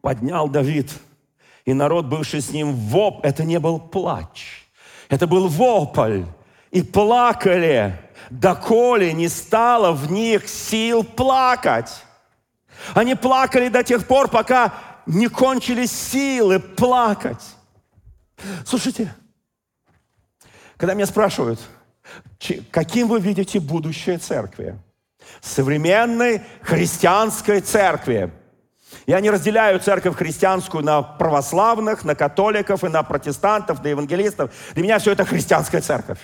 поднял 0.03 0.49
Давид, 0.49 0.91
и 1.63 1.73
народ, 1.73 2.07
бывший 2.07 2.41
с 2.41 2.51
ним, 2.51 2.75
воп, 2.75 3.23
это 3.23 3.45
не 3.45 3.57
был 3.57 3.79
плач, 3.79 4.67
это 5.07 5.27
был 5.27 5.47
вопль. 5.47 6.23
И 6.71 6.81
плакали, 6.81 7.97
доколе 8.29 9.13
не 9.13 9.29
стало 9.29 9.93
в 9.93 10.11
них 10.11 10.49
сил 10.49 11.03
плакать. 11.03 12.03
Они 12.93 13.15
плакали 13.15 13.69
до 13.69 13.81
тех 13.81 14.05
пор, 14.05 14.27
пока 14.27 14.73
не 15.05 15.29
кончились 15.29 15.91
силы 15.91 16.59
плакать. 16.59 17.55
Слушайте, 18.65 19.15
когда 20.75 20.95
меня 20.95 21.05
спрашивают, 21.05 21.61
каким 22.71 23.07
вы 23.07 23.21
видите 23.21 23.61
будущее 23.61 24.17
церкви? 24.17 24.77
Современной 25.39 26.41
христианской 26.61 27.61
церкви– 27.61 28.33
я 29.05 29.19
не 29.19 29.29
разделяю 29.29 29.79
церковь 29.79 30.15
христианскую 30.15 30.83
на 30.83 31.01
православных, 31.01 32.03
на 32.03 32.15
католиков 32.15 32.83
и 32.83 32.89
на 32.89 33.03
протестантов, 33.03 33.83
на 33.83 33.87
евангелистов. 33.87 34.51
Для 34.73 34.83
меня 34.83 34.99
все 34.99 35.11
это 35.11 35.25
христианская 35.25 35.81
церковь. 35.81 36.19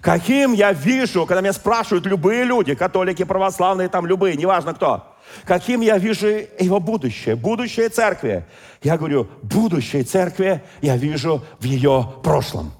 Каким 0.00 0.52
я 0.52 0.72
вижу, 0.72 1.26
когда 1.26 1.40
меня 1.40 1.52
спрашивают 1.52 2.06
любые 2.06 2.44
люди, 2.44 2.74
католики, 2.74 3.24
православные, 3.24 3.88
там 3.88 4.06
любые, 4.06 4.36
неважно 4.36 4.74
кто, 4.74 5.16
каким 5.44 5.80
я 5.80 5.98
вижу 5.98 6.26
его 6.26 6.80
будущее, 6.80 7.36
будущее 7.36 7.88
церкви. 7.88 8.46
Я 8.82 8.96
говорю, 8.96 9.28
будущее 9.42 10.04
церкви 10.04 10.62
я 10.80 10.96
вижу 10.96 11.44
в 11.58 11.64
ее 11.64 12.14
прошлом. 12.22 12.72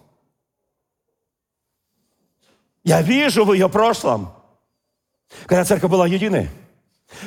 Я 2.85 3.03
вижу 3.03 3.45
в 3.45 3.53
ее 3.53 3.69
прошлом, 3.69 4.33
когда 5.47 5.65
церковь 5.65 5.91
была 5.91 6.07
единой. 6.07 6.49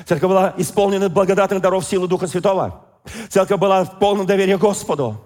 Церковь 0.05 0.29
была 0.29 0.53
исполнена 0.57 1.09
благодатных 1.09 1.61
даров 1.61 1.85
силы 1.85 2.07
Духа 2.07 2.27
Святого. 2.27 2.85
Церковь 3.29 3.59
была 3.59 3.83
в 3.83 3.99
полном 3.99 4.25
доверии 4.25 4.55
Господу. 4.55 5.19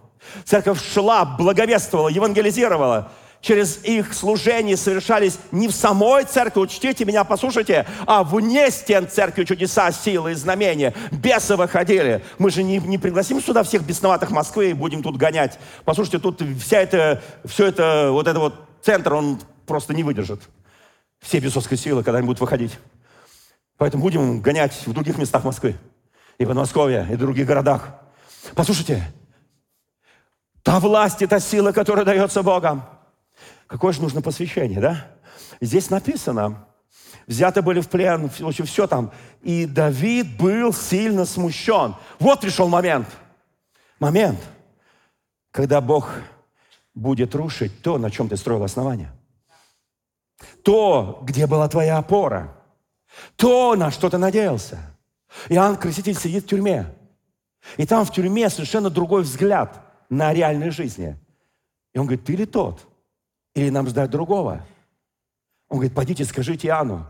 Церковь 0.45 0.81
шла, 0.81 1.25
благовествовала, 1.25 2.09
евангелизировала. 2.09 3.11
Через 3.41 3.83
их 3.83 4.15
служение 4.15 4.75
совершались 4.75 5.37
не 5.51 5.67
в 5.67 5.71
самой 5.71 6.23
церкви, 6.23 6.61
учтите 6.61 7.05
меня, 7.05 7.23
послушайте, 7.23 7.85
а 8.07 8.23
вне 8.23 8.71
стен 8.71 9.07
церкви 9.07 9.43
чудеса, 9.43 9.91
силы 9.91 10.31
и 10.31 10.33
знамения. 10.33 10.95
Бесы 11.11 11.55
выходили. 11.55 12.23
Мы 12.39 12.49
же 12.49 12.63
не, 12.63 12.79
не 12.79 12.97
пригласим 12.97 13.39
сюда 13.39 13.61
всех 13.61 13.83
бесноватых 13.83 14.31
Москвы 14.31 14.71
и 14.71 14.73
будем 14.73 15.03
тут 15.03 15.17
гонять. 15.17 15.59
Послушайте, 15.83 16.17
тут 16.17 16.41
вся 16.59 16.79
это, 16.79 17.21
все 17.43 17.67
это, 17.67 18.09
вот 18.11 18.27
этот 18.27 18.41
вот 18.41 18.55
центр, 18.81 19.13
он 19.13 19.39
просто 19.67 19.93
не 19.93 20.01
выдержит. 20.01 20.41
Все 21.21 21.37
бесовские 21.37 21.77
силы, 21.77 22.03
когда 22.03 22.17
они 22.17 22.25
будут 22.25 22.41
выходить. 22.41 22.71
Поэтому 23.77 24.03
будем 24.03 24.41
гонять 24.41 24.85
в 24.85 24.93
других 24.93 25.17
местах 25.17 25.43
Москвы. 25.43 25.75
И 26.37 26.45
в 26.45 26.47
Подмосковье, 26.47 27.07
и 27.09 27.15
в 27.15 27.19
других 27.19 27.47
городах. 27.47 27.89
Послушайте, 28.55 29.03
та 30.63 30.79
власть 30.79 31.21
и 31.21 31.27
та 31.27 31.39
сила, 31.39 31.71
которая 31.71 32.05
дается 32.05 32.43
Богом. 32.43 32.83
Какое 33.67 33.93
же 33.93 34.01
нужно 34.01 34.21
посвящение, 34.21 34.79
да? 34.79 35.07
Здесь 35.61 35.89
написано, 35.89 36.67
взяты 37.27 37.61
были 37.61 37.81
в 37.81 37.89
плен, 37.89 38.29
в 38.29 38.47
общем, 38.47 38.65
все 38.65 38.87
там. 38.87 39.11
И 39.41 39.65
Давид 39.65 40.37
был 40.37 40.73
сильно 40.73 41.25
смущен. 41.25 41.95
Вот 42.19 42.41
пришел 42.41 42.67
момент. 42.67 43.07
Момент, 43.99 44.39
когда 45.51 45.79
Бог 45.81 46.11
будет 46.93 47.33
рушить 47.35 47.81
то, 47.81 47.97
на 47.97 48.11
чем 48.11 48.29
ты 48.29 48.37
строил 48.37 48.63
основание. 48.63 49.11
То, 50.63 51.19
где 51.23 51.47
была 51.47 51.67
твоя 51.67 51.97
опора. 51.97 52.55
То, 53.35 53.75
на 53.75 53.91
что 53.91 54.09
ты 54.09 54.17
надеялся. 54.17 54.79
Иоанн 55.49 55.77
Креститель 55.77 56.15
сидит 56.15 56.45
в 56.45 56.47
тюрьме. 56.47 56.87
И 57.77 57.85
там 57.85 58.05
в 58.05 58.11
тюрьме 58.11 58.49
совершенно 58.49 58.89
другой 58.89 59.23
взгляд 59.23 59.81
на 60.09 60.33
реальной 60.33 60.69
жизни. 60.69 61.17
И 61.93 61.99
он 61.99 62.05
говорит, 62.05 62.25
ты 62.25 62.35
ли 62.35 62.45
тот? 62.45 62.87
Или 63.55 63.69
нам 63.69 63.87
ждать 63.87 64.09
другого? 64.09 64.65
Он 65.69 65.77
говорит, 65.77 65.95
пойдите, 65.95 66.25
скажите 66.25 66.67
Иоанну. 66.67 67.07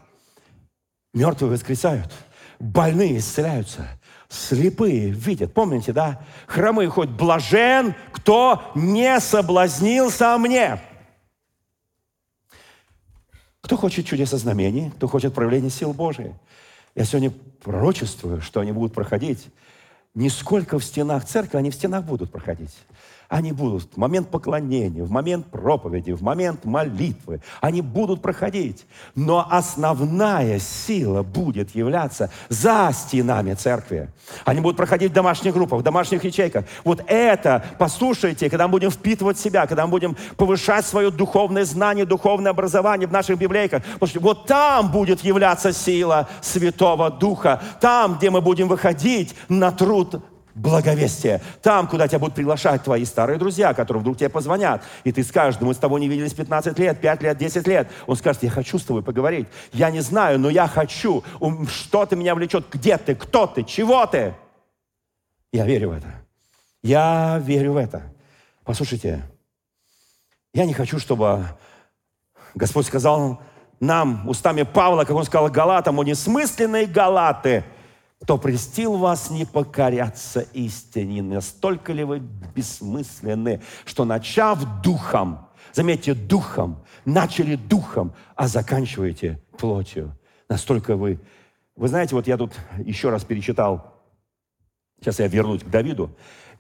Мертвые 1.14 1.51
воскресают, 1.51 2.12
больные 2.60 3.18
исцеляются, 3.18 3.88
слепые 4.28 5.12
видят. 5.12 5.53
Помните, 5.53 5.93
да? 5.93 6.22
Хромые 6.45 6.89
хоть 6.89 7.10
блажен, 7.10 7.95
кто 8.12 8.72
не 8.76 9.20
соблазнился 9.20 10.38
мне. 10.38 10.82
Кто 13.66 13.78
хочет 13.78 14.05
чудеса 14.05 14.38
знамений, 14.38 14.91
кто 14.91 15.07
хочет 15.07 15.34
проявления 15.34 15.72
сил 15.72 15.91
Божьей. 15.91 16.36
Я 16.93 17.03
сегодня 17.03 17.32
пророчествую, 17.63 18.39
что 18.39 18.59
они 18.59 18.72
будут 18.72 18.93
проходить 18.93 19.47
не 20.13 20.30
сколько 20.30 20.78
в 20.78 20.84
стенах 20.84 21.26
церкви, 21.26 21.57
они 21.57 21.72
в 21.72 21.74
стенах 21.74 22.05
будут 22.05 22.32
проходить. 22.32 22.70
Они 23.28 23.51
будут 23.51 23.93
в 23.93 23.97
момент 23.97 24.30
поклонения, 24.30 25.03
в 25.03 25.11
момент 25.11 25.47
проповеди, 25.47 26.11
в 26.11 26.21
момент 26.21 26.65
молитвы. 26.65 27.41
Они 27.61 27.82
будут 27.82 28.21
проходить. 28.21 28.86
Но 29.15 29.47
основная 29.49 30.59
сила 30.59 31.23
будет 31.23 31.73
являться 31.76 32.30
за 32.49 32.91
стенами 32.93 33.53
церкви. 33.53 34.09
Они 34.45 34.61
будут 34.61 34.78
проходить 34.78 35.11
в 35.11 35.15
домашних 35.15 35.53
группах, 35.53 35.80
в 35.80 35.84
домашних 35.84 36.23
ячейках. 36.23 36.65
Вот 36.84 37.03
это, 37.07 37.63
послушайте, 37.80 38.49
когда 38.49 38.67
мы 38.67 38.73
будем 38.73 38.91
впитывать 38.91 39.39
себя, 39.39 39.65
когда 39.65 39.86
мы 39.86 39.91
будем 39.91 40.15
повышать 40.38 40.86
свое 40.86 41.09
духовное 41.09 41.65
знание, 41.65 42.05
духовное 42.05 42.51
образование 42.51 43.07
в 43.07 43.11
наших 43.11 43.39
библейках. 43.39 43.84
Послушайте, 43.99 44.19
вот 44.19 44.45
там 44.45 44.91
будет 44.91 45.21
являться 45.21 45.73
сила 45.73 46.30
Святого 46.41 47.09
Духа. 47.09 47.61
Там, 47.82 48.17
где 48.17 48.30
мы 48.30 48.41
будем 48.41 48.67
выходить 48.67 49.36
на 49.49 49.71
труд 49.71 50.21
благовестие. 50.56 51.41
Там, 51.62 51.88
куда 51.88 52.08
тебя 52.08 52.20
будут 52.20 52.34
приглашать 52.34 52.84
твои 52.84 53.06
старые 53.06 53.38
друзья, 53.38 53.74
которые 53.74 54.01
вдруг 54.01 54.18
тебе 54.18 54.30
позвонят, 54.30 54.82
и 55.03 55.12
ты 55.12 55.24
скажешь, 55.24 55.60
мы 55.62 55.74
с 55.74 55.78
тобой 55.78 55.99
не 55.99 56.08
виделись 56.08 56.34
15 56.34 56.80
лет, 56.80 56.99
5 56.99 57.22
лет, 57.22 57.38
10 57.38 57.68
лет. 57.68 57.91
Он 58.08 58.16
скажет, 58.16 58.41
я 58.43 58.49
хочу 58.49 58.80
с 58.80 58.84
тобой 58.84 59.03
поговорить. 59.03 59.47
Я 59.74 59.91
не 59.91 59.99
знаю, 59.99 60.39
но 60.39 60.49
я 60.49 60.68
хочу. 60.68 61.24
Что-то 61.70 62.16
меня 62.16 62.34
влечет. 62.34 62.66
Где 62.72 62.97
ты? 62.97 63.16
Кто 63.16 63.45
ты? 63.45 63.64
Чего 63.64 64.06
ты? 64.06 64.34
Я 65.51 65.66
верю 65.66 65.89
в 65.89 65.93
это. 65.93 66.08
Я 66.82 67.39
верю 67.43 67.74
в 67.74 67.78
это. 67.78 68.03
Послушайте, 68.64 69.24
я 70.53 70.66
не 70.66 70.74
хочу, 70.74 70.99
чтобы 70.99 71.45
Господь 72.56 72.86
сказал 72.86 73.41
нам 73.82 74.28
устами 74.28 74.64
Павла, 74.64 75.03
как 75.03 75.16
он 75.16 75.26
сказал 75.26 75.49
Галатам, 75.49 75.99
о 75.99 76.03
несмысленные 76.03 76.86
Галаты– 76.86 77.66
кто 78.26 78.39
престил 78.39 78.97
вас 78.97 79.30
не 79.30 79.45
покоряться 79.45 80.39
истине, 80.53 81.21
настолько 81.21 81.93
ли 81.93 82.03
вы 82.03 82.23
бессмысленны, 82.55 83.61
что 83.86 84.03
начав 84.03 84.82
духом, 84.82 85.47
заметьте, 85.73 86.15
духом, 86.15 86.84
начали 87.05 87.55
духом, 87.55 88.15
а 88.36 88.47
заканчиваете 88.47 89.39
плотью. 89.59 90.17
Настолько 90.49 90.95
вы... 90.95 91.19
Вы 91.76 91.88
знаете, 91.88 92.15
вот 92.15 92.26
я 92.26 92.38
тут 92.38 92.53
еще 92.80 93.11
раз 93.11 93.23
перечитал, 93.23 93.93
сейчас 94.99 95.19
я 95.19 95.28
вернусь 95.28 95.61
к 95.61 95.69
Давиду, 95.69 96.09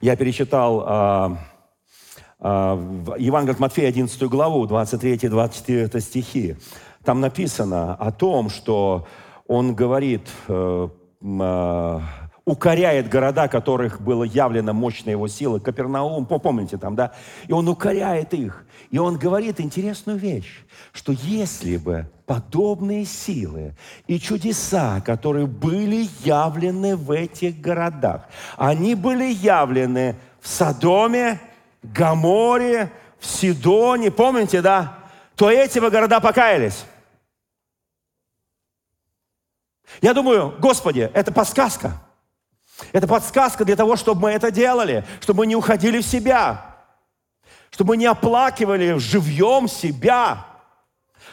я 0.01 0.15
перечитал 0.15 0.83
а, 0.85 1.39
а, 2.37 2.75
Евангелие 3.17 3.53
от 3.53 3.59
Матфея, 3.59 3.89
11 3.89 4.21
главу, 4.25 4.67
23-24 4.67 5.99
стихи. 5.99 6.57
Там 7.03 7.21
написано 7.21 7.95
о 7.95 8.11
том, 8.11 8.51
что 8.51 9.07
он 9.47 9.73
говорит, 9.73 10.29
э, 10.47 10.89
укоряет 12.45 13.09
города, 13.09 13.47
которых 13.47 13.99
было 13.99 14.23
явлено 14.23 14.73
мощная 14.73 15.13
его 15.13 15.27
сила, 15.27 15.59
Капернаум, 15.59 16.25
помните 16.27 16.77
там, 16.77 16.95
да? 16.95 17.13
И 17.47 17.51
он 17.51 17.67
укоряет 17.67 18.33
их. 18.33 18.65
И 18.91 18.99
он 18.99 19.17
говорит 19.17 19.59
интересную 19.59 20.19
вещь, 20.19 20.63
что 20.93 21.11
если 21.11 21.77
бы 21.77 22.07
подобные 22.27 23.05
силы 23.05 23.75
и 24.05 24.19
чудеса, 24.19 25.01
которые 25.01 25.47
были 25.47 26.07
явлены 26.23 26.95
в 26.95 27.09
этих 27.09 27.59
городах, 27.59 28.27
они 28.57 28.93
были 28.93 29.25
явлены 29.25 30.15
в 30.39 30.47
Содоме, 30.47 31.41
Гаморе, 31.81 32.91
в 33.19 33.25
Сидоне, 33.25 34.11
помните, 34.11 34.61
да? 34.61 34.99
То 35.35 35.49
эти 35.49 35.79
бы 35.79 35.89
города 35.89 36.19
покаялись. 36.19 36.85
Я 40.01 40.13
думаю, 40.13 40.53
Господи, 40.59 41.09
это 41.13 41.31
подсказка. 41.31 42.01
Это 42.91 43.07
подсказка 43.07 43.63
для 43.63 43.75
того, 43.75 43.95
чтобы 43.95 44.23
мы 44.23 44.31
это 44.31 44.51
делали, 44.51 45.05
чтобы 45.21 45.39
мы 45.39 45.47
не 45.47 45.55
уходили 45.55 45.99
в 45.99 46.05
себя, 46.05 46.75
чтобы 47.69 47.89
мы 47.89 47.97
не 47.97 48.05
оплакивали 48.05 48.97
живьем 48.97 49.67
себя, 49.67 50.45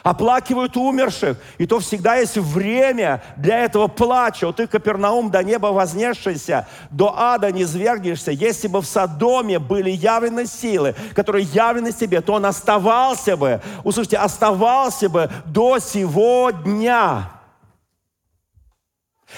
оплакивают 0.03 0.77
умерших. 0.77 1.37
И 1.59 1.67
то 1.67 1.81
всегда 1.81 2.17
есть 2.17 2.37
время 2.37 3.23
для 3.37 3.61
этого 3.61 3.89
плача. 3.89 4.47
Вот 4.47 4.57
ты, 4.57 4.67
Капернаум, 4.67 5.31
до 5.31 5.43
неба 5.43 5.69
вознесшийся, 5.69 6.69
до 6.91 7.15
ада 7.17 7.51
не 7.51 7.65
свергнешься. 7.65 8.31
Если 8.31 8.69
бы 8.69 8.81
в 8.81 8.87
Содоме 8.87 9.59
были 9.59 9.91
явлены 9.91 10.47
силы, 10.47 10.95
которые 11.15 11.45
явлены 11.45 11.93
себе, 11.93 12.21
то 12.21 12.35
он 12.35 12.47
оставался 12.47 13.37
бы, 13.37 13.61
услышите, 13.85 14.19
оставался 14.19 15.09
бы 15.09 15.31
до 15.47 15.79
сего 15.79 16.51
дня. 16.51 17.42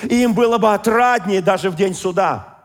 И 0.03 0.23
им 0.23 0.35
было 0.35 0.59
бы 0.59 0.73
отраднее 0.75 1.41
даже 1.41 1.71
в 1.71 1.77
день 1.77 1.95
суда. 1.95 2.59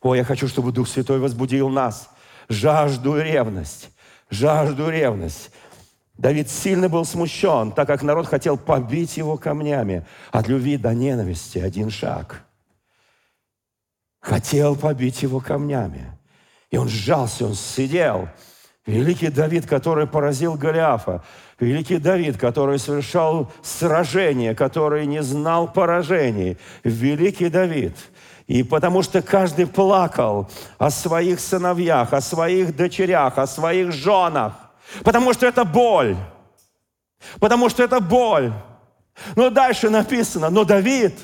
О, 0.00 0.14
я 0.14 0.24
хочу, 0.24 0.48
чтобы 0.48 0.72
Дух 0.72 0.88
Святой 0.88 1.18
возбудил 1.18 1.68
нас. 1.68 2.10
Жажду 2.48 3.18
и 3.18 3.22
ревность. 3.22 3.90
Жажду 4.30 4.88
и 4.88 4.92
ревность. 4.92 5.50
Давид 6.18 6.50
сильно 6.50 6.88
был 6.88 7.04
смущен, 7.04 7.72
так 7.72 7.86
как 7.86 8.02
народ 8.02 8.26
хотел 8.26 8.56
побить 8.56 9.16
его 9.16 9.36
камнями. 9.36 10.06
От 10.32 10.48
любви 10.48 10.76
до 10.76 10.94
ненависти 10.94 11.58
один 11.58 11.90
шаг. 11.90 12.42
Хотел 14.20 14.76
побить 14.76 15.22
его 15.22 15.40
камнями. 15.40 16.18
И 16.70 16.78
он 16.78 16.88
сжался, 16.88 17.46
он 17.46 17.54
сидел. 17.54 18.28
Великий 18.86 19.28
Давид, 19.28 19.66
который 19.66 20.06
поразил 20.06 20.54
Голиафа. 20.54 21.22
Великий 21.58 21.96
Давид, 21.96 22.36
который 22.36 22.78
совершал 22.78 23.50
сражения, 23.62 24.54
который 24.54 25.06
не 25.06 25.22
знал 25.22 25.72
поражений. 25.72 26.58
Великий 26.84 27.48
Давид. 27.48 27.96
И 28.46 28.62
потому 28.62 29.02
что 29.02 29.22
каждый 29.22 29.66
плакал 29.66 30.50
о 30.78 30.90
своих 30.90 31.40
сыновьях, 31.40 32.12
о 32.12 32.20
своих 32.20 32.76
дочерях, 32.76 33.38
о 33.38 33.46
своих 33.46 33.90
женах. 33.90 34.52
Потому 35.02 35.32
что 35.32 35.46
это 35.46 35.64
боль. 35.64 36.16
Потому 37.40 37.70
что 37.70 37.82
это 37.82 38.00
боль. 38.00 38.52
Но 39.34 39.48
дальше 39.48 39.88
написано, 39.88 40.50
но 40.50 40.64
Давид, 40.64 41.18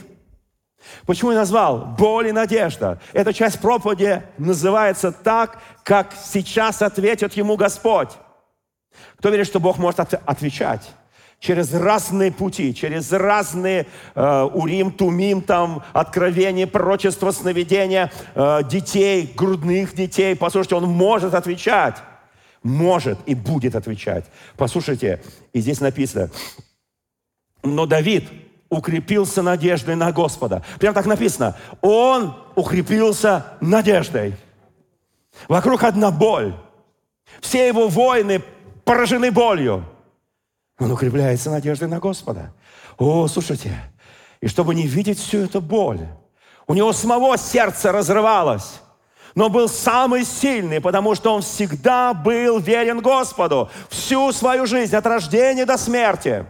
почему 1.05 1.33
я 1.33 1.39
назвал 1.39 1.78
боль 1.99 2.28
и 2.28 2.33
надежда? 2.33 2.99
Эта 3.12 3.35
часть 3.35 3.61
проповеди 3.61 4.22
называется 4.39 5.12
так, 5.12 5.59
как 5.85 6.14
сейчас 6.24 6.80
ответит 6.80 7.35
ему 7.35 7.57
Господь. 7.57 8.09
Кто 9.18 9.30
верит, 9.30 9.47
что 9.47 9.61
Бог 9.61 9.78
может 9.78 10.01
отвечать? 10.01 10.82
через 11.43 11.74
разные 11.74 12.30
пути, 12.30 12.72
через 12.72 13.11
разные 13.11 13.88
э, 14.14 14.49
урим, 14.55 14.93
тумим, 14.93 15.43
там, 15.43 15.82
откровения, 15.93 16.68
пророчества, 16.68 17.32
сновидения 17.32 18.12
э, 18.36 18.61
детей, 18.70 19.32
грудных 19.36 19.93
детей. 19.93 20.36
Послушайте, 20.36 20.76
он 20.76 20.84
может 20.84 21.34
отвечать. 21.34 21.97
Может 22.62 23.18
и 23.26 23.34
будет 23.34 23.74
отвечать. 23.74 24.24
Послушайте, 24.57 25.20
и 25.53 25.61
здесь 25.61 25.80
написано, 25.80 26.30
но 27.64 27.86
Давид 27.86 28.28
укрепился 28.68 29.43
надеждой 29.43 29.97
на 29.97 30.12
Господа. 30.12 30.64
Прямо 30.78 30.95
так 30.95 31.07
написано. 31.07 31.57
Он 31.80 32.36
укрепился 32.55 33.47
надеждой. 33.61 34.36
Вокруг 35.49 35.82
одна 35.82 36.12
боль. 36.12 36.55
Все 37.40 37.66
его 37.66 37.88
воины 37.88 38.43
поражены 38.93 39.30
болью. 39.30 39.84
Он 40.78 40.90
укрепляется 40.90 41.51
надеждой 41.51 41.88
на 41.88 41.99
Господа. 41.99 42.53
О, 42.99 43.26
слушайте, 43.26 43.74
И 44.43 44.49
чтобы 44.49 44.74
не 44.74 44.86
видеть 44.86 45.18
всю 45.18 45.38
эту 45.38 45.62
боль. 45.62 46.07
У 46.66 46.74
него 46.74 46.93
самого 46.93 47.38
сердце 47.38 47.90
разрывалось. 47.90 48.80
Но 49.34 49.49
был 49.49 49.68
самый 49.70 50.26
сильный, 50.26 50.80
потому 50.80 51.14
что 51.14 51.32
он 51.32 51.40
всегда 51.40 52.12
был 52.12 52.59
верен 52.59 53.01
Господу 53.01 53.70
всю 53.88 54.30
свою 54.32 54.66
жизнь, 54.66 54.95
от 54.95 55.07
рождения 55.07 55.64
до 55.64 55.78
смерти. 55.78 56.45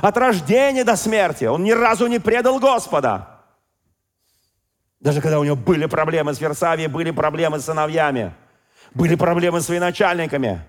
От 0.00 0.16
рождения 0.16 0.84
до 0.84 0.94
смерти. 0.94 1.46
Он 1.46 1.64
ни 1.64 1.72
разу 1.72 2.06
не 2.06 2.20
предал 2.20 2.60
Господа. 2.60 3.40
Даже 5.00 5.20
когда 5.20 5.40
у 5.40 5.44
него 5.44 5.56
были 5.56 5.86
проблемы 5.86 6.34
с 6.34 6.40
Версавией, 6.40 6.88
были 6.88 7.10
проблемы 7.10 7.58
с 7.58 7.64
сыновьями, 7.64 8.32
были 8.94 9.16
проблемы 9.16 9.60
с 9.60 9.68
военачальниками. 9.68 10.60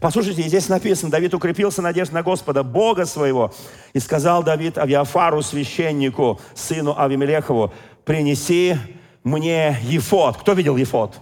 Послушайте, 0.00 0.42
здесь 0.42 0.68
написано, 0.68 1.10
Давид 1.10 1.34
укрепился 1.34 1.82
надежд 1.82 2.12
на 2.12 2.22
Господа, 2.22 2.62
Бога 2.62 3.06
своего. 3.06 3.52
И 3.92 4.00
сказал 4.00 4.42
Давид 4.42 4.78
Авиафару, 4.78 5.42
священнику, 5.42 6.40
сыну 6.54 6.98
Авимелехову, 6.98 7.72
принеси 8.04 8.76
мне 9.24 9.78
ефот. 9.82 10.36
Кто 10.38 10.52
видел 10.52 10.76
ефот? 10.76 11.18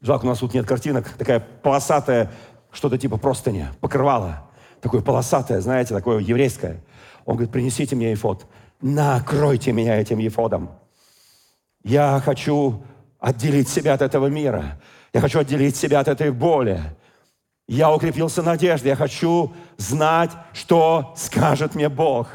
Жалко, 0.00 0.24
у 0.24 0.28
нас 0.28 0.38
тут 0.38 0.54
нет 0.54 0.66
картинок. 0.66 1.08
Такая 1.10 1.40
полосатая, 1.40 2.30
что-то 2.70 2.98
типа 2.98 3.16
простыни, 3.16 3.68
покрывало. 3.80 4.50
Такое 4.80 5.00
полосатое, 5.00 5.60
знаете, 5.60 5.94
такое 5.94 6.18
еврейское. 6.18 6.82
Он 7.24 7.36
говорит, 7.36 7.52
принесите 7.52 7.96
мне 7.96 8.10
ефот. 8.10 8.46
Накройте 8.80 9.72
меня 9.72 9.98
этим 9.98 10.18
ефодом. 10.18 10.70
Я 11.82 12.20
хочу 12.24 12.84
отделить 13.18 13.68
себя 13.68 13.94
от 13.94 14.02
этого 14.02 14.26
мира. 14.26 14.80
Я 15.12 15.20
хочу 15.20 15.38
отделить 15.38 15.76
себя 15.76 16.00
от 16.00 16.08
этой 16.08 16.30
боли. 16.30 16.80
Я 17.68 17.92
укрепился 17.92 18.42
надеждой. 18.42 18.88
Я 18.88 18.96
хочу 18.96 19.52
знать, 19.76 20.30
что 20.52 21.12
скажет 21.16 21.74
мне 21.74 21.88
Бог. 21.88 22.28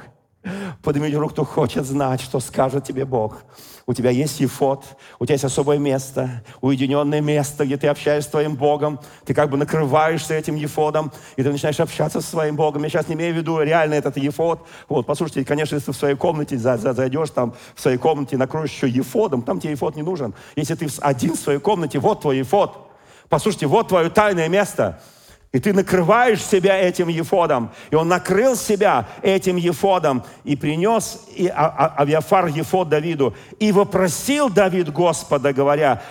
Поднимите 0.84 1.18
руку, 1.18 1.32
кто 1.34 1.46
хочет 1.46 1.86
знать, 1.86 2.20
что 2.20 2.42
скажет 2.42 2.84
тебе 2.84 3.06
Бог. 3.06 3.44
У 3.86 3.94
тебя 3.94 4.10
есть 4.10 4.40
ефот, 4.40 4.84
у 5.20 5.26
тебя 5.26 5.36
есть 5.36 5.44
особое 5.44 5.78
место, 5.78 6.44
уединенное 6.60 7.22
место, 7.22 7.66
где 7.66 7.78
ты 7.78 7.88
общаешься 7.88 8.28
с 8.28 8.32
твоим 8.32 8.56
Богом. 8.56 9.00
Ты 9.24 9.34
как 9.34 9.50
бы 9.50 9.58
накрываешься 9.58 10.34
этим 10.34 10.56
ефодом, 10.56 11.12
и 11.38 11.44
ты 11.44 11.52
начинаешь 11.52 11.80
общаться 11.80 12.20
со 12.20 12.28
своим 12.28 12.58
Богом. 12.58 12.84
Я 12.84 12.90
сейчас 12.90 13.08
не 13.08 13.16
имею 13.16 13.34
в 13.34 13.38
виду 13.38 13.62
реально 13.62 13.94
этот 13.94 14.18
ефот. 14.18 14.68
Вот, 14.90 15.06
послушайте, 15.06 15.46
конечно, 15.46 15.76
если 15.76 15.88
ты 15.88 15.92
в 15.94 15.98
своей 15.98 16.16
комнате 16.16 16.58
зайдешь 16.58 17.30
там, 17.30 17.54
в 17.74 17.82
своей 17.82 17.98
комнате 17.98 18.36
накроешь 18.36 18.72
еще 18.72 18.90
ефодом, 18.90 19.44
там 19.44 19.62
тебе 19.62 19.72
ефот 19.72 19.96
не 19.96 20.04
нужен. 20.04 20.34
Если 20.58 20.76
ты 20.76 20.88
один 21.00 21.36
в 21.36 21.40
своей 21.40 21.60
комнате, 21.60 22.00
вот 22.00 22.22
твой 22.22 22.40
ефот. 22.40 22.90
Послушайте, 23.30 23.68
вот 23.68 23.88
твое 23.88 24.10
тайное 24.10 24.50
место– 24.50 25.02
и 25.52 25.60
ты 25.60 25.74
накрываешь 25.74 26.44
себя 26.44 26.78
этим 26.78 27.10
ефодом. 27.10 27.72
И 27.90 27.96
он 27.96 28.08
накрыл 28.08 28.56
себя 28.56 29.08
этим 29.22 29.58
ефодом 29.58 30.24
и 30.46 30.56
принес 30.56 31.26
и 31.36 31.48
а, 31.48 31.68
а, 31.68 32.02
Авиафар 32.02 32.48
ефод 32.48 32.88
Давиду. 32.88 33.36
И 33.60 33.74
вопросил 33.74 34.50
Давид 34.50 34.92
Господа, 34.94 35.52
говоря, 35.52 36.02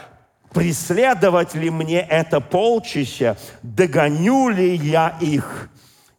преследовать 0.52 1.54
ли 1.54 1.70
мне 1.70 2.00
это 2.00 2.40
полчище, 2.40 3.36
догоню 3.62 4.50
ли 4.50 4.76
я 4.76 5.16
их? 5.20 5.70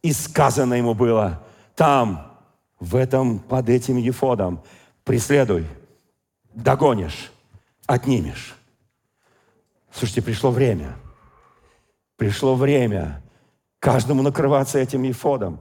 И 0.01 0.13
сказано 0.13 0.73
ему 0.73 0.95
было, 0.95 1.43
там, 1.75 2.27
в 2.79 2.95
этом, 2.95 3.37
под 3.37 3.69
этим 3.69 3.97
ефодом, 3.97 4.63
преследуй, 5.03 5.67
догонишь, 6.55 7.31
отнимешь. 7.85 8.55
Слушайте, 9.91 10.23
пришло 10.23 10.49
время– 10.49 10.95
Пришло 12.21 12.53
время 12.53 13.23
каждому 13.79 14.21
накрываться 14.21 14.77
этим 14.77 15.01
ефодом. 15.01 15.59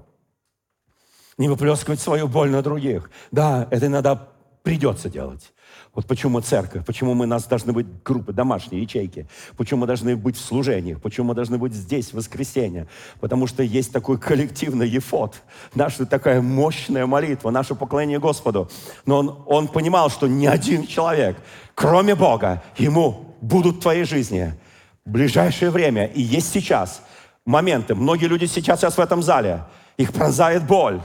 Не 1.38 1.48
выплескивать 1.48 2.00
свою 2.00 2.28
боль 2.28 2.50
на 2.50 2.60
других. 2.60 3.10
Да, 3.30 3.66
это 3.70 3.86
иногда 3.86 4.28
придется 4.62 5.08
делать. 5.08 5.54
Вот 5.94 6.04
почему 6.04 6.38
церковь, 6.42 6.84
почему 6.84 7.14
мы, 7.14 7.24
у 7.24 7.28
нас 7.28 7.46
должны 7.46 7.72
быть 7.72 7.86
группы, 8.02 8.34
домашние 8.34 8.82
ячейки, 8.82 9.26
почему 9.56 9.80
мы 9.80 9.86
должны 9.86 10.16
быть 10.16 10.36
в 10.36 10.44
служениях, 10.44 11.00
почему 11.00 11.28
мы 11.28 11.34
должны 11.34 11.56
быть 11.56 11.72
здесь 11.72 12.10
в 12.10 12.16
воскресенье, 12.16 12.88
потому 13.20 13.46
что 13.46 13.62
есть 13.62 13.90
такой 13.90 14.18
коллективный 14.18 14.86
ефот, 14.86 15.40
наша 15.74 16.04
такая 16.04 16.42
мощная 16.42 17.06
молитва, 17.06 17.48
наше 17.48 17.74
поклонение 17.74 18.18
Господу. 18.18 18.68
Но 19.06 19.20
он, 19.20 19.44
он 19.46 19.68
понимал, 19.68 20.10
что 20.10 20.26
ни 20.26 20.44
один 20.44 20.86
человек, 20.86 21.38
кроме 21.74 22.14
Бога, 22.14 22.62
ему 22.76 23.34
будут 23.40 23.76
в 23.76 23.80
твоей 23.80 24.04
жизни– 24.04 24.52
ближайшее 25.10 25.70
время 25.70 26.06
и 26.06 26.20
есть 26.20 26.52
сейчас 26.52 27.02
моменты. 27.44 27.94
Многие 27.94 28.26
люди 28.26 28.46
сейчас, 28.46 28.80
сейчас 28.80 28.96
в 28.96 29.00
этом 29.00 29.22
зале, 29.22 29.64
их 29.96 30.12
пронзает 30.12 30.66
боль. 30.66 31.00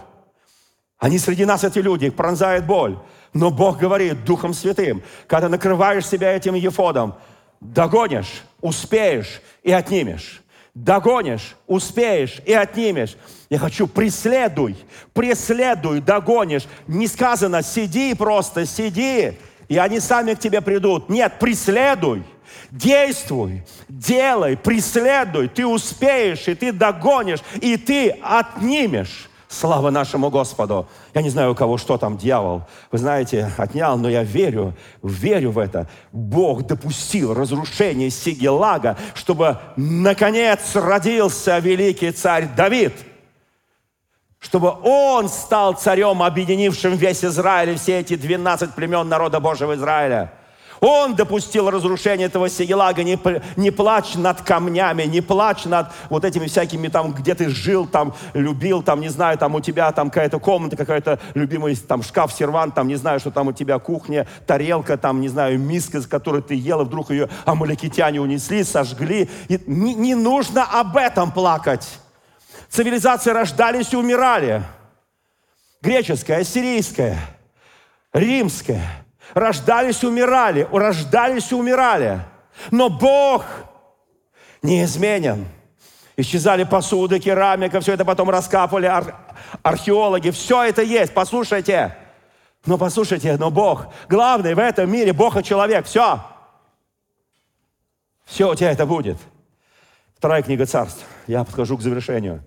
Они 0.97 1.19
среди 1.19 1.45
нас, 1.45 1.63
эти 1.63 1.79
люди, 1.79 2.05
их 2.05 2.15
пронзает 2.15 2.65
боль. 2.65 2.97
Но 3.33 3.51
Бог 3.51 3.77
говорит 3.77 4.23
Духом 4.23 4.53
Святым, 4.53 5.03
когда 5.27 5.49
накрываешь 5.49 6.07
себя 6.07 6.31
этим 6.31 6.55
ефодом, 6.55 7.15
догонишь, 7.59 8.43
успеешь 8.61 9.41
и 9.61 9.71
отнимешь. 9.71 10.41
Догонишь, 10.73 11.55
успеешь 11.67 12.41
и 12.45 12.53
отнимешь. 12.53 13.15
Я 13.49 13.59
хочу, 13.59 13.87
преследуй, 13.87 14.75
преследуй, 15.13 16.01
догонишь. 16.01 16.67
Не 16.87 17.07
сказано, 17.07 17.61
сиди 17.61 18.13
просто, 18.13 18.65
сиди, 18.65 19.37
и 19.69 19.77
они 19.77 19.99
сами 19.99 20.33
к 20.33 20.39
тебе 20.39 20.61
придут. 20.61 21.09
Нет, 21.09 21.39
преследуй. 21.39 22.23
Действуй, 22.71 23.63
делай, 23.87 24.57
преследуй, 24.57 25.47
ты 25.47 25.65
успеешь, 25.65 26.47
и 26.47 26.55
ты 26.55 26.71
догонишь, 26.71 27.39
и 27.61 27.77
ты 27.77 28.09
отнимешь. 28.21 29.29
Слава 29.47 29.89
нашему 29.89 30.29
Господу. 30.29 30.87
Я 31.13 31.21
не 31.21 31.29
знаю, 31.29 31.51
у 31.51 31.55
кого 31.55 31.77
что 31.77 31.97
там 31.97 32.17
дьявол, 32.17 32.63
вы 32.91 32.97
знаете, 32.97 33.51
отнял, 33.57 33.97
но 33.97 34.09
я 34.09 34.23
верю, 34.23 34.75
верю 35.01 35.51
в 35.51 35.59
это. 35.59 35.87
Бог 36.11 36.65
допустил 36.65 37.33
разрушение 37.33 38.09
Сигелага, 38.09 38.97
чтобы 39.13 39.59
наконец 39.77 40.75
родился 40.75 41.59
великий 41.59 42.11
царь 42.11 42.49
Давид– 42.55 42.93
чтобы 44.45 44.75
он 44.83 45.27
стал 45.27 45.73
царем, 45.73 46.21
объединившим 46.21 46.95
весь 46.95 47.25
Израиль 47.25 47.71
и 47.71 47.75
все 47.75 48.01
эти 48.01 48.15
12 48.15 48.75
племен 48.75 49.09
народа 49.09 49.39
Божьего 49.39 49.73
Израиля. 49.73 50.33
Он 50.81 51.15
допустил 51.15 51.69
разрушение 51.69 52.27
этого 52.27 52.49
Сигелага. 52.49 53.03
Не, 53.03 53.17
не 53.55 53.71
плачь 53.71 54.15
над 54.15 54.41
камнями, 54.41 55.03
не 55.03 55.21
плачь 55.21 55.65
над 55.65 55.91
вот 56.09 56.25
этими 56.25 56.47
всякими 56.47 56.87
там, 56.87 57.13
где 57.13 57.35
ты 57.35 57.49
жил, 57.49 57.87
там, 57.87 58.13
любил, 58.33 58.83
там, 58.83 59.01
не 59.01 59.09
знаю, 59.09 59.37
там 59.37 59.55
у 59.55 59.61
тебя 59.61 59.91
там 59.91 60.09
какая-то 60.09 60.39
комната, 60.39 60.75
какая-то 60.75 61.19
любимый 61.33 61.75
там 61.75 62.03
шкаф, 62.03 62.33
сервант, 62.33 62.75
там, 62.75 62.87
не 62.87 62.95
знаю, 62.95 63.19
что 63.19 63.31
там 63.31 63.47
у 63.47 63.53
тебя 63.53 63.79
кухня, 63.79 64.27
тарелка, 64.45 64.97
там, 64.97 65.21
не 65.21 65.29
знаю, 65.29 65.59
миска, 65.59 66.01
с 66.01 66.07
которой 66.07 66.41
ты 66.41 66.55
ел, 66.55 66.81
и 66.81 66.85
вдруг 66.85 67.11
ее 67.11 67.29
амаликитяне 67.45 68.19
унесли, 68.19 68.63
сожгли. 68.63 69.29
И 69.47 69.59
не, 69.67 69.93
не 69.95 70.15
нужно 70.15 70.63
об 70.63 70.97
этом 70.97 71.31
плакать. 71.31 71.87
Цивилизации 72.69 73.31
рождались 73.31 73.93
и 73.93 73.95
умирали. 73.95 74.63
Греческая, 75.81 76.41
ассирийская, 76.41 77.17
римская– 78.11 78.81
рождались 79.33 80.03
и 80.03 80.07
умирали, 80.07 80.67
рождались 80.71 81.51
и 81.51 81.55
умирали. 81.55 82.21
Но 82.71 82.89
Бог 82.89 83.45
неизменен. 84.61 85.47
Исчезали 86.17 86.63
посуды, 86.63 87.19
керамика, 87.19 87.81
все 87.81 87.93
это 87.93 88.05
потом 88.05 88.29
раскапывали 88.29 88.85
ар- 88.85 89.15
археологи. 89.63 90.29
Все 90.29 90.63
это 90.63 90.81
есть, 90.81 91.13
послушайте. 91.13 91.97
Но 92.65 92.77
послушайте, 92.77 93.35
но 93.37 93.51
Бог, 93.51 93.87
главный 94.07 94.53
в 94.53 94.59
этом 94.59 94.89
мире, 94.89 95.11
Бог 95.11 95.35
и 95.37 95.43
человек, 95.43 95.85
все. 95.85 96.21
Все 98.23 98.49
у 98.49 98.55
тебя 98.55 98.71
это 98.71 98.85
будет. 98.85 99.17
Вторая 100.17 100.41
книга 100.41 100.65
царств. 100.65 101.05
Я 101.27 101.43
подхожу 101.43 101.77
к 101.77 101.81
завершению. 101.81 102.43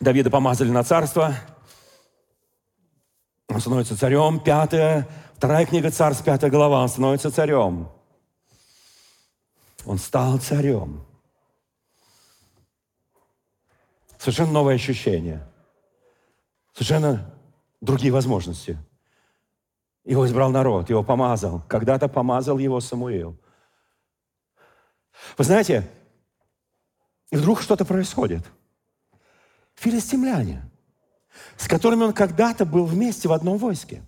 Давида 0.00 0.30
помазали 0.30 0.70
на 0.70 0.84
царство– 0.84 1.34
он 3.48 3.60
становится 3.60 3.96
царем. 3.96 4.40
Пятая, 4.40 5.08
вторая 5.34 5.64
книга 5.64 5.90
Царств, 5.90 6.24
пятая 6.24 6.50
глава. 6.50 6.82
Он 6.82 6.88
становится 6.88 7.30
царем. 7.30 7.88
Он 9.86 9.98
стал 9.98 10.38
царем. 10.38 11.04
Совершенно 14.18 14.52
новое 14.52 14.74
ощущение. 14.74 15.46
Совершенно 16.74 17.34
другие 17.80 18.12
возможности. 18.12 18.78
Его 20.04 20.26
избрал 20.26 20.50
народ, 20.50 20.90
его 20.90 21.02
помазал. 21.02 21.62
Когда-то 21.68 22.08
помазал 22.08 22.58
его 22.58 22.80
Самуил. 22.80 23.36
Вы 25.36 25.44
знаете, 25.44 25.90
и 27.30 27.36
вдруг 27.36 27.60
что-то 27.62 27.84
происходит. 27.84 28.44
Филистимляне– 29.74 30.62
с 31.56 31.66
которыми 31.68 32.04
он 32.04 32.12
когда-то 32.12 32.64
был 32.64 32.84
вместе 32.84 33.28
в 33.28 33.32
одном 33.32 33.58
войске. 33.58 34.02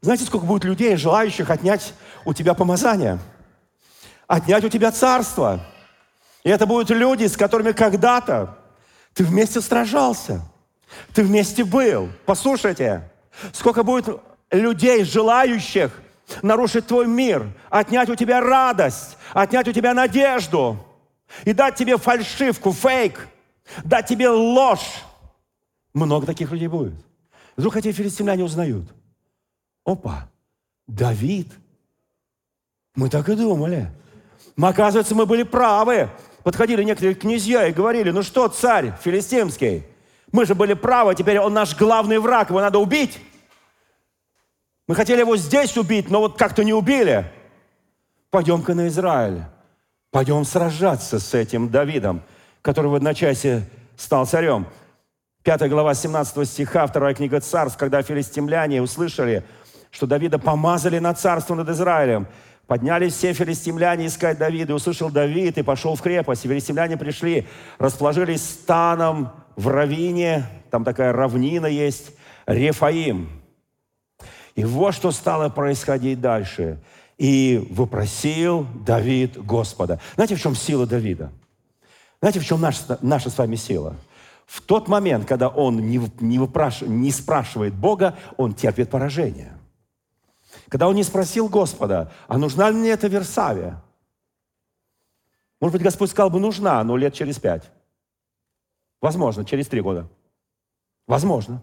Знаете, 0.00 0.24
сколько 0.24 0.46
будет 0.46 0.64
людей, 0.64 0.96
желающих 0.96 1.50
отнять 1.50 1.92
у 2.24 2.32
тебя 2.32 2.54
помазание, 2.54 3.18
отнять 4.26 4.64
у 4.64 4.68
тебя 4.68 4.92
царство. 4.92 5.60
И 6.42 6.48
это 6.48 6.66
будут 6.66 6.90
люди, 6.90 7.26
с 7.26 7.36
которыми 7.36 7.72
когда-то 7.72 8.58
ты 9.12 9.24
вместе 9.24 9.60
сражался. 9.60 10.40
Ты 11.12 11.22
вместе 11.22 11.64
был. 11.64 12.08
Послушайте, 12.24 13.10
сколько 13.52 13.82
будет 13.82 14.20
людей, 14.50 15.04
желающих 15.04 15.92
нарушить 16.42 16.86
твой 16.86 17.06
мир, 17.06 17.46
отнять 17.68 18.08
у 18.08 18.14
тебя 18.14 18.40
радость, 18.40 19.16
отнять 19.32 19.68
у 19.68 19.72
тебя 19.72 19.94
надежду 19.94 20.78
и 21.44 21.52
дать 21.52 21.76
тебе 21.76 21.96
фальшивку, 21.96 22.72
фейк, 22.72 23.28
дать 23.84 24.06
тебе 24.06 24.28
ложь. 24.28 25.02
Много 25.92 26.26
таких 26.26 26.52
людей 26.52 26.68
будет. 26.68 26.94
Вдруг 27.56 27.76
эти 27.76 27.92
филистимляне 27.92 28.44
узнают. 28.44 28.86
Опа, 29.84 30.28
Давид. 30.86 31.48
Мы 32.94 33.08
так 33.08 33.28
и 33.28 33.34
думали. 33.34 33.90
Мы, 34.56 34.68
оказывается, 34.68 35.14
мы 35.14 35.26
были 35.26 35.42
правы. 35.42 36.10
Подходили 36.42 36.82
некоторые 36.82 37.14
князья 37.14 37.66
и 37.66 37.72
говорили, 37.72 38.10
ну 38.10 38.22
что, 38.22 38.48
царь 38.48 38.94
филистимский, 39.02 39.84
мы 40.32 40.46
же 40.46 40.54
были 40.54 40.74
правы, 40.74 41.14
теперь 41.14 41.38
он 41.38 41.52
наш 41.52 41.76
главный 41.76 42.18
враг, 42.18 42.50
его 42.50 42.60
надо 42.60 42.78
убить. 42.78 43.18
Мы 44.86 44.94
хотели 44.94 45.20
его 45.20 45.36
здесь 45.36 45.76
убить, 45.76 46.10
но 46.10 46.20
вот 46.20 46.38
как-то 46.38 46.64
не 46.64 46.72
убили. 46.72 47.30
Пойдем-ка 48.30 48.74
на 48.74 48.88
Израиль. 48.88 49.42
Пойдем 50.10 50.44
сражаться 50.44 51.18
с 51.18 51.34
этим 51.34 51.68
Давидом, 51.68 52.22
который 52.62 52.90
в 52.90 52.94
одночасье 52.94 53.68
стал 53.96 54.26
царем. 54.26 54.66
Пятая 55.42 55.70
глава 55.70 55.94
17 55.94 56.46
стиха, 56.46 56.86
вторая 56.86 57.14
книга 57.14 57.40
Царств, 57.40 57.78
когда 57.78 58.02
филистимляне 58.02 58.82
услышали, 58.82 59.42
что 59.90 60.06
Давида 60.06 60.38
помазали 60.38 60.98
на 60.98 61.14
царство 61.14 61.54
над 61.54 61.68
Израилем, 61.70 62.28
Поднялись 62.66 63.14
все 63.14 63.32
филистимляне 63.32 64.06
искать 64.06 64.38
Давида. 64.38 64.74
И 64.74 64.76
услышал 64.76 65.10
Давид 65.10 65.58
и 65.58 65.62
пошел 65.64 65.96
в 65.96 66.02
крепость. 66.02 66.44
И 66.44 66.48
филистимляне 66.48 66.96
пришли, 66.96 67.48
расположились 67.78 68.44
станом 68.44 69.32
в 69.56 69.66
равине. 69.66 70.46
Там 70.70 70.84
такая 70.84 71.12
равнина 71.12 71.66
есть. 71.66 72.12
Рефаим. 72.46 73.28
И 74.54 74.64
вот 74.64 74.94
что 74.94 75.10
стало 75.10 75.48
происходить 75.48 76.20
дальше. 76.20 76.78
И 77.18 77.66
вопросил 77.70 78.68
Давид 78.86 79.36
Господа. 79.44 79.98
Знаете, 80.14 80.36
в 80.36 80.40
чем 80.40 80.54
сила 80.54 80.86
Давида? 80.86 81.32
Знаете, 82.20 82.38
в 82.38 82.44
чем 82.44 82.60
наша, 82.60 82.98
наша 83.02 83.30
с 83.30 83.38
вами 83.38 83.56
сила? 83.56 83.96
В 84.50 84.62
тот 84.62 84.88
момент, 84.88 85.28
когда 85.28 85.46
он 85.46 85.76
не, 85.76 86.00
не, 86.18 86.40
выпраш... 86.40 86.80
не 86.80 87.12
спрашивает 87.12 87.72
Бога, 87.72 88.18
он 88.36 88.52
терпит 88.52 88.90
поражение. 88.90 89.56
Когда 90.68 90.88
он 90.88 90.96
не 90.96 91.04
спросил 91.04 91.48
Господа, 91.48 92.10
а 92.26 92.36
нужна 92.36 92.68
ли 92.68 92.76
мне 92.76 92.90
эта 92.90 93.06
Версавия? 93.06 93.80
Может 95.60 95.74
быть, 95.74 95.82
Господь 95.82 96.10
сказал 96.10 96.30
бы, 96.30 96.40
нужна, 96.40 96.82
но 96.82 96.96
лет 96.96 97.14
через 97.14 97.38
пять. 97.38 97.70
Возможно, 99.00 99.44
через 99.44 99.68
три 99.68 99.82
года. 99.82 100.08
Возможно. 101.06 101.62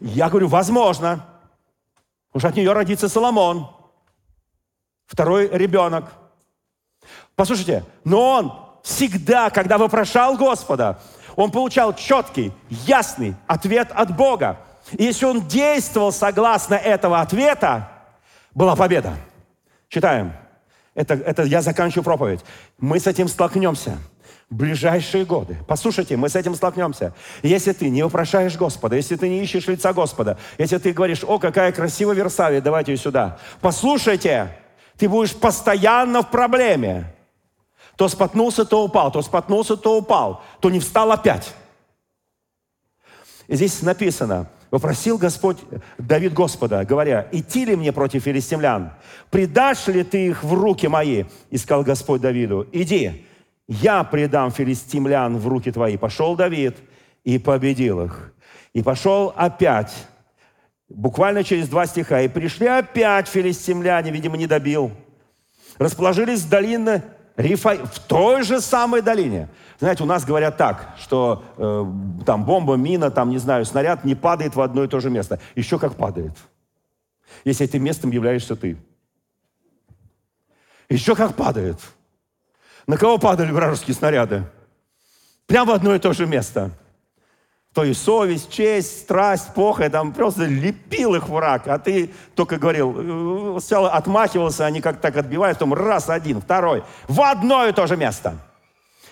Я 0.00 0.28
говорю, 0.30 0.48
возможно. 0.48 1.24
Что 2.36 2.48
от 2.48 2.56
нее 2.56 2.72
родится 2.72 3.08
Соломон. 3.08 3.68
Второй 5.06 5.48
ребенок. 5.48 6.12
Послушайте, 7.36 7.84
но 8.02 8.30
он 8.30 8.52
всегда, 8.82 9.50
когда 9.50 9.78
вопрошал 9.78 10.36
Господа, 10.36 11.00
он 11.36 11.50
получал 11.50 11.94
четкий, 11.94 12.52
ясный 12.68 13.34
ответ 13.46 13.88
от 13.92 14.16
Бога. 14.16 14.58
И 14.92 15.04
если 15.04 15.26
он 15.26 15.46
действовал 15.46 16.12
согласно 16.12 16.74
этого 16.74 17.20
ответа, 17.20 17.88
была 18.54 18.76
победа. 18.76 19.14
Читаем. 19.88 20.32
Это, 20.94 21.14
это 21.14 21.44
я 21.44 21.62
заканчиваю 21.62 22.04
проповедь. 22.04 22.40
Мы 22.78 22.98
с 22.98 23.06
этим 23.06 23.28
столкнемся 23.28 23.98
ближайшие 24.50 25.24
годы. 25.24 25.56
Послушайте, 25.66 26.16
мы 26.16 26.28
с 26.28 26.34
этим 26.34 26.54
столкнемся. 26.56 27.14
Если 27.42 27.72
ты 27.72 27.88
не 27.88 28.02
вопрошаешь 28.02 28.56
Господа, 28.56 28.96
если 28.96 29.14
ты 29.16 29.28
не 29.28 29.42
ищешь 29.42 29.68
лица 29.68 29.92
Господа, 29.92 30.38
если 30.58 30.78
ты 30.78 30.92
говоришь, 30.92 31.22
о, 31.24 31.38
какая 31.38 31.70
красивая 31.70 32.16
Версавия, 32.16 32.60
давайте 32.60 32.92
ее 32.92 32.98
сюда. 32.98 33.38
Послушайте, 33.60 34.50
ты 34.98 35.08
будешь 35.08 35.34
постоянно 35.34 36.22
в 36.22 36.30
проблеме. 36.30 37.14
То 38.00 38.08
споткнулся, 38.08 38.64
то 38.64 38.82
упал, 38.82 39.12
то 39.12 39.20
споткнулся, 39.20 39.76
то 39.76 39.98
упал, 39.98 40.42
то 40.60 40.70
не 40.70 40.80
встал 40.80 41.12
опять. 41.12 41.54
И 43.46 43.56
здесь 43.56 43.82
написано– 43.82 44.48
Вопросил 44.70 45.18
Господь, 45.18 45.58
Давид 45.98 46.32
Господа, 46.32 46.82
говоря, 46.86 47.28
идти 47.30 47.66
ли 47.66 47.76
мне 47.76 47.92
против 47.92 48.22
филистимлян? 48.22 48.92
Предашь 49.28 49.86
ли 49.88 50.02
ты 50.02 50.28
их 50.28 50.42
в 50.44 50.54
руки 50.54 50.86
мои? 50.86 51.24
И 51.50 51.58
сказал 51.58 51.82
Господь 51.82 52.22
Давиду, 52.22 52.66
иди, 52.72 53.26
я 53.68 54.02
предам 54.04 54.50
филистимлян 54.50 55.36
в 55.36 55.46
руки 55.46 55.70
твои. 55.70 55.98
Пошел 55.98 56.36
Давид 56.36 56.78
и 57.24 57.38
победил 57.38 58.04
их. 58.04 58.32
И 58.72 58.82
пошел 58.82 59.34
опять, 59.36 59.92
буквально 60.88 61.44
через 61.44 61.68
два 61.68 61.84
стиха, 61.84 62.22
и 62.22 62.28
пришли 62.28 62.66
опять 62.66 63.28
филистимляне, 63.28 64.10
видимо, 64.10 64.38
не 64.38 64.46
добил. 64.46 64.90
Расположились 65.78 66.42
в 66.42 66.48
долине 66.48 67.02
Рифа... 67.40 67.74
в 67.86 67.98
той 68.00 68.42
же 68.42 68.60
самой 68.60 69.02
долине. 69.02 69.48
Знаете, 69.78 70.02
у 70.02 70.06
нас 70.06 70.24
говорят 70.24 70.56
так, 70.56 70.94
что 70.98 71.42
э, 71.56 72.24
там 72.26 72.44
бомба, 72.44 72.74
мина, 72.74 73.10
там, 73.10 73.30
не 73.30 73.38
знаю, 73.38 73.64
снаряд 73.64 74.04
не 74.04 74.14
падает 74.14 74.54
в 74.54 74.60
одно 74.60 74.84
и 74.84 74.88
то 74.88 75.00
же 75.00 75.10
место. 75.10 75.40
Еще 75.54 75.78
как 75.78 75.96
падает. 75.96 76.32
Если 77.44 77.64
этим 77.64 77.82
местом 77.82 78.10
являешься 78.10 78.56
ты. 78.56 78.76
Еще 80.88 81.14
как 81.14 81.34
падает. 81.34 81.78
На 82.86 82.96
кого 82.96 83.18
падали 83.18 83.52
вражеские 83.52 83.94
снаряды? 83.94 84.44
Прямо 85.46 85.72
в 85.72 85.74
одно 85.74 85.94
и 85.94 85.98
то 85.98 86.12
же 86.12 86.26
место. 86.26 86.70
То 87.72 87.84
есть 87.84 88.02
совесть, 88.02 88.50
честь, 88.50 89.02
страсть, 89.02 89.54
похоть, 89.54 89.92
там 89.92 90.12
просто 90.12 90.44
лепил 90.46 91.14
их 91.14 91.28
враг, 91.28 91.68
а 91.68 91.78
ты 91.78 92.10
только 92.34 92.56
говорил, 92.56 93.56
э, 93.56 93.60
сначала 93.60 93.92
отмахивался, 93.92 94.66
они 94.66 94.80
как 94.80 95.00
так 95.00 95.16
отбивают, 95.16 95.58
потом 95.58 95.74
раз, 95.74 96.08
один, 96.08 96.40
второй, 96.40 96.82
в 97.06 97.20
одно 97.20 97.66
и 97.66 97.72
то 97.72 97.86
же 97.86 97.96
место 97.96 98.34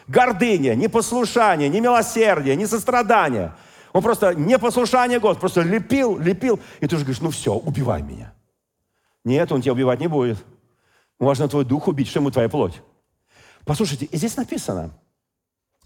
гордыня, 0.09 0.75
непослушание, 0.75 1.69
не 1.69 2.67
сострадание. 2.67 3.53
Он 3.93 4.03
просто 4.03 4.35
непослушание 4.35 5.21
Господу, 5.21 5.41
просто 5.41 5.61
лепил, 5.63 6.19
лепил. 6.19 6.59
И 6.81 6.87
ты 6.87 6.97
же 6.97 7.05
говоришь, 7.05 7.21
ну 7.21 7.31
все, 7.31 7.55
убивай 7.55 8.03
меня. 8.03 8.33
Нет, 9.25 9.53
он 9.53 9.63
тебя 9.63 9.73
убивать 9.73 10.01
не 10.01 10.09
будет. 10.09 10.39
Важно 11.19 11.49
твой 11.49 11.65
дух 11.65 11.89
убить, 11.89 12.09
что 12.09 12.21
ему 12.21 12.31
твоя 12.31 12.49
плоть. 12.49 12.81
Послушайте, 13.65 14.07
и 14.07 14.17
здесь 14.17 14.37
написано. 14.37 14.91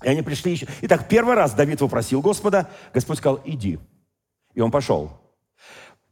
И 0.03 0.09
они 0.09 0.22
пришли 0.22 0.53
еще. 0.53 0.66
Итак, 0.82 1.09
первый 1.09 1.34
раз 1.34 1.53
Давид 1.55 1.80
вопросил 1.80 2.20
Господа, 2.20 2.68
Господь 2.92 3.18
сказал, 3.18 3.40
иди. 3.44 3.78
И 4.55 4.61
он 4.61 4.70
пошел. 4.70 5.12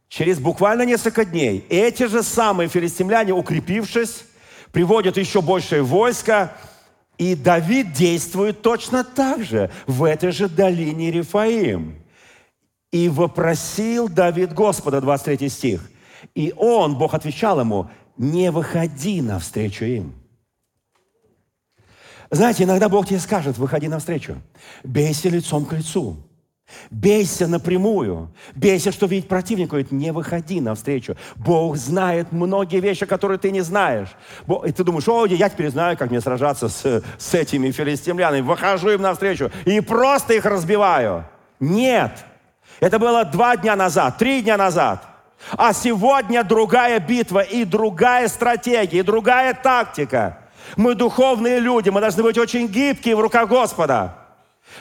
Через 0.08 0.38
буквально 0.40 0.82
несколько 0.82 1.24
дней 1.24 1.64
эти 1.68 2.06
же 2.08 2.22
самые 2.22 2.68
филистимляне, 2.68 3.32
укрепившись, 3.32 4.24
приводят 4.72 5.16
еще 5.16 5.40
большее 5.40 5.82
войско, 5.82 6.52
и 7.16 7.34
Давид 7.34 7.92
действует 7.92 8.62
точно 8.62 9.04
так 9.04 9.44
же 9.44 9.70
в 9.86 10.04
этой 10.04 10.32
же 10.32 10.48
долине 10.48 11.10
Рифаим. 11.10 12.02
И 12.90 13.08
вопросил 13.08 14.08
Давид 14.08 14.52
Господа, 14.52 15.00
23 15.00 15.48
стих. 15.48 15.90
И 16.34 16.52
он, 16.56 16.96
Бог 16.98 17.14
отвечал 17.14 17.60
ему, 17.60 17.88
не 18.16 18.50
выходи 18.50 19.22
навстречу 19.22 19.84
им. 19.84 20.19
Знаете, 22.30 22.64
иногда 22.64 22.88
Бог 22.88 23.08
тебе 23.08 23.18
скажет, 23.18 23.58
выходи 23.58 23.88
навстречу. 23.88 24.36
Бейся 24.84 25.28
лицом 25.28 25.64
к 25.64 25.72
лицу. 25.72 26.16
Бейся 26.90 27.48
напрямую. 27.48 28.32
Бейся, 28.54 28.92
что 28.92 29.06
видеть 29.06 29.28
противника. 29.28 29.70
Говорит, 29.70 29.90
не 29.90 30.12
выходи 30.12 30.60
навстречу. 30.60 31.16
Бог 31.34 31.76
знает 31.76 32.30
многие 32.30 32.78
вещи, 32.78 33.04
которые 33.06 33.38
ты 33.38 33.50
не 33.50 33.62
знаешь. 33.62 34.08
И 34.64 34.72
ты 34.72 34.84
думаешь, 34.84 35.08
о, 35.08 35.26
я 35.26 35.48
теперь 35.48 35.70
знаю, 35.70 35.96
как 35.96 36.10
мне 36.10 36.20
сражаться 36.20 36.68
с, 36.68 37.02
с 37.18 37.34
этими 37.34 37.72
филистимлянами. 37.72 38.42
Выхожу 38.42 38.90
им 38.90 39.02
навстречу 39.02 39.50
и 39.64 39.80
просто 39.80 40.34
их 40.34 40.44
разбиваю. 40.44 41.24
Нет. 41.58 42.24
Это 42.78 42.98
было 43.00 43.24
два 43.24 43.56
дня 43.56 43.74
назад, 43.74 44.18
три 44.18 44.42
дня 44.42 44.56
назад. 44.56 45.06
А 45.52 45.72
сегодня 45.72 46.44
другая 46.44 47.00
битва 47.00 47.40
и 47.40 47.64
другая 47.64 48.28
стратегия, 48.28 48.98
и 48.98 49.02
другая 49.02 49.54
тактика. 49.54 50.38
Мы 50.76 50.94
духовные 50.94 51.58
люди, 51.58 51.88
мы 51.90 52.00
должны 52.00 52.22
быть 52.22 52.38
очень 52.38 52.66
гибкие 52.66 53.16
в 53.16 53.20
руках 53.20 53.48
Господа. 53.48 54.16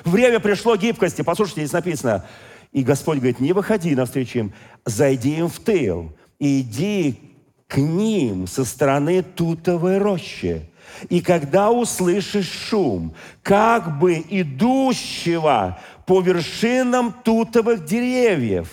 Время 0.04 0.40
пришло 0.40 0.76
гибкости. 0.76 1.22
Послушайте, 1.22 1.62
здесь 1.62 1.74
написано. 1.74 2.26
И 2.72 2.84
Господь 2.84 3.18
говорит, 3.18 3.40
не 3.40 3.54
выходи 3.54 3.96
навстречу 3.96 4.40
им, 4.40 4.54
зайди 4.86 5.38
им 5.38 5.48
в 5.48 5.60
тыл, 5.60 6.12
и 6.38 6.62
иди 6.62 7.20
к 7.68 7.78
ним 7.78 8.46
со 8.48 8.64
стороны 8.64 9.24
тутовой 9.24 9.98
рощи. 9.98 10.70
И 11.10 11.22
когда 11.22 11.72
услышишь 11.72 12.50
шум, 12.50 13.14
как 13.42 14.00
бы 14.00 14.24
идущего 14.30 15.80
по 16.06 16.22
вершинам 16.22 17.14
тутовых 17.24 17.86
деревьев. 17.86 18.70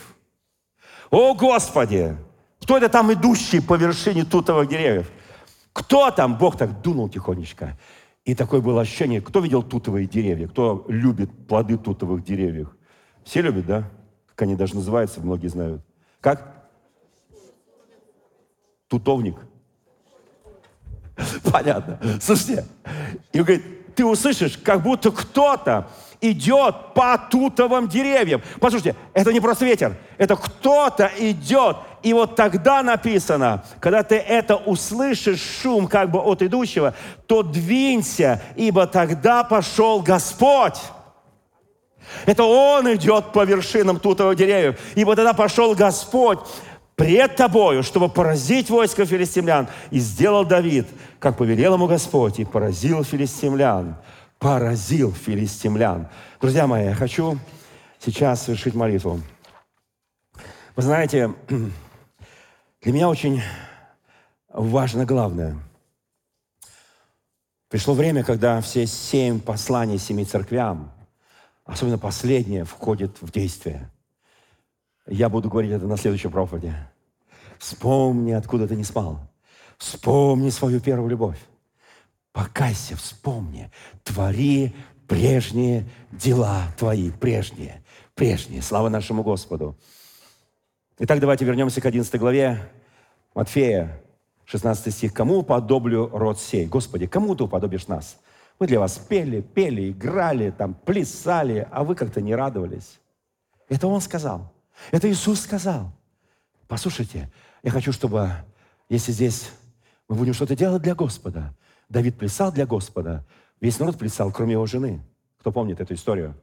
О, 1.10 1.34
Господи! 1.34 2.16
Кто 2.62 2.78
это 2.78 2.88
там 2.88 3.12
идущий 3.12 3.60
по 3.60 3.74
вершине 3.74 4.24
тутовых 4.24 4.68
деревьев? 4.68 5.06
Кто 5.76 6.10
там? 6.10 6.38
Бог 6.38 6.56
так 6.56 6.80
дунул 6.80 7.10
тихонечко. 7.10 7.76
И 8.24 8.34
такое 8.34 8.62
было 8.62 8.80
ощущение, 8.80 9.20
кто 9.20 9.40
видел 9.40 9.62
тутовые 9.62 10.06
деревья, 10.06 10.48
кто 10.48 10.86
любит 10.88 11.30
плоды 11.46 11.76
тутовых 11.76 12.24
деревьев? 12.24 12.74
Все 13.24 13.42
любят, 13.42 13.66
да? 13.66 13.90
Как 14.26 14.42
они 14.42 14.56
даже 14.56 14.74
называются, 14.74 15.20
многие 15.20 15.48
знают. 15.48 15.82
Как? 16.22 16.70
Тутовник. 18.88 19.36
Понятно. 21.52 22.00
Слушайте, 22.22 22.64
и 23.34 23.40
он 23.40 23.44
говорит, 23.44 23.94
ты 23.94 24.06
услышишь, 24.06 24.56
как 24.56 24.82
будто 24.82 25.10
кто-то 25.10 25.90
идет 26.22 26.94
по 26.94 27.18
тутовым 27.30 27.86
деревьям. 27.86 28.40
Послушайте, 28.60 28.96
это 29.12 29.30
не 29.30 29.40
просто 29.40 29.66
ветер, 29.66 29.94
это 30.16 30.36
кто-то 30.36 31.10
идет. 31.18 31.76
И 32.06 32.12
вот 32.12 32.36
тогда 32.36 32.84
написано, 32.84 33.64
когда 33.80 34.04
ты 34.04 34.14
это 34.14 34.54
услышишь, 34.54 35.40
шум 35.40 35.88
как 35.88 36.12
бы 36.12 36.20
от 36.20 36.40
идущего, 36.40 36.94
то 37.26 37.42
двинься, 37.42 38.40
ибо 38.54 38.86
тогда 38.86 39.42
пошел 39.42 40.00
Господь. 40.02 40.78
Это 42.24 42.44
Он 42.44 42.94
идет 42.94 43.32
по 43.32 43.44
вершинам 43.44 43.98
тутовых 43.98 44.36
деревьев. 44.36 44.78
Ибо 44.94 45.16
тогда 45.16 45.32
пошел 45.32 45.74
Господь 45.74 46.38
пред 46.94 47.34
тобою, 47.34 47.82
чтобы 47.82 48.08
поразить 48.08 48.70
войско 48.70 49.04
филистимлян. 49.04 49.66
И 49.90 49.98
сделал 49.98 50.44
Давид, 50.44 50.86
как 51.18 51.36
повелел 51.36 51.74
ему 51.74 51.88
Господь, 51.88 52.38
и 52.38 52.44
поразил 52.44 53.02
филистимлян. 53.02 53.96
Поразил 54.38 55.12
филистимлян. 55.12 56.06
Друзья 56.40 56.68
мои, 56.68 56.84
я 56.84 56.94
хочу 56.94 57.36
сейчас 57.98 58.44
совершить 58.44 58.76
молитву. 58.76 59.20
Вы 60.76 60.82
знаете, 60.82 61.34
для 62.82 62.92
меня 62.92 63.08
очень 63.08 63.42
важно 64.48 65.04
главное. 65.04 65.58
Пришло 67.68 67.94
время, 67.94 68.24
когда 68.24 68.60
все 68.60 68.86
семь 68.86 69.40
посланий 69.40 69.98
семи 69.98 70.24
церквям, 70.24 70.92
особенно 71.64 71.98
последнее, 71.98 72.64
входит 72.64 73.20
в 73.20 73.30
действие– 73.30 73.90
я 75.06 75.28
буду 75.28 75.48
говорить 75.48 75.70
это 75.70 75.86
на 75.86 75.96
следующей 75.96 76.28
проповеди. 76.28 76.74
Вспомни, 77.58 78.32
откуда 78.32 78.66
ты 78.66 78.74
не 78.74 78.84
спал. 78.84 79.20
Вспомни 79.78 80.50
свою 80.50 80.80
первую 80.80 81.08
любовь. 81.08 81.38
Покайся, 82.32 82.96
вспомни. 82.96 83.70
Твори 84.02 84.74
прежние 85.06 85.88
дела 86.10 86.64
твои, 86.76 87.10
прежние, 87.10 87.84
прежние. 88.14 88.62
Слава 88.62 88.88
нашему 88.88 89.22
Господу. 89.22 89.78
Итак, 90.98 91.20
давайте 91.20 91.44
вернемся 91.44 91.82
к 91.82 91.84
11 91.84 92.18
главе 92.18 92.58
Матфея, 93.34 94.00
16 94.46 94.94
стих. 94.94 95.12
«Кому 95.12 95.40
уподоблю 95.40 96.08
род 96.08 96.40
сей?» 96.40 96.64
Господи, 96.64 97.06
кому 97.06 97.36
ты 97.36 97.44
уподобишь 97.44 97.86
нас? 97.86 98.18
Мы 98.58 98.66
для 98.66 98.80
вас 98.80 98.96
пели, 98.96 99.42
пели, 99.42 99.90
играли, 99.90 100.50
там, 100.50 100.72
плясали, 100.72 101.68
а 101.70 101.84
вы 101.84 101.96
как-то 101.96 102.22
не 102.22 102.34
радовались. 102.34 102.98
Это 103.68 103.88
Он 103.88 104.00
сказал. 104.00 104.50
Это 104.90 105.10
Иисус 105.10 105.40
сказал. 105.40 105.92
Послушайте, 106.66 107.30
я 107.62 107.70
хочу, 107.70 107.92
чтобы, 107.92 108.30
если 108.88 109.12
здесь 109.12 109.50
мы 110.08 110.16
будем 110.16 110.32
что-то 110.32 110.56
делать 110.56 110.82
для 110.82 110.94
Господа, 110.94 111.54
Давид 111.90 112.16
плясал 112.16 112.50
для 112.52 112.64
Господа, 112.64 113.26
весь 113.60 113.78
народ 113.78 113.98
плясал, 113.98 114.32
кроме 114.32 114.52
его 114.52 114.64
жены. 114.64 115.04
Кто 115.40 115.52
помнит 115.52 115.78
эту 115.78 115.92
историю? 115.92 116.34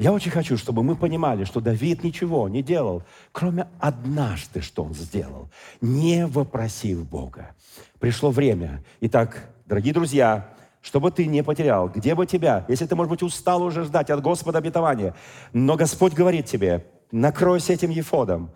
Я 0.00 0.14
очень 0.14 0.30
хочу, 0.30 0.56
чтобы 0.56 0.82
мы 0.82 0.96
понимали, 0.96 1.44
что 1.44 1.60
Давид 1.60 2.02
ничего 2.02 2.48
не 2.48 2.62
делал, 2.62 3.02
кроме 3.32 3.66
однажды, 3.78 4.62
что 4.62 4.82
он 4.82 4.94
сделал, 4.94 5.50
не 5.82 6.26
вопросив 6.26 7.06
Бога. 7.06 7.50
Пришло 7.98 8.30
время. 8.30 8.82
Итак, 9.02 9.50
дорогие 9.66 9.92
друзья, 9.92 10.48
чтобы 10.80 11.10
ты 11.10 11.26
не 11.26 11.42
потерял, 11.42 11.90
где 11.90 12.14
бы 12.14 12.24
тебя, 12.24 12.64
если 12.66 12.86
ты, 12.86 12.96
может 12.96 13.10
быть, 13.10 13.22
устал 13.22 13.62
уже 13.62 13.84
ждать 13.84 14.08
от 14.08 14.22
Господа 14.22 14.56
обетования, 14.56 15.14
но 15.52 15.76
Господь 15.76 16.14
говорит 16.14 16.46
тебе, 16.46 16.86
накройся 17.12 17.74
этим 17.74 17.90
ефодом, 17.90 18.52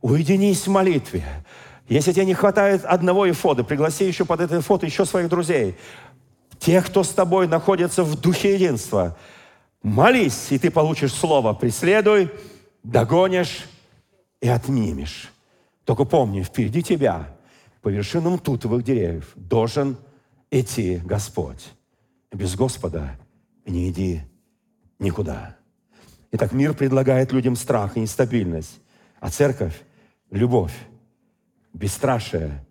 уединись 0.00 0.66
в 0.66 0.70
молитве. 0.70 1.26
Если 1.90 2.12
тебе 2.12 2.24
не 2.24 2.32
хватает 2.32 2.86
одного 2.86 3.26
ефода, 3.26 3.64
пригласи 3.64 4.06
еще 4.06 4.24
под 4.24 4.40
этот 4.40 4.62
ефод 4.62 4.82
еще 4.82 5.04
своих 5.04 5.28
друзей. 5.28 5.76
Тех, 6.58 6.86
кто 6.86 7.02
с 7.02 7.10
тобой 7.10 7.48
находится 7.48 8.02
в 8.02 8.18
духе 8.18 8.54
единства. 8.54 9.14
Молись, 9.82 10.52
и 10.52 10.58
ты 10.58 10.70
получишь 10.70 11.12
слово. 11.12 11.52
Преследуй, 11.52 12.30
догонишь 12.82 13.66
и 14.40 14.48
отнимешь. 14.48 15.32
Только 15.84 16.04
помни, 16.04 16.42
впереди 16.42 16.82
тебя, 16.82 17.36
по 17.82 17.88
вершинам 17.88 18.38
тутовых 18.38 18.82
деревьев, 18.82 19.32
должен 19.36 19.96
идти 20.50 21.00
Господь. 21.04 21.64
Без 22.32 22.56
Господа 22.56 23.18
не 23.64 23.90
иди 23.90 24.22
никуда. 24.98 25.56
Итак, 26.32 26.52
мир 26.52 26.74
предлагает 26.74 27.32
людям 27.32 27.56
страх 27.56 27.96
и 27.96 28.00
нестабильность, 28.00 28.80
а 29.20 29.30
церковь– 29.30 29.80
любовь, 30.30 30.74
бесстрашие, 31.72 32.64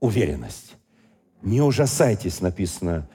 уверенность. 0.00 0.76
Не 1.42 1.60
ужасайтесь, 1.60 2.40
написано 2.40 3.08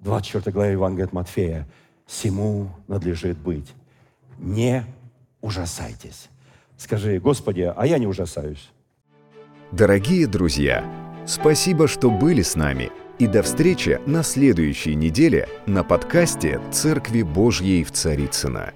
в 0.00 0.04
24 0.04 0.52
главе 0.52 0.72
Евангелия 0.72 1.06
от 1.06 1.12
Матфея, 1.12 1.68
всему 2.12 2.70
надлежит 2.88 3.38
быть. 3.38 3.72
Не 4.38 4.84
ужасайтесь. 5.40 6.28
Скажи, 6.76 7.18
Господи, 7.18 7.72
а 7.74 7.86
я 7.86 7.98
не 7.98 8.06
ужасаюсь. 8.06 8.70
Дорогие 9.70 10.26
друзья, 10.26 10.84
спасибо, 11.26 11.88
что 11.88 12.10
были 12.10 12.42
с 12.42 12.54
нами. 12.54 12.90
И 13.18 13.26
до 13.26 13.42
встречи 13.42 14.00
на 14.06 14.22
следующей 14.22 14.94
неделе 14.94 15.48
на 15.66 15.84
подкасте 15.84 16.60
«Церкви 16.70 17.22
Божьей 17.22 17.84
в 17.84 17.92
Царицына. 17.92 18.72